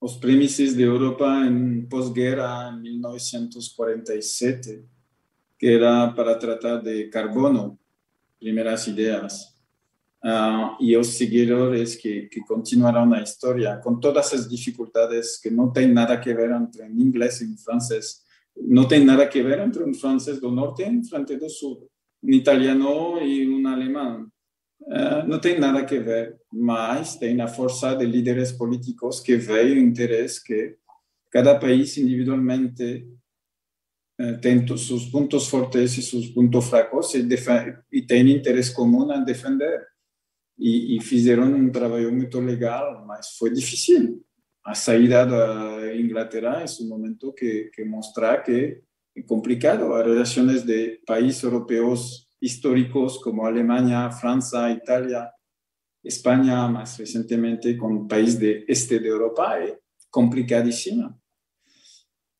os 0.00 0.14
premissas 0.14 0.76
de 0.76 0.82
Europa 0.82 1.26
em 1.44 1.84
pós-guerra, 1.86 2.70
em 2.70 2.82
1947, 2.82 4.84
que 5.58 5.66
era 5.66 6.06
para 6.12 6.36
tratar 6.36 6.76
de 6.76 7.08
carbono, 7.08 7.76
primeiras 8.38 8.86
ideias. 8.86 9.58
Uh, 10.22 10.76
e 10.80 10.96
os 10.96 11.16
seguidores 11.16 11.96
que, 11.96 12.28
que 12.28 12.42
continuaram 12.42 13.06
na 13.06 13.22
história, 13.22 13.76
com 13.78 13.98
todas 13.98 14.32
as 14.32 14.48
dificuldades 14.48 15.36
que 15.36 15.50
não 15.50 15.72
tem 15.72 15.92
nada 15.92 16.14
a 16.14 16.16
ver 16.16 16.52
entre 16.52 16.86
inglês 16.86 17.40
e 17.40 17.56
francês, 17.56 18.27
no 18.66 18.86
tem 18.86 19.04
nada 19.04 19.28
que 19.28 19.42
ver 19.42 19.60
entre 19.60 19.82
un 19.84 19.94
francés 19.94 20.40
del 20.40 20.54
norte 20.54 20.84
y 20.84 20.88
un 20.88 21.04
francés 21.04 21.40
del 21.40 21.50
sur, 21.50 21.88
un 22.22 22.34
italiano 22.34 23.20
y 23.22 23.46
un 23.46 23.66
alemán. 23.66 24.32
Uh, 24.80 25.26
não 25.26 25.40
tem 25.40 25.58
nada 25.58 25.80
a 25.80 25.84
ver, 25.84 26.40
mas 26.52 27.16
tem 27.16 27.40
a 27.40 27.48
força 27.48 27.94
de 27.96 28.06
líderes 28.06 28.52
políticos 28.52 29.20
que 29.20 29.36
veem 29.36 29.76
o 29.76 29.80
interesse 29.80 30.42
que 30.42 30.78
cada 31.30 31.58
país 31.58 31.96
individualmente 31.98 33.06
uh, 34.20 34.40
tem 34.40 34.64
seus 34.76 35.06
pontos 35.06 35.48
fortes 35.48 35.98
e 35.98 36.02
seus 36.02 36.28
pontos 36.28 36.68
fracos 36.68 37.14
e, 37.14 37.26
e 37.92 38.02
tem 38.02 38.30
interesse 38.30 38.72
comum 38.72 39.10
a 39.10 39.18
defender. 39.18 39.86
E, 40.60 40.96
e 40.96 41.00
fizeram 41.00 41.54
um 41.54 41.70
trabalho 41.70 42.12
muito 42.12 42.40
legal, 42.40 43.06
mas 43.06 43.36
foi 43.36 43.52
difícil 43.52 44.24
a 44.68 44.74
saída 44.74 45.24
da 45.24 45.96
Inglaterra 45.96 46.62
é 46.62 46.82
um 46.82 46.88
momento 46.88 47.32
que, 47.32 47.70
que 47.74 47.86
mostra 47.86 48.42
que 48.42 48.82
é 49.16 49.22
complicado. 49.22 49.94
As 49.94 50.06
relações 50.06 50.62
de 50.62 51.00
países 51.06 51.42
europeus 51.42 52.28
históricos 52.40 53.16
como 53.16 53.46
Alemanha, 53.46 54.10
França, 54.10 54.70
Itália, 54.70 55.26
Espanha, 56.04 56.68
mais 56.68 56.94
recentemente 56.98 57.78
com 57.78 58.06
países 58.06 58.38
de 58.38 58.66
este 58.68 58.98
de 58.98 59.08
Europa, 59.08 59.58
é 59.58 59.78
complicadíssima. 60.10 61.18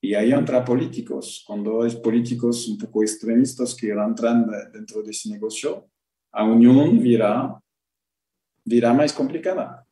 E 0.02 0.14
aí 0.14 0.30
entra 0.30 0.62
políticos. 0.62 1.42
Quando 1.46 1.78
os 1.78 1.94
políticos 1.94 2.68
um 2.68 2.76
pouco 2.76 3.02
extremistas 3.02 3.72
que 3.72 3.90
entram 3.90 4.46
dentro 4.70 5.02
desse 5.02 5.30
negócio, 5.30 5.82
a 6.30 6.44
união 6.44 7.00
virá, 7.00 7.58
virá 8.66 8.92
mais 8.92 9.12
complicada. 9.12 9.87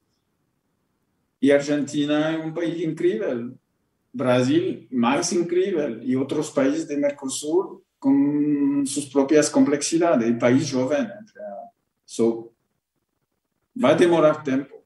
E 1.41 1.53
a 1.53 1.57
Argentina 1.57 2.33
é 2.33 2.39
um 2.39 2.53
país 2.53 2.81
incrível. 2.83 3.55
Brasil, 4.13 4.87
mais 4.91 5.33
incrível. 5.33 6.03
E 6.03 6.17
outros 6.17 6.51
países 6.51 6.87
do 6.87 6.97
Mercosul 6.97 7.85
com 7.99 8.85
suas 8.87 9.07
próprias 9.07 9.49
complexidades. 9.49 10.29
E 10.29 10.35
país 10.35 10.67
jovem. 10.67 11.07
So, 12.05 12.53
vai 13.75 13.97
demorar 13.97 14.43
tempo. 14.43 14.83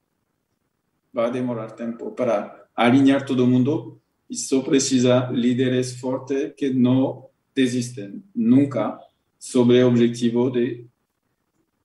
Vai 1.12 1.31
demorar 1.31 1.70
tempo 1.72 2.10
para 2.12 2.66
alinhar 2.74 3.24
todo 3.24 3.47
mundo. 3.47 4.01
E 4.28 4.36
só 4.36 4.60
precisa 4.62 5.28
líderes 5.32 5.98
fortes 6.01 6.52
que 6.56 6.70
não 6.70 7.28
desistem 7.55 8.22
nunca 8.35 8.98
sobre 9.39 9.82
o 9.82 9.89
objetivo 9.89 10.51
de 10.51 10.86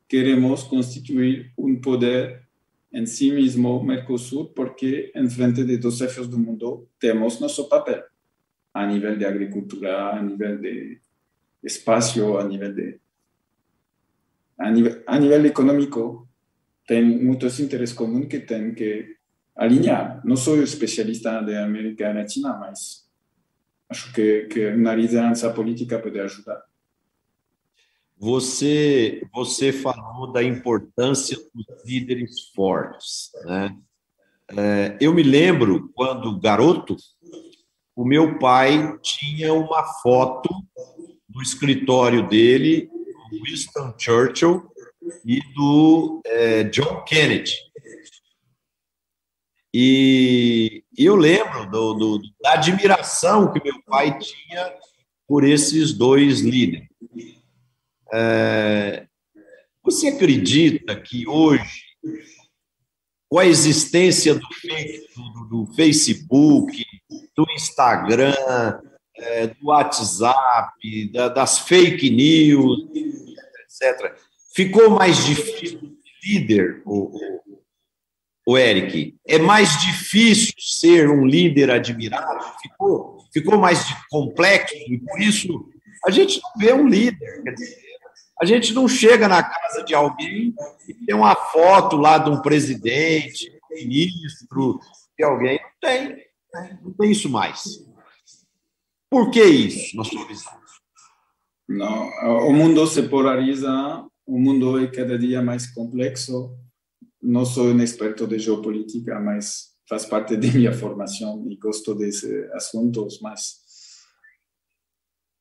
queremos 0.07 0.63
constituir 0.63 1.51
um 1.57 1.75
poder 1.79 2.44
en 2.95 3.07
sí 3.07 3.29
mismo 3.29 3.83
Mercosur 3.83 4.53
porque 4.53 5.11
en 5.13 5.29
frente 5.29 5.65
de 5.65 5.77
dos 5.77 5.99
jefes 5.99 6.31
del 6.31 6.39
mundo 6.39 6.87
tenemos 6.97 7.41
nuestro 7.41 7.67
papel 7.67 8.01
a 8.71 8.87
nivel 8.87 9.19
de 9.19 9.25
agricultura, 9.25 10.17
a 10.17 10.21
nivel 10.21 10.61
de 10.61 11.01
espacio, 11.61 12.39
a 12.39 12.45
nivel 12.45 12.73
de 12.73 12.99
a 14.57 14.71
nivel, 14.71 15.03
a 15.05 15.19
nivel 15.19 15.45
económico, 15.45 16.29
ten 16.87 17.25
muchos 17.25 17.59
intereses 17.59 17.93
comunes 17.93 18.29
que 18.29 18.39
tienen 18.39 18.73
que 18.73 19.17
alinear. 19.55 20.21
No 20.23 20.37
soy 20.37 20.63
especialista 20.63 21.41
de 21.41 21.57
América 21.61 22.13
Latina, 22.13 22.55
mas 22.57 23.11
acho 23.89 24.13
que, 24.13 24.47
que 24.49 24.67
una 24.67 24.95
lideranza 24.95 25.53
política 25.53 26.01
puede 26.01 26.21
ayudar. 26.21 26.63
Você, 28.17 29.21
você 29.33 29.73
falou 29.73 30.31
da 30.31 30.41
importância 30.43 31.37
dos 31.53 31.65
líderes 31.85 32.49
fortes. 32.55 33.31
Né? 33.43 33.77
É, 34.57 34.97
eu 35.01 35.13
me 35.13 35.23
lembro 35.23 35.89
quando 35.93 36.39
garoto, 36.39 36.95
o 37.95 38.05
meu 38.05 38.39
pai 38.39 38.97
tinha 39.01 39.53
uma 39.53 39.83
foto 40.01 40.49
no 41.29 41.41
escritório 41.41 42.27
dele, 42.27 42.89
do 43.31 43.43
Winston 43.43 43.93
Churchill 43.97 44.69
e 45.25 45.39
do 45.53 46.21
é, 46.25 46.63
John 46.63 47.03
Kennedy. 47.03 47.55
E, 49.73 50.85
e 50.97 51.03
eu 51.03 51.17
lembro 51.17 51.69
do, 51.69 51.93
do, 51.95 52.21
da 52.41 52.53
admiração 52.53 53.51
que 53.51 53.61
meu 53.61 53.81
pai 53.83 54.17
tinha 54.19 54.73
por 55.27 55.43
esses 55.43 55.91
dois 55.91 56.39
líderes. 56.39 56.87
É, 58.13 59.07
você 59.83 60.07
acredita 60.07 60.99
que 60.99 61.27
hoje, 61.27 61.83
com 63.29 63.39
a 63.39 63.45
existência 63.45 64.33
do, 64.33 64.47
do, 65.15 65.65
do 65.65 65.73
Facebook, 65.73 66.83
do 67.35 67.45
Instagram, 67.51 68.33
é, 69.17 69.47
do 69.47 69.67
WhatsApp, 69.67 71.11
da, 71.11 71.29
das 71.29 71.59
fake 71.59 72.09
news, 72.09 72.79
etc., 72.93 74.17
ficou 74.53 74.89
mais 74.89 75.23
difícil 75.25 75.95
líder, 76.25 76.81
o, 76.85 77.11
o 78.47 78.57
Eric? 78.57 79.15
É 79.27 79.37
mais 79.37 79.79
difícil 79.81 80.53
ser 80.57 81.09
um 81.09 81.25
líder 81.25 81.69
admirado? 81.69 82.43
Ficou, 82.61 83.19
ficou 83.31 83.57
mais 83.57 83.85
complexo 84.09 84.75
e 84.75 84.97
por 84.97 85.21
isso 85.21 85.69
a 86.05 86.11
gente 86.11 86.41
não 86.41 86.51
vê 86.57 86.73
um 86.73 86.87
líder. 86.87 87.43
Quer 87.43 87.53
dizer, 87.53 87.84
A 88.39 88.45
gente 88.45 88.73
não 88.73 88.87
chega 88.87 89.27
na 89.27 89.41
casa 89.41 89.83
de 89.83 89.93
alguém 89.93 90.53
e 90.87 90.93
tem 90.93 91.15
uma 91.15 91.35
foto 91.35 91.95
lá 91.95 92.17
de 92.17 92.29
um 92.29 92.41
presidente, 92.41 93.51
ministro, 93.71 94.79
de 95.17 95.23
alguém. 95.23 95.59
Não 95.59 95.89
tem. 95.89 96.25
Não 96.83 96.93
tem 96.93 97.11
isso 97.11 97.29
mais. 97.29 97.63
Por 99.09 99.31
que 99.31 99.43
isso, 99.43 99.95
na 99.95 100.03
sua 100.03 100.25
visão? 100.27 100.53
Não, 101.67 102.09
o 102.47 102.53
mundo 102.53 102.85
se 102.85 103.03
polariza, 103.03 104.05
o 104.25 104.37
mundo 104.39 104.79
é 104.79 104.87
cada 104.87 105.17
dia 105.17 105.41
mais 105.41 105.67
complexo. 105.67 106.55
Não 107.21 107.45
sou 107.45 107.67
um 107.67 107.81
experto 107.81 108.27
de 108.27 108.37
geopolítica, 108.37 109.19
mas 109.19 109.75
faz 109.87 110.05
parte 110.05 110.35
de 110.35 110.51
minha 110.51 110.73
formação 110.73 111.45
e 111.49 111.55
gosto 111.55 111.95
desses 111.95 112.51
assuntos, 112.51 113.19
mas 113.21 113.64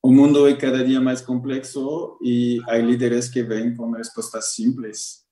o 0.05 0.11
mundo 0.11 0.47
é 0.47 0.55
cada 0.55 0.85
dia 0.85 1.01
mais 1.01 1.19
complexo 1.19 2.19
e 2.21 2.61
há 2.67 2.77
líderes 2.77 3.27
que 3.27 3.41
vêm 3.41 3.75
com 3.75 3.89
respostas 3.89 4.53
simples 4.53 5.25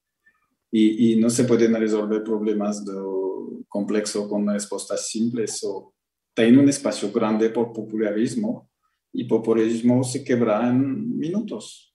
e, 0.74 1.12
e 1.12 1.16
não 1.22 1.30
se 1.30 1.44
podem 1.44 1.72
resolver 1.72 2.22
problemas 2.22 2.84
do 2.84 3.64
complexo 3.70 4.28
com 4.28 4.44
respostas 4.46 5.12
simples. 5.12 5.62
Ou 5.62 5.94
tem 6.34 6.58
um 6.58 6.68
espaço 6.68 7.08
grande 7.10 7.50
por 7.50 7.72
popularismo 7.72 8.68
e 9.14 9.24
populismo 9.24 10.04
se 10.04 10.24
quebra 10.24 10.68
em 10.68 10.74
minutos. 10.74 11.94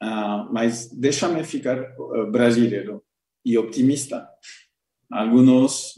Uh, 0.00 0.46
mas 0.52 0.88
deixa-me 0.92 1.42
ficar 1.42 1.80
uh, 1.98 2.30
brasileiro 2.30 3.02
e 3.44 3.58
optimista. 3.58 4.24
Alguns, 5.10 5.94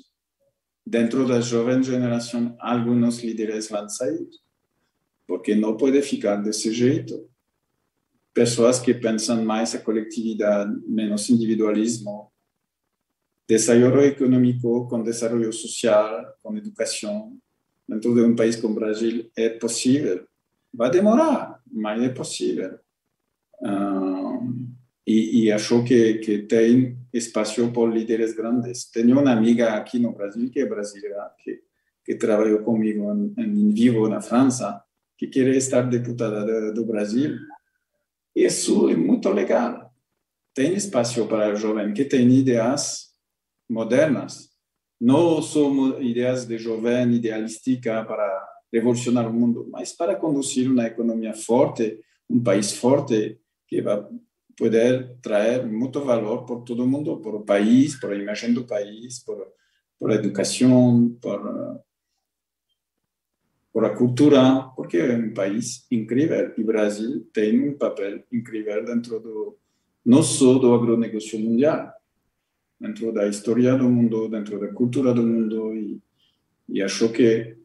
dentro 0.86 1.28
da 1.28 1.42
jovem 1.42 1.82
geração, 1.82 2.56
alguns 2.58 3.22
líderes 3.22 3.68
vão 3.68 3.86
sair 3.86 4.26
porque 5.30 5.54
não 5.54 5.76
pode 5.76 6.02
ficar 6.02 6.34
desse 6.42 6.72
jeito. 6.72 7.30
Pessoas 8.34 8.80
que 8.80 8.92
pensam 8.92 9.44
mais 9.44 9.72
a 9.76 9.78
coletividade, 9.78 10.76
menos 10.88 11.30
individualismo, 11.30 12.32
desenvolvimento 13.48 14.22
econômico 14.22 14.88
com 14.88 15.04
desenvolvimento 15.04 15.54
social, 15.54 16.34
com 16.42 16.56
educação, 16.56 17.38
dentro 17.88 18.12
de 18.12 18.22
um 18.22 18.34
país 18.34 18.56
como 18.56 18.74
o 18.74 18.80
Brasil, 18.80 19.30
é 19.36 19.50
possível. 19.50 20.26
Vai 20.74 20.90
demorar, 20.90 21.62
mas 21.70 22.02
é 22.02 22.08
possível. 22.08 22.80
E, 25.06 25.44
e 25.44 25.52
acho 25.52 25.84
que, 25.84 26.14
que 26.14 26.38
tem 26.38 26.98
espaço 27.12 27.70
para 27.70 27.86
líderes 27.86 28.34
grandes. 28.34 28.90
Tenho 28.90 29.20
uma 29.20 29.30
amiga 29.30 29.74
aqui 29.74 30.00
no 30.00 30.12
Brasil, 30.12 30.50
que 30.50 30.58
é 30.58 30.66
brasileira, 30.66 31.30
que, 31.38 31.60
que 32.04 32.16
trabalhou 32.16 32.64
comigo 32.64 33.12
em, 33.12 33.32
em 33.38 33.70
vivo 33.70 34.08
na 34.08 34.20
França, 34.20 34.82
que 35.20 35.26
querer 35.26 35.54
estar 35.54 35.82
deputada 35.82 36.46
do, 36.46 36.72
do 36.72 36.86
Brasil. 36.86 37.36
Isso 38.34 38.88
é 38.88 38.96
muito 38.96 39.28
legal. 39.28 39.92
Tem 40.54 40.72
espaço 40.72 41.26
para 41.26 41.54
jovem 41.54 41.92
que 41.92 42.06
tem 42.06 42.26
ideias 42.30 43.10
modernas, 43.68 44.48
não 44.98 45.42
são 45.42 46.00
ideias 46.00 46.46
de 46.46 46.56
jovem 46.56 47.12
idealística 47.12 48.02
para 48.02 48.48
revolucionar 48.72 49.28
o 49.28 49.32
mundo, 49.32 49.68
mas 49.70 49.92
para 49.92 50.16
conduzir 50.16 50.70
uma 50.70 50.86
economia 50.86 51.34
forte, 51.34 52.00
um 52.28 52.42
país 52.42 52.72
forte 52.72 53.38
que 53.68 53.82
vai 53.82 54.02
poder 54.56 55.18
trazer 55.20 55.66
muito 55.66 56.00
valor 56.00 56.46
por 56.46 56.62
todo 56.62 56.86
mundo, 56.86 57.18
por 57.18 57.34
o 57.34 57.44
país, 57.44 57.94
por 58.00 58.10
a 58.10 58.16
imagem 58.16 58.54
do 58.54 58.66
país, 58.66 59.22
por, 59.22 59.46
por 59.98 60.10
a 60.10 60.14
educação, 60.14 61.14
por 61.20 61.82
por 63.72 63.84
a 63.84 63.94
cultura, 63.94 64.62
porque 64.74 64.96
é 64.96 65.16
um 65.16 65.32
país 65.32 65.86
incrível 65.90 66.52
e 66.56 66.62
o 66.62 66.66
Brasil 66.66 67.26
tem 67.32 67.68
um 67.68 67.78
papel 67.78 68.22
incrível 68.32 68.84
dentro 68.84 69.20
do 69.20 69.56
não 70.04 70.22
só 70.22 70.58
do 70.58 70.72
agronegócio 70.74 71.38
mundial, 71.38 71.92
dentro 72.80 73.12
da 73.12 73.28
história 73.28 73.76
do 73.76 73.88
mundo, 73.88 74.28
dentro 74.28 74.58
da 74.58 74.68
cultura 74.68 75.12
do 75.14 75.22
mundo 75.22 75.74
e, 75.74 76.00
e 76.68 76.82
acho 76.82 77.12
que 77.12 77.56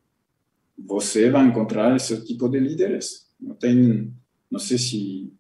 você 0.78 1.30
vai 1.30 1.48
encontrar 1.48 1.96
esse 1.96 2.24
tipo 2.26 2.50
de 2.50 2.60
líderes. 2.60 3.28
Não 3.40 3.56
tem, 3.56 4.14
não 4.52 4.60
sei 4.60 4.78
se 4.78 5.34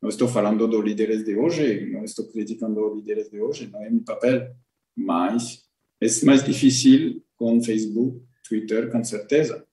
não 0.00 0.08
estou 0.08 0.26
falando 0.26 0.66
dos 0.66 0.84
líderes 0.84 1.24
de 1.24 1.36
hoje, 1.36 1.90
não 1.92 2.04
estou 2.04 2.26
criticando 2.26 2.80
os 2.86 2.96
líderes 2.96 3.30
de 3.30 3.40
hoje, 3.40 3.68
não 3.70 3.82
é 3.82 3.90
meu 3.90 4.02
papel, 4.02 4.52
mas 4.96 5.64
é 6.00 6.06
mais 6.24 6.42
difícil 6.42 7.22
com 7.36 7.62
Facebook, 7.62 8.20
Twitter, 8.48 8.90
com 8.90 9.04
certeza 9.04 9.67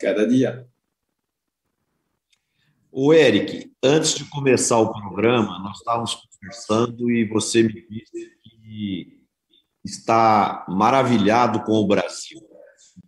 cada 0.00 0.26
dia. 0.26 0.66
O 2.90 3.12
Eric, 3.12 3.70
antes 3.82 4.14
de 4.14 4.24
começar 4.24 4.78
o 4.78 4.90
programa, 4.90 5.58
nós 5.60 5.76
estávamos 5.78 6.14
conversando 6.14 7.10
e 7.10 7.24
você 7.24 7.62
me 7.62 7.86
disse 7.88 8.32
que 8.42 9.20
está 9.84 10.64
maravilhado 10.68 11.62
com 11.62 11.74
o 11.74 11.86
Brasil. 11.86 12.40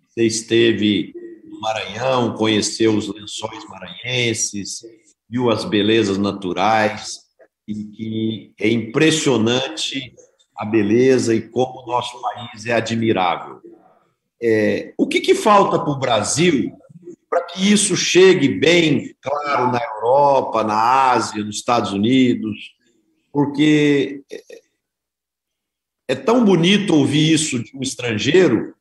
Você 0.07 0.25
esteve 0.25 1.13
no 1.45 1.61
Maranhão, 1.61 2.35
conheceu 2.35 2.95
os 2.95 3.09
lençóis 3.09 3.65
maranhenses, 3.69 4.83
viu 5.29 5.51
as 5.51 5.65
belezas 5.65 6.19
naturais 6.19 7.23
e 7.67 7.75
que 7.85 8.55
é 8.61 8.69
impressionante 8.69 10.15
a 10.57 10.65
beleza 10.65 11.35
e 11.35 11.49
como 11.49 11.81
o 11.81 11.87
nosso 11.87 12.21
país 12.21 12.67
é 12.67 12.75
admirável. 12.75 13.61
É, 14.43 14.93
o 14.99 15.07
que, 15.07 15.21
que 15.21 15.35
falta 15.35 15.79
para 15.79 15.93
o 15.93 15.99
Brasil 15.99 16.77
para 17.33 17.45
que 17.45 17.73
isso 17.73 17.97
chegue 17.97 18.47
bem 18.47 19.17
claro 19.23 19.73
na 19.73 19.83
Europa, 19.83 20.63
na 20.63 21.13
Ásia, 21.13 21.43
nos 21.43 21.57
Estados 21.57 21.91
Unidos, 21.91 22.75
porque 23.33 24.23
é 26.07 26.15
tão 26.15 26.45
bonito 26.45 26.95
ouvir 26.95 27.33
isso 27.33 27.65
de 27.65 27.75
um 27.75 27.81
estrangeiro 27.81 28.75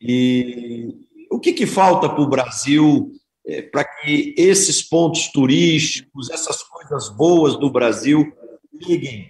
e 0.00 0.94
o 1.28 1.40
que, 1.40 1.52
que 1.52 1.66
falta 1.66 2.08
para 2.08 2.22
o 2.22 2.28
Brasil 2.28 3.10
é, 3.44 3.60
para 3.60 3.84
que 3.84 4.36
esses 4.38 4.80
pontos 4.80 5.26
turísticos, 5.32 6.30
essas 6.30 6.62
coisas 6.62 7.08
boas 7.08 7.58
do 7.58 7.68
Brasil 7.68 8.32
cheguem 8.80 9.28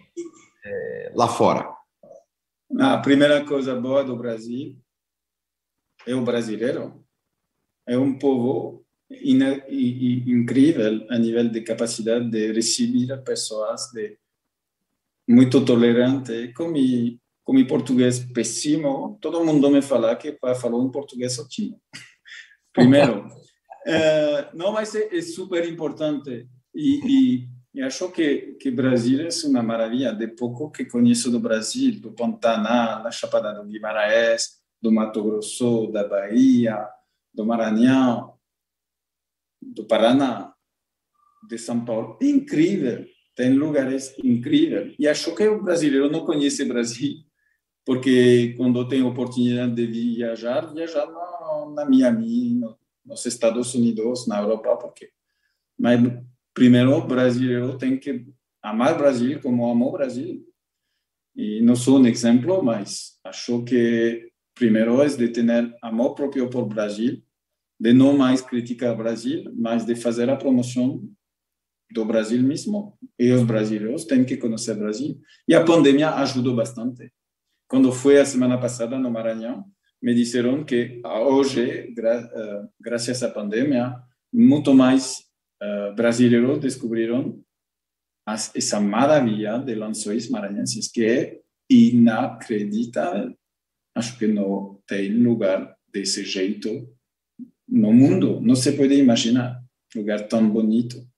é, 0.62 1.12
lá 1.14 1.28
fora? 1.28 1.66
A 2.78 2.98
primeira 2.98 3.42
coisa 3.42 3.74
boa 3.74 4.04
do 4.04 4.14
Brasil 4.16 4.76
é 6.06 6.14
o 6.14 6.22
brasileiro 6.22 7.04
é 7.86 7.98
um 7.98 8.18
povo 8.18 8.84
incrível 9.10 11.06
a 11.10 11.18
nível 11.18 11.48
de 11.48 11.62
capacidade 11.62 12.30
de 12.30 12.52
receber 12.52 13.16
pessoas, 13.24 13.90
de 13.92 14.16
muito 15.28 15.64
tolerante, 15.64 16.52
como 16.52 16.76
como 17.42 17.66
português 17.66 18.20
péssimo, 18.20 19.18
todo 19.20 19.44
mundo 19.44 19.68
me 19.70 19.82
fala 19.82 20.14
que 20.14 20.38
falou 20.60 20.84
um 20.84 20.90
português 20.90 21.36
ótimo. 21.36 21.80
Primeiro, 22.72 23.26
é, 23.84 24.50
não, 24.54 24.70
mas 24.70 24.94
é, 24.94 25.16
é, 25.16 25.20
super 25.20 25.68
importante 25.68 26.46
e, 26.72 27.00
e, 27.04 27.48
e, 27.74 27.82
acho 27.82 28.08
que 28.12 28.56
que 28.60 28.70
Brasil 28.70 29.26
é 29.26 29.28
uma 29.48 29.64
maravilha. 29.64 30.12
De 30.12 30.28
pouco 30.28 30.70
que 30.70 30.84
conheço 30.84 31.28
do 31.28 31.40
Brasil, 31.40 32.00
do 32.00 32.12
Pantanal, 32.12 33.02
da 33.02 33.10
Chapada 33.10 33.52
do 33.52 33.66
Guimarães, 33.66 34.59
do 34.80 34.90
Mato 34.90 35.22
Grosso, 35.22 35.88
da 35.88 36.06
Bahia, 36.06 36.88
do 37.32 37.44
Maranhão, 37.44 38.34
do 39.60 39.84
Paraná, 39.84 40.54
de 41.46 41.58
São 41.58 41.84
Paulo. 41.84 42.18
Incrível, 42.20 43.06
tem 43.34 43.52
lugares 43.52 44.14
incríveis. 44.22 44.94
E 44.98 45.06
acho 45.06 45.34
que 45.34 45.46
o 45.46 45.62
brasileiro 45.62 46.10
não 46.10 46.24
conhece 46.24 46.62
o 46.62 46.68
Brasil, 46.68 47.18
porque 47.84 48.54
quando 48.56 48.88
tem 48.88 49.02
oportunidade 49.02 49.74
de 49.74 49.86
viajar, 49.86 50.72
viajar 50.72 51.06
no, 51.06 51.74
na 51.74 51.84
Miami, 51.84 52.54
no, 52.54 52.78
nos 53.04 53.24
Estados 53.26 53.74
Unidos, 53.74 54.26
na 54.26 54.40
Europa, 54.40 54.76
porque. 54.76 55.10
Mas 55.78 56.00
primeiro 56.52 56.94
o 56.94 57.06
brasileiro 57.06 57.78
tem 57.78 57.98
que 57.98 58.26
amar 58.62 58.94
o 58.94 58.98
Brasil 58.98 59.40
como 59.40 59.70
amou 59.70 59.88
o 59.88 59.92
Brasil. 59.92 60.46
E 61.34 61.62
não 61.62 61.76
sou 61.76 61.98
um 61.98 62.06
exemplo, 62.06 62.62
mas 62.62 63.18
acho 63.24 63.62
que 63.64 64.29
primeiro 64.60 65.00
é 65.00 65.08
de 65.08 65.28
ter 65.28 65.74
amor 65.80 66.14
próprio 66.14 66.50
por 66.50 66.66
Brasil, 66.66 67.22
de 67.80 67.94
não 67.94 68.14
mais 68.14 68.42
criticar 68.42 68.92
o 68.92 68.98
Brasil, 68.98 69.50
mas 69.56 69.86
de 69.86 69.96
fazer 69.96 70.28
a 70.28 70.36
promoção 70.36 71.02
do 71.90 72.04
Brasil 72.04 72.42
mesmo. 72.42 72.98
E 73.18 73.32
os 73.32 73.42
brasileiros 73.42 74.04
têm 74.04 74.22
que 74.22 74.36
conhecer 74.36 74.72
o 74.72 74.80
Brasil. 74.80 75.18
E 75.48 75.54
a 75.54 75.64
pandemia 75.64 76.10
ajudou 76.16 76.54
bastante. 76.54 77.10
Quando 77.66 77.90
fui 77.90 78.18
a 78.18 78.26
semana 78.26 78.58
passada 78.60 78.98
no 78.98 79.10
Maranhão, 79.10 79.64
me 80.02 80.14
disseram 80.14 80.62
que 80.62 81.00
hoje, 81.04 81.94
uh, 81.98 82.68
graças 82.78 83.22
à 83.22 83.30
pandemia, 83.30 83.96
muito 84.30 84.74
mais 84.74 85.24
uh, 85.62 85.94
brasileiros 85.94 86.58
descobriram 86.58 87.40
essa 88.54 88.78
maravilha 88.78 89.58
de 89.58 89.74
lençóis 89.74 90.28
maranhenses, 90.28 90.86
que 90.86 91.04
é 91.04 91.40
inacreditável. 91.70 93.34
Acho 93.94 94.18
que 94.18 94.26
não 94.26 94.80
tem 94.86 95.12
lugar 95.12 95.76
desse 95.92 96.24
jeito 96.24 96.88
no 97.68 97.92
mundo. 97.92 98.40
Não 98.40 98.54
se 98.54 98.72
pode 98.72 98.94
imaginar 98.94 99.62
lugar 99.94 100.28
tão 100.28 100.48
bonito. 100.48 101.08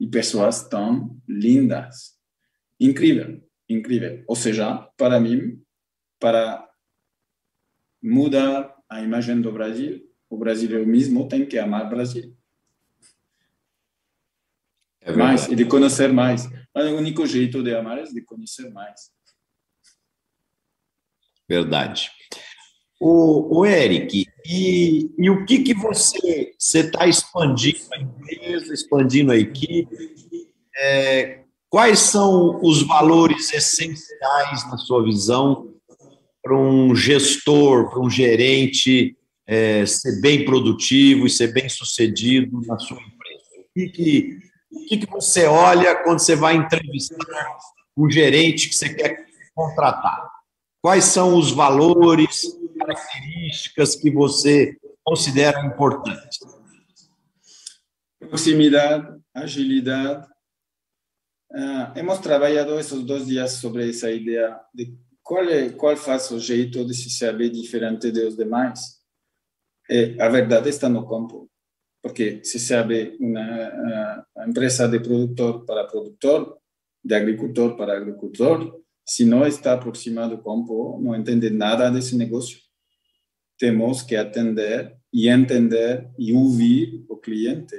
e 0.00 0.08
pessoas 0.08 0.68
tão 0.68 1.16
lindas. 1.26 2.18
Incrível, 2.80 3.40
incrível. 3.68 4.24
Ou 4.26 4.34
seja, 4.34 4.76
para 4.96 5.20
mim, 5.20 5.62
para 6.18 6.68
mudar 8.02 8.74
a 8.88 9.00
imagem 9.00 9.40
do 9.40 9.52
Brasil, 9.52 10.02
o 10.28 10.36
brasileiro 10.36 10.86
mesmo 10.86 11.28
tem 11.28 11.46
que 11.46 11.58
amar 11.58 11.86
o 11.86 11.90
Brasil. 11.90 12.36
É 15.00 15.12
mais 15.12 15.46
e 15.48 15.54
de 15.54 15.64
conhecer 15.64 16.12
mais. 16.12 16.48
Mas 16.74 16.86
o 16.86 16.96
único 16.96 17.26
jeito 17.26 17.62
de 17.62 17.74
amar 17.74 17.98
é 17.98 18.02
de 18.04 18.22
conhecer 18.22 18.70
mais. 18.70 19.12
Verdade. 21.48 22.10
O, 23.00 23.60
o 23.60 23.66
Eric, 23.66 24.26
e, 24.46 25.10
e 25.18 25.30
o 25.30 25.44
que, 25.44 25.58
que 25.58 25.74
você 25.74 26.54
está 26.58 27.06
expandindo 27.06 27.78
a 27.92 27.98
empresa, 27.98 28.72
expandindo 28.72 29.32
a 29.32 29.36
equipe? 29.36 30.14
É, 30.76 31.40
quais 31.68 31.98
são 31.98 32.60
os 32.62 32.82
valores 32.82 33.52
essenciais, 33.52 34.70
na 34.70 34.78
sua 34.78 35.04
visão, 35.04 35.74
para 36.42 36.56
um 36.56 36.94
gestor, 36.94 37.90
para 37.90 38.00
um 38.00 38.08
gerente 38.08 39.16
é, 39.46 39.84
ser 39.84 40.20
bem 40.20 40.44
produtivo 40.44 41.26
e 41.26 41.30
ser 41.30 41.52
bem 41.52 41.68
sucedido 41.68 42.60
na 42.66 42.78
sua 42.78 42.96
empresa? 42.96 43.44
O 43.58 43.74
que, 43.74 43.88
que, 43.88 44.38
o 44.70 44.86
que, 44.86 44.98
que 44.98 45.10
você 45.10 45.46
olha 45.46 45.96
quando 45.96 46.20
você 46.20 46.36
vai 46.36 46.54
entrevistar 46.54 47.58
um 47.96 48.10
gerente 48.10 48.68
que 48.68 48.76
você 48.76 48.92
quer 48.94 49.26
contratar? 49.54 50.33
Quais 50.84 51.06
são 51.06 51.38
os 51.38 51.50
valores, 51.50 52.58
características 52.78 53.96
que 53.96 54.10
você 54.10 54.76
considera 55.02 55.64
importantes? 55.64 56.38
Proximidade, 58.18 59.18
agilidade. 59.32 60.28
Uh, 61.50 61.96
hemos 61.96 62.18
trabalhado 62.18 62.78
esses 62.78 63.02
dois 63.02 63.26
dias 63.26 63.52
sobre 63.52 63.88
essa 63.88 64.10
ideia 64.10 64.60
de 64.74 64.94
qual 65.22 65.44
é 65.44 65.70
qual 65.70 65.96
faz 65.96 66.30
o 66.30 66.38
jeito 66.38 66.84
de 66.84 66.92
se 66.92 67.08
saber 67.08 67.48
diferente 67.48 68.10
dos 68.10 68.36
demais. 68.36 69.00
É, 69.90 70.22
a 70.22 70.28
verdade 70.28 70.68
está 70.68 70.86
no 70.86 71.08
campo, 71.08 71.50
porque 72.02 72.44
se 72.44 72.60
sabe 72.60 73.16
uma 73.18 74.26
empresa 74.46 74.86
de 74.86 75.00
produtor 75.00 75.64
para 75.64 75.86
produtor, 75.86 76.58
de 77.02 77.14
agricultor 77.14 77.74
para 77.74 77.96
agricultor, 77.96 78.83
se 79.04 79.24
não 79.24 79.46
está 79.46 79.74
aproximado 79.74 80.36
do 80.36 80.42
campo, 80.42 81.00
não 81.02 81.14
entende 81.14 81.50
nada 81.50 81.90
desse 81.90 82.16
negócio 82.16 82.64
temos 83.58 84.02
que 84.02 84.16
atender 84.16 84.96
e 85.12 85.28
entender 85.28 86.10
e 86.18 86.32
ouvir 86.32 87.04
o 87.08 87.16
cliente. 87.16 87.76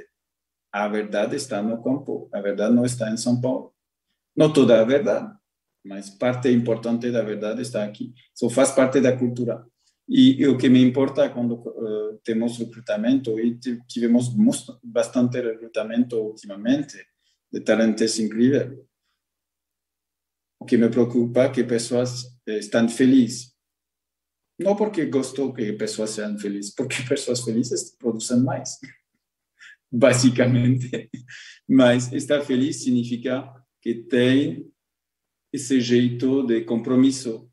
A 0.72 0.88
verdade 0.88 1.36
está 1.36 1.62
no 1.62 1.82
campo, 1.82 2.28
a 2.32 2.40
verdade 2.40 2.74
não 2.74 2.84
está 2.84 3.10
em 3.10 3.16
São 3.16 3.40
Paulo. 3.40 3.72
Não 4.36 4.52
toda 4.52 4.80
a 4.80 4.84
verdade, 4.84 5.34
mas 5.84 6.10
parte 6.10 6.50
importante 6.50 7.10
da 7.10 7.22
verdade 7.22 7.62
está 7.62 7.84
aqui. 7.84 8.12
Isso 8.34 8.50
faz 8.50 8.72
parte 8.72 9.00
da 9.00 9.16
cultura. 9.16 9.64
E, 10.08 10.42
e 10.42 10.46
o 10.46 10.56
que 10.56 10.68
me 10.68 10.82
importa 10.82 11.28
quando 11.30 11.54
uh, 11.54 12.18
temos 12.22 12.58
recrutamento, 12.58 13.38
e 13.40 13.58
tivemos 13.88 14.28
bastante 14.82 15.40
recrutamento 15.40 16.16
ultimamente, 16.16 16.96
de 17.50 17.60
talentos 17.60 18.18
incríveis, 18.18 18.72
o 20.60 20.64
que 20.64 20.76
me 20.76 20.88
preocupa 20.88 21.44
é 21.44 21.48
que 21.50 21.64
pessoas 21.64 22.24
estão 22.46 22.88
felizes 22.88 23.56
não 24.58 24.74
porque 24.74 25.04
gostou 25.06 25.52
que 25.52 25.72
pessoas 25.74 26.10
sejam 26.10 26.38
felizes, 26.38 26.74
porque 26.74 26.96
pessoas 27.08 27.42
felizes 27.42 27.94
produzem 27.96 28.40
mais, 28.40 28.78
basicamente. 29.92 31.10
Mas 31.68 32.12
estar 32.12 32.40
feliz 32.42 32.82
significa 32.82 33.52
que 33.82 33.94
tem 33.94 34.70
esse 35.52 35.80
jeito 35.80 36.42
de 36.46 36.62
compromisso, 36.62 37.50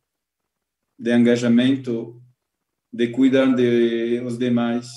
de 0.98 1.14
engajamento, 1.14 2.22
de 2.92 3.08
cuidar 3.10 3.54
de 3.54 4.22
os 4.22 4.38
demais, 4.38 4.88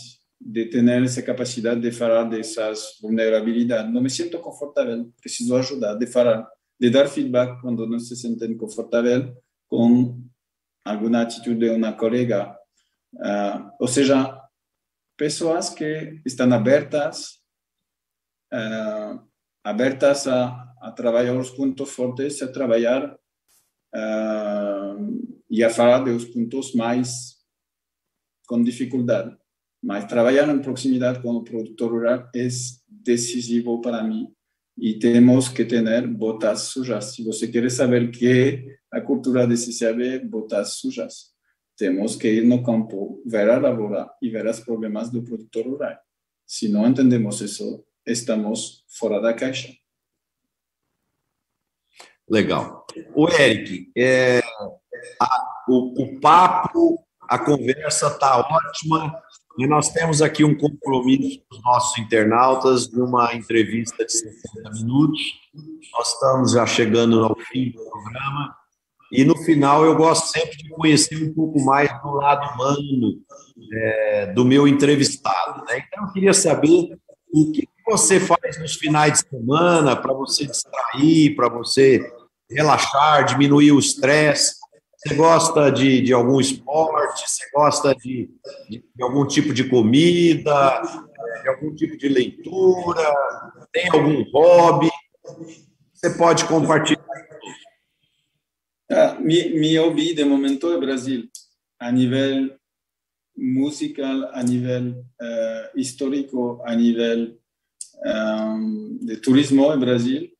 de 0.40 0.66
ter 0.66 0.86
essa 1.02 1.22
capacidade 1.22 1.80
de 1.80 1.90
falar 1.90 2.24
dessas 2.24 2.98
vulnerabilidades. 3.00 3.92
Não 3.92 4.02
me 4.02 4.10
sinto 4.10 4.38
confortável, 4.38 5.12
preciso 5.20 5.56
ajudar, 5.56 5.94
de 5.94 6.06
falar, 6.06 6.46
de 6.78 6.90
dar 6.90 7.08
feedback 7.08 7.60
quando 7.60 7.86
não 7.86 7.98
se 7.98 8.14
sentem 8.16 8.56
confortável 8.56 9.34
com 9.68 10.22
alguma 10.84 11.22
atitude 11.22 11.60
de 11.60 11.70
uma 11.70 11.92
colega. 11.92 12.56
Uh, 13.14 13.70
ou 13.80 13.88
seja, 13.88 14.38
pessoas 15.16 15.70
que 15.70 16.20
estão 16.24 16.52
abertas, 16.52 17.40
uh, 18.52 19.20
abertas 19.64 20.26
a, 20.26 20.74
a, 20.82 20.92
trabalhar 20.92 21.36
os 21.36 21.50
pontos 21.50 21.90
fortes, 21.90 22.42
a 22.42 22.52
trabalhar 22.52 23.14
uh, 23.94 25.42
e 25.50 25.64
a 25.64 25.70
falar 25.70 26.00
dos 26.00 26.26
pontos 26.26 26.74
mais 26.74 27.36
com 28.46 28.62
dificuldade. 28.62 29.36
Mas 29.82 30.04
trabalhar 30.04 30.48
em 30.48 30.60
proximidade 30.60 31.22
com 31.22 31.30
o 31.30 31.44
produtor 31.44 31.90
rural 31.90 32.30
é 32.34 32.48
decisivo 32.88 33.80
para 33.80 34.02
mim 34.02 34.35
e 34.78 34.98
temos 34.98 35.48
que 35.48 35.64
ter 35.64 36.06
botas 36.06 36.62
sujas. 36.62 37.14
Se 37.14 37.24
você 37.24 37.48
quer 37.48 37.70
saber 37.70 38.10
que 38.10 38.76
a 38.92 39.00
cultura 39.00 39.46
de 39.46 39.56
CCAB, 39.56 40.26
botas 40.28 40.74
sujas. 40.74 41.34
Temos 41.76 42.16
que 42.16 42.28
ir 42.28 42.44
no 42.44 42.62
campo, 42.62 43.22
ver 43.26 43.50
a 43.50 43.58
lavoura 43.58 44.10
e 44.22 44.30
ver 44.30 44.46
os 44.46 44.60
problemas 44.60 45.10
do 45.10 45.22
produtor 45.22 45.66
rural. 45.66 45.98
Se 46.46 46.68
não 46.68 46.86
entendemos 46.86 47.40
isso, 47.40 47.84
estamos 48.06 48.84
fora 48.88 49.20
da 49.20 49.34
caixa. 49.34 49.72
Legal. 52.28 52.86
O 53.14 53.28
Eric, 53.28 53.90
é, 53.96 54.40
a, 55.20 55.64
o, 55.68 56.02
o 56.02 56.20
papo, 56.20 57.06
a 57.20 57.38
conversa 57.38 58.08
está 58.08 58.38
ótima. 58.38 59.22
E 59.58 59.66
nós 59.66 59.88
temos 59.90 60.20
aqui 60.20 60.44
um 60.44 60.54
compromisso 60.54 61.40
com 61.48 61.56
os 61.56 61.62
nossos 61.62 61.98
internautas 61.98 62.88
de 62.88 63.00
uma 63.00 63.34
entrevista 63.34 64.04
de 64.04 64.12
60 64.12 64.70
minutos. 64.72 65.20
Nós 65.92 66.12
estamos 66.12 66.52
já 66.52 66.66
chegando 66.66 67.24
ao 67.24 67.34
fim 67.36 67.70
do 67.70 67.82
programa. 67.88 68.54
E 69.10 69.24
no 69.24 69.36
final 69.44 69.84
eu 69.84 69.96
gosto 69.96 70.26
sempre 70.26 70.56
de 70.58 70.68
conhecer 70.68 71.22
um 71.22 71.32
pouco 71.32 71.58
mais 71.64 71.88
do 72.02 72.10
lado 72.10 72.54
humano 72.54 73.18
é, 73.72 74.32
do 74.34 74.44
meu 74.44 74.68
entrevistado. 74.68 75.64
Né? 75.64 75.84
Então 75.86 76.04
eu 76.04 76.12
queria 76.12 76.34
saber 76.34 76.98
o 77.32 77.50
que 77.50 77.66
você 77.86 78.20
faz 78.20 78.60
nos 78.60 78.74
finais 78.74 79.14
de 79.14 79.28
semana 79.28 79.96
para 79.96 80.12
você 80.12 80.44
distrair, 80.44 81.34
para 81.34 81.48
você 81.48 82.12
relaxar, 82.50 83.24
diminuir 83.24 83.72
o 83.72 83.78
estresse. 83.78 84.56
Você 84.98 85.14
gosta 85.14 85.70
de, 85.70 86.00
de 86.00 86.12
algum 86.12 86.40
esporte? 86.40 87.28
Você 87.28 87.44
gosta 87.54 87.94
de, 87.94 88.30
de, 88.68 88.84
de, 88.94 89.02
algum 89.02 89.26
tipo 89.26 89.52
de 89.52 89.68
comida? 89.68 90.82
De 91.42 91.48
algum 91.48 91.74
tipo 91.74 91.96
de 91.96 92.08
leitura? 92.08 93.14
Tem 93.72 93.88
algum 93.90 94.24
hobby? 94.32 94.90
Você 95.92 96.10
pode 96.16 96.46
compartilhar. 96.46 97.04
Ah, 98.90 99.18
mi, 99.20 99.50
mi 99.50 99.76
hobby 99.76 100.14
de 100.14 100.24
momento 100.24 100.72
é 100.72 100.78
Brasil, 100.78 101.28
a 101.78 101.90
nível 101.90 102.56
musical, 103.36 104.30
a 104.32 104.42
nível 104.42 105.04
uh, 105.20 105.78
histórico, 105.78 106.62
a 106.64 106.74
nível 106.74 107.36
um, 108.04 108.98
de 109.02 109.16
turismo 109.18 109.72
em 109.72 109.78
Brasil 109.78 110.35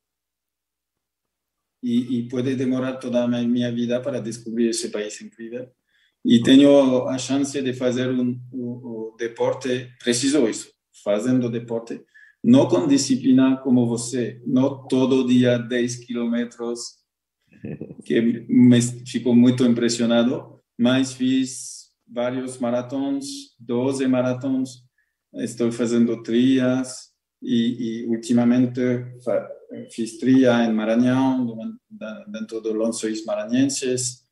e, 1.81 2.19
e 2.19 2.27
pode 2.27 2.55
demorar 2.55 2.97
toda 2.97 3.23
a 3.23 3.27
minha 3.27 3.71
vida 3.71 3.99
para 4.01 4.19
descobrir 4.19 4.69
esse 4.69 4.89
país 4.89 5.21
incrível. 5.21 5.69
E 6.25 6.41
tenho 6.41 7.07
a 7.07 7.17
chance 7.17 7.61
de 7.61 7.73
fazer 7.73 8.09
um, 8.09 8.39
um, 8.51 9.11
um 9.13 9.15
deporte, 9.17 9.89
preciso 10.03 10.47
isso, 10.47 10.69
fazendo 11.03 11.49
deporte, 11.49 12.01
não 12.43 12.67
com 12.67 12.87
disciplina 12.87 13.57
como 13.57 13.87
você, 13.87 14.41
não 14.45 14.87
todo 14.87 15.27
dia 15.27 15.57
10 15.57 16.05
quilômetros, 16.05 16.97
que 18.03 18.21
me 18.21 18.81
ficou 19.05 19.35
muito 19.35 19.65
impressionado, 19.65 20.59
mas 20.77 21.13
fiz 21.13 21.91
vários 22.07 22.57
maratons, 22.57 23.25
12 23.59 24.07
maratons, 24.07 24.83
estou 25.35 25.71
fazendo 25.71 26.21
trias 26.23 27.09
e, 27.41 28.03
e 28.03 28.07
ultimamente 28.07 28.81
fiz 29.91 30.17
tria 30.17 30.63
em 30.63 30.73
Maranhão, 30.73 31.77
dentro 32.27 32.61
do 32.61 32.73
Lençóis 32.73 33.23
Maranhenses. 33.25 34.25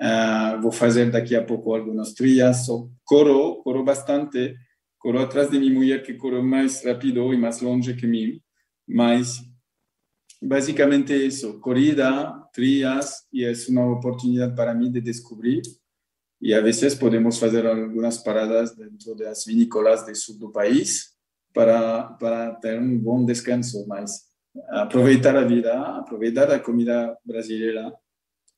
Uh, 0.00 0.60
vou 0.62 0.72
fazer 0.72 1.10
daqui 1.10 1.36
a 1.36 1.44
pouco 1.44 1.74
algumas 1.74 2.14
trias. 2.14 2.64
So, 2.64 2.90
coro, 3.04 3.56
coro 3.62 3.84
bastante. 3.84 4.56
Coro 4.98 5.18
atrás 5.20 5.50
de 5.50 5.58
minha 5.58 5.72
mulher, 5.72 6.02
que 6.02 6.14
coro 6.14 6.42
mais 6.42 6.84
rápido 6.84 7.32
e 7.32 7.36
mais 7.36 7.60
longe 7.60 7.94
que 7.94 8.06
mim. 8.06 8.40
Mas, 8.88 9.40
basicamente, 10.42 11.14
isso. 11.14 11.58
Corrida, 11.60 12.32
trias, 12.52 13.26
e 13.32 13.44
é 13.44 13.52
uma 13.68 13.90
oportunidade 13.92 14.54
para 14.54 14.74
mim 14.74 14.90
de 14.90 15.00
descobrir. 15.00 15.62
E, 16.40 16.54
a 16.54 16.60
vezes, 16.60 16.94
podemos 16.94 17.38
fazer 17.38 17.66
algumas 17.66 18.18
paradas 18.18 18.74
dentro 18.74 19.14
das 19.14 19.44
vinícolas 19.44 20.06
do 20.06 20.14
sul 20.14 20.38
do 20.38 20.50
país 20.50 21.10
para, 21.52 22.04
para 22.14 22.54
ter 22.54 22.80
um 22.80 22.98
bom 22.98 23.24
descanso. 23.24 23.86
Mas 23.86 24.29
aproveitar 24.68 25.36
a 25.36 25.44
vida, 25.44 25.72
aproveitar 25.96 26.50
a 26.50 26.58
comida 26.58 27.16
brasileira, 27.24 27.92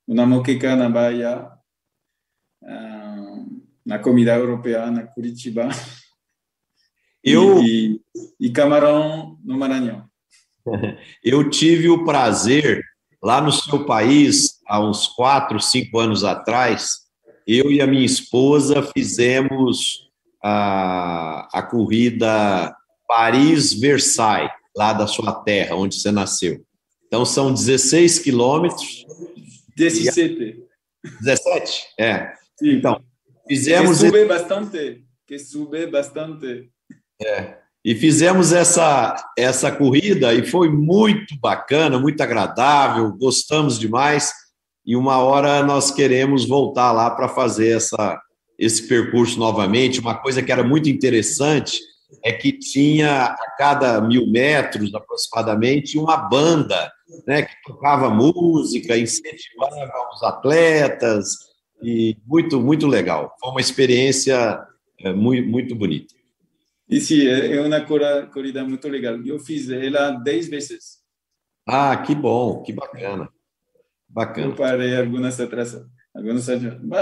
uma 0.06 0.26
moqueca 0.26 0.74
na 0.74 0.88
Bahia, 0.88 1.50
na 3.84 3.98
comida 3.98 4.34
europeia, 4.34 4.90
na 4.90 5.06
Curitiba, 5.06 5.68
eu... 7.22 7.62
e, 7.62 8.00
e 8.40 8.50
camarão 8.50 9.38
no 9.44 9.58
Maranhão. 9.58 10.06
Eu 11.24 11.50
tive 11.50 11.88
o 11.88 12.04
prazer, 12.04 12.80
lá 13.20 13.40
no 13.40 13.50
seu 13.50 13.84
país, 13.84 14.60
há 14.66 14.80
uns 14.80 15.08
quatro, 15.08 15.60
cinco 15.60 15.98
anos 15.98 16.22
atrás, 16.22 17.02
eu 17.46 17.70
e 17.70 17.80
a 17.80 17.86
minha 17.86 18.04
esposa 18.04 18.82
fizemos 18.82 20.08
a, 20.42 21.48
a 21.52 21.62
corrida 21.62 22.74
Paris-Versailles, 23.06 24.52
lá 24.76 24.92
da 24.92 25.06
sua 25.06 25.32
terra, 25.32 25.76
onde 25.76 25.96
você 25.96 26.10
nasceu. 26.10 26.64
Então, 27.06 27.24
são 27.24 27.52
16 27.52 28.20
quilômetros. 28.20 29.04
17. 29.76 30.62
17? 31.20 31.82
É. 31.98 32.32
Sim. 32.58 32.76
Então, 32.76 33.02
fizemos... 33.46 33.98
Que 33.98 34.06
sube 34.06 34.24
bastante. 34.24 35.04
Que 35.26 35.38
sube 35.38 35.86
bastante. 35.86 36.70
É. 37.22 37.58
E 37.84 37.94
fizemos 37.94 38.52
essa, 38.52 39.16
essa 39.36 39.70
corrida 39.72 40.32
e 40.32 40.46
foi 40.46 40.70
muito 40.70 41.38
bacana, 41.40 41.98
muito 41.98 42.20
agradável, 42.20 43.12
gostamos 43.12 43.78
demais. 43.78 44.32
E 44.86 44.96
uma 44.96 45.18
hora 45.18 45.64
nós 45.64 45.90
queremos 45.90 46.46
voltar 46.46 46.92
lá 46.92 47.10
para 47.10 47.28
fazer 47.28 47.76
essa, 47.76 48.20
esse 48.58 48.86
percurso 48.86 49.38
novamente. 49.38 50.00
Uma 50.00 50.16
coisa 50.16 50.42
que 50.42 50.52
era 50.52 50.62
muito 50.62 50.88
interessante 50.88 51.78
é 52.22 52.32
que 52.32 52.52
tinha 52.52 53.24
a 53.24 53.54
cada 53.56 54.00
mil 54.00 54.26
metros 54.30 54.94
aproximadamente 54.94 55.98
uma 55.98 56.16
banda 56.16 56.92
né, 57.26 57.42
que 57.42 57.54
tocava 57.64 58.10
música, 58.10 58.96
incentivava 58.96 60.10
os 60.14 60.22
atletas 60.22 61.36
e 61.82 62.16
muito 62.26 62.60
muito 62.60 62.86
legal. 62.86 63.34
Foi 63.40 63.50
uma 63.50 63.60
experiência 63.60 64.60
é, 65.00 65.12
muito 65.12 65.48
muito 65.48 65.74
bonita. 65.74 66.14
E 66.88 67.00
sim, 67.00 67.26
é, 67.26 67.56
é 67.56 67.60
uma 67.60 67.80
corrida 68.26 68.62
muito 68.64 68.86
legal. 68.88 69.16
Eu 69.24 69.38
fiz 69.38 69.70
ela 69.70 70.10
dez 70.10 70.48
vezes. 70.48 71.00
Ah, 71.66 71.96
que 71.96 72.14
bom, 72.14 72.62
que 72.62 72.72
bacana. 72.72 73.28
Bacana. 74.08 74.48
Eu 74.48 74.54
parei 74.54 74.96
algumas 74.96 75.40
atrás. 75.40 75.74
Algumas 76.14 76.46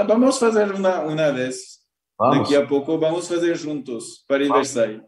Vamos 0.07 0.39
fazer 0.39 0.70
uma, 0.73 1.01
uma 1.01 1.32
vez. 1.32 1.80
Vamos. 2.20 2.38
Daqui 2.38 2.55
a 2.55 2.66
pouco 2.66 2.98
vamos 2.98 3.26
fazer 3.26 3.56
juntos 3.56 4.22
para 4.28 4.47
Versailles. 4.47 5.01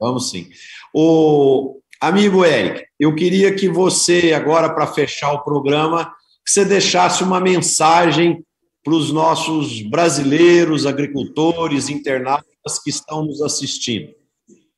Vamos 0.00 0.30
sim. 0.30 0.48
O 0.94 1.80
amigo 2.00 2.44
Eric, 2.44 2.84
eu 2.98 3.14
queria 3.14 3.54
que 3.54 3.68
você, 3.68 4.32
agora 4.32 4.72
para 4.72 4.86
fechar 4.86 5.32
o 5.32 5.42
programa, 5.42 6.14
você 6.46 6.64
deixasse 6.64 7.24
uma 7.24 7.40
mensagem 7.40 8.44
para 8.84 8.94
os 8.94 9.12
nossos 9.12 9.82
brasileiros, 9.82 10.86
agricultores, 10.86 11.88
internautas 11.88 12.78
que 12.82 12.90
estão 12.90 13.24
nos 13.24 13.42
assistindo 13.42 14.14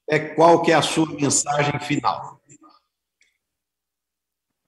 é 0.08 0.18
qual 0.18 0.62
que 0.62 0.72
é 0.72 0.74
a 0.74 0.82
sua 0.82 1.06
mensagem 1.06 1.78
final? 1.80 2.40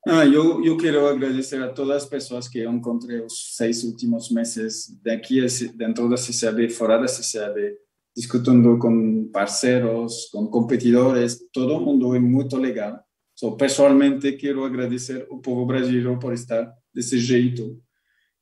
Ah, 0.08 0.24
eu, 0.24 0.76
quero 0.76 1.04
agradecer 1.08 1.60
a 1.60 1.72
todas 1.72 2.04
as 2.04 2.08
pessoas 2.08 2.46
que 2.46 2.64
encontrei 2.64 3.20
os 3.20 3.56
seis 3.56 3.82
últimos 3.82 4.30
meses 4.30 4.86
daqui 5.02 5.44
dentro 5.74 6.08
da 6.08 6.16
CCAB, 6.16 6.70
fora 6.70 6.96
da 6.96 7.08
CCAB, 7.08 7.76
discutindo 8.16 8.78
com 8.78 9.28
parceiros, 9.32 10.26
com 10.30 10.46
competidores, 10.46 11.40
todo 11.52 11.80
mundo 11.80 12.14
é 12.14 12.20
muito 12.20 12.56
legal. 12.56 13.00
So, 13.34 13.56
pessoalmente, 13.56 14.30
quero 14.34 14.64
agradecer 14.64 15.26
o 15.28 15.40
povo 15.40 15.66
brasileiro 15.66 16.16
por 16.20 16.32
estar 16.32 16.72
desse 16.94 17.18
jeito. 17.18 17.82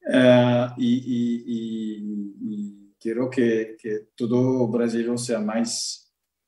Uh, 0.07 0.69
e, 0.79 1.41
e, 1.47 2.75
quero 3.01 3.31
que, 3.31 3.75
que 3.81 4.07
todo 4.15 4.37
o 4.37 4.69
Brasil 4.69 5.17
seja 5.17 5.41
mais 5.41 6.04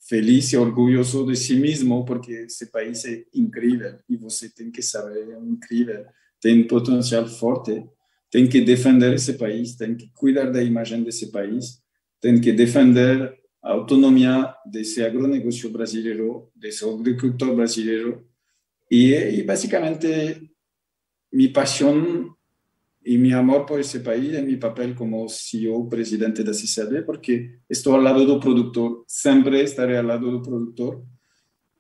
feliz 0.09 0.53
e 0.53 0.57
orgulhoso 0.57 1.27
de 1.27 1.37
si 1.37 1.57
mesmo, 1.57 2.05
porque 2.05 2.33
esse 2.33 2.71
país 2.71 3.05
é 3.05 3.25
incrível 3.35 3.99
e 4.09 4.17
você 4.17 4.49
tem 4.49 4.71
que 4.71 4.83
saber, 4.83 5.31
é 5.31 5.39
incrível, 5.39 6.05
tem 6.41 6.67
potencial 6.67 7.27
forte, 7.27 7.85
tem 8.31 8.49
que 8.49 8.61
defender 8.61 9.15
esse 9.15 9.35
país, 9.35 9.77
tem 9.77 9.97
que 9.97 10.11
cuidar 10.15 10.51
da 10.51 10.63
imagem 10.63 11.03
desse 11.03 11.33
país, 11.33 11.83
tem 12.21 12.41
que 12.41 12.53
defender 12.53 13.37
a 13.63 13.73
autonomia 13.73 14.55
desse 14.65 15.03
agronegócio 15.03 15.71
brasileiro, 15.71 16.51
desse 16.55 16.85
agricultor 16.85 17.57
brasileiro. 17.57 18.25
E, 18.91 19.13
e 19.13 19.43
basicamente, 19.43 20.51
minha 21.33 21.53
paixão 21.53 22.36
e 23.07 23.17
meu 23.17 23.39
amor 23.39 23.65
por 23.65 23.79
esse 23.79 24.01
país 24.01 24.35
é 24.35 24.43
meu 24.43 24.59
papel 24.59 24.93
como 24.97 25.29
CEO, 25.29 25.89
presidente 25.89 26.43
da 26.43 26.51
CCAB, 26.51 27.05
porque 27.07 27.61
estou 27.71 27.95
ao 27.95 28.01
lado 28.01 28.27
do 28.27 28.41
produtor, 28.41 29.05
sempre 29.07 29.63
estarei 29.63 29.97
ao 29.97 30.05
lado 30.05 30.29
do 30.29 30.43
produtor. 30.43 31.05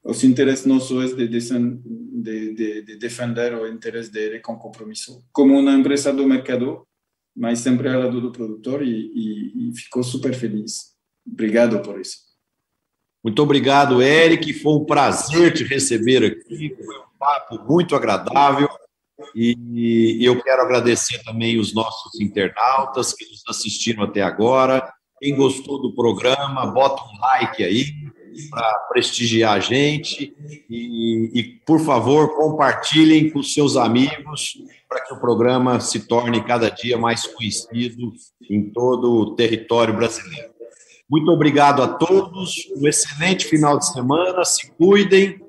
Os 0.05 0.23
interesses 0.23 0.67
nossos 0.67 1.15
é 1.15 1.17
de, 1.17 1.27
de, 1.27 2.55
de, 2.55 2.83
de 2.83 2.97
defender 2.97 3.55
o 3.55 3.67
interesse 3.67 4.13
dele 4.13 4.39
com 4.39 4.57
compromisso, 4.57 5.25
como 5.33 5.59
uma 5.59 5.73
empresa 5.73 6.13
do 6.13 6.25
mercado, 6.25 6.87
mas 7.35 7.59
sempre 7.59 7.89
ao 7.89 8.03
lado 8.03 8.21
do 8.21 8.31
produtor 8.31 8.85
e, 8.85 8.89
e, 8.89 9.71
e 9.71 9.77
ficou 9.77 10.05
super 10.05 10.33
feliz. 10.33 10.95
Obrigado 11.27 11.83
por 11.83 12.01
isso. 12.01 12.19
Muito 13.25 13.43
obrigado, 13.43 14.01
Eric. 14.01 14.53
Foi 14.55 14.75
um 14.75 14.85
prazer 14.85 15.53
te 15.53 15.65
receber 15.65 16.25
aqui. 16.25 16.73
Foi 16.77 16.99
um 16.99 17.19
papo 17.19 17.59
muito 17.65 17.97
agradável. 17.97 18.69
E 19.35 20.19
eu 20.21 20.43
quero 20.43 20.63
agradecer 20.63 21.23
também 21.25 21.59
os 21.59 21.73
nossos 21.75 22.21
internautas 22.21 23.13
que 23.13 23.25
nos 23.27 23.43
assistiram 23.49 24.05
até 24.05 24.23
agora. 24.23 24.93
Quem 25.19 25.35
gostou 25.35 25.81
do 25.81 25.95
programa, 25.95 26.67
bota 26.67 27.03
um 27.03 27.21
like 27.21 27.65
aí 27.65 27.87
para 28.51 28.79
prestigiar 28.91 29.55
a 29.55 29.61
gente 29.61 30.35
e, 30.69 31.31
e, 31.35 31.43
por 31.67 31.81
favor, 31.81 32.37
compartilhem 32.37 33.31
com 33.31 33.43
seus 33.43 33.77
amigos 33.77 34.59
para 34.89 35.05
que 35.05 35.15
o 35.15 35.21
programa 35.21 35.81
se 35.81 36.07
torne 36.07 36.45
cada 36.45 36.69
dia 36.69 36.99
mais 36.99 37.27
conhecido 37.27 38.13
em 38.51 38.71
todo 38.71 39.11
o 39.11 39.35
território 39.35 39.95
brasileiro. 39.95 40.55
Muito 41.09 41.31
obrigado 41.31 41.83
a 41.83 41.89
todos, 41.89 42.69
um 42.77 42.87
excelente 42.87 43.47
final 43.47 43.79
de 43.79 43.91
semana, 43.91 44.45
se 44.45 44.71
cuidem 44.73 45.41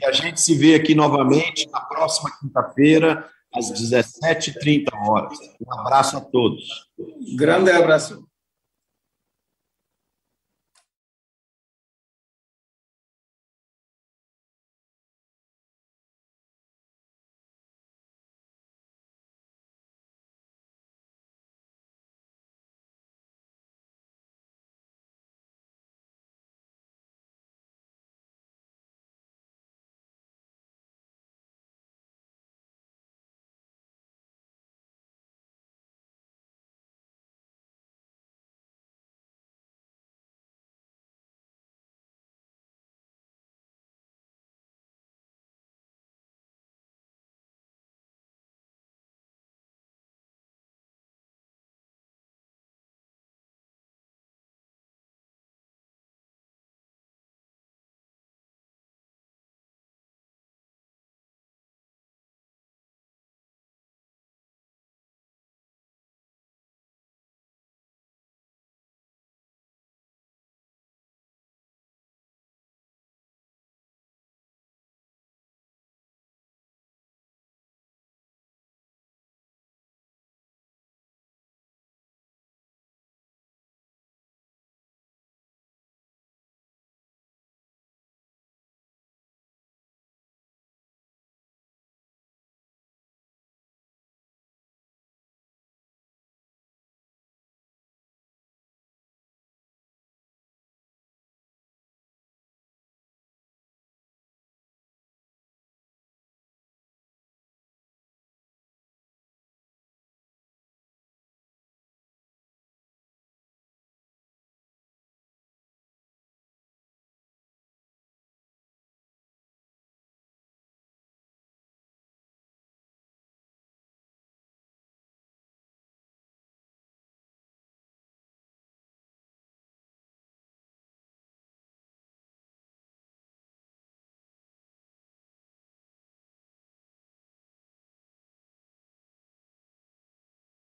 e 0.00 0.04
a 0.04 0.12
gente 0.12 0.40
se 0.40 0.54
vê 0.54 0.74
aqui 0.74 0.94
novamente 0.94 1.68
na 1.70 1.80
próxima 1.80 2.30
quinta-feira, 2.40 3.28
às 3.54 3.70
17h30 3.70 4.86
horas. 5.08 5.38
Um 5.64 5.72
abraço 5.72 6.16
a 6.16 6.20
todos. 6.20 6.88
Grande 7.36 7.70
abraço. 7.70 8.25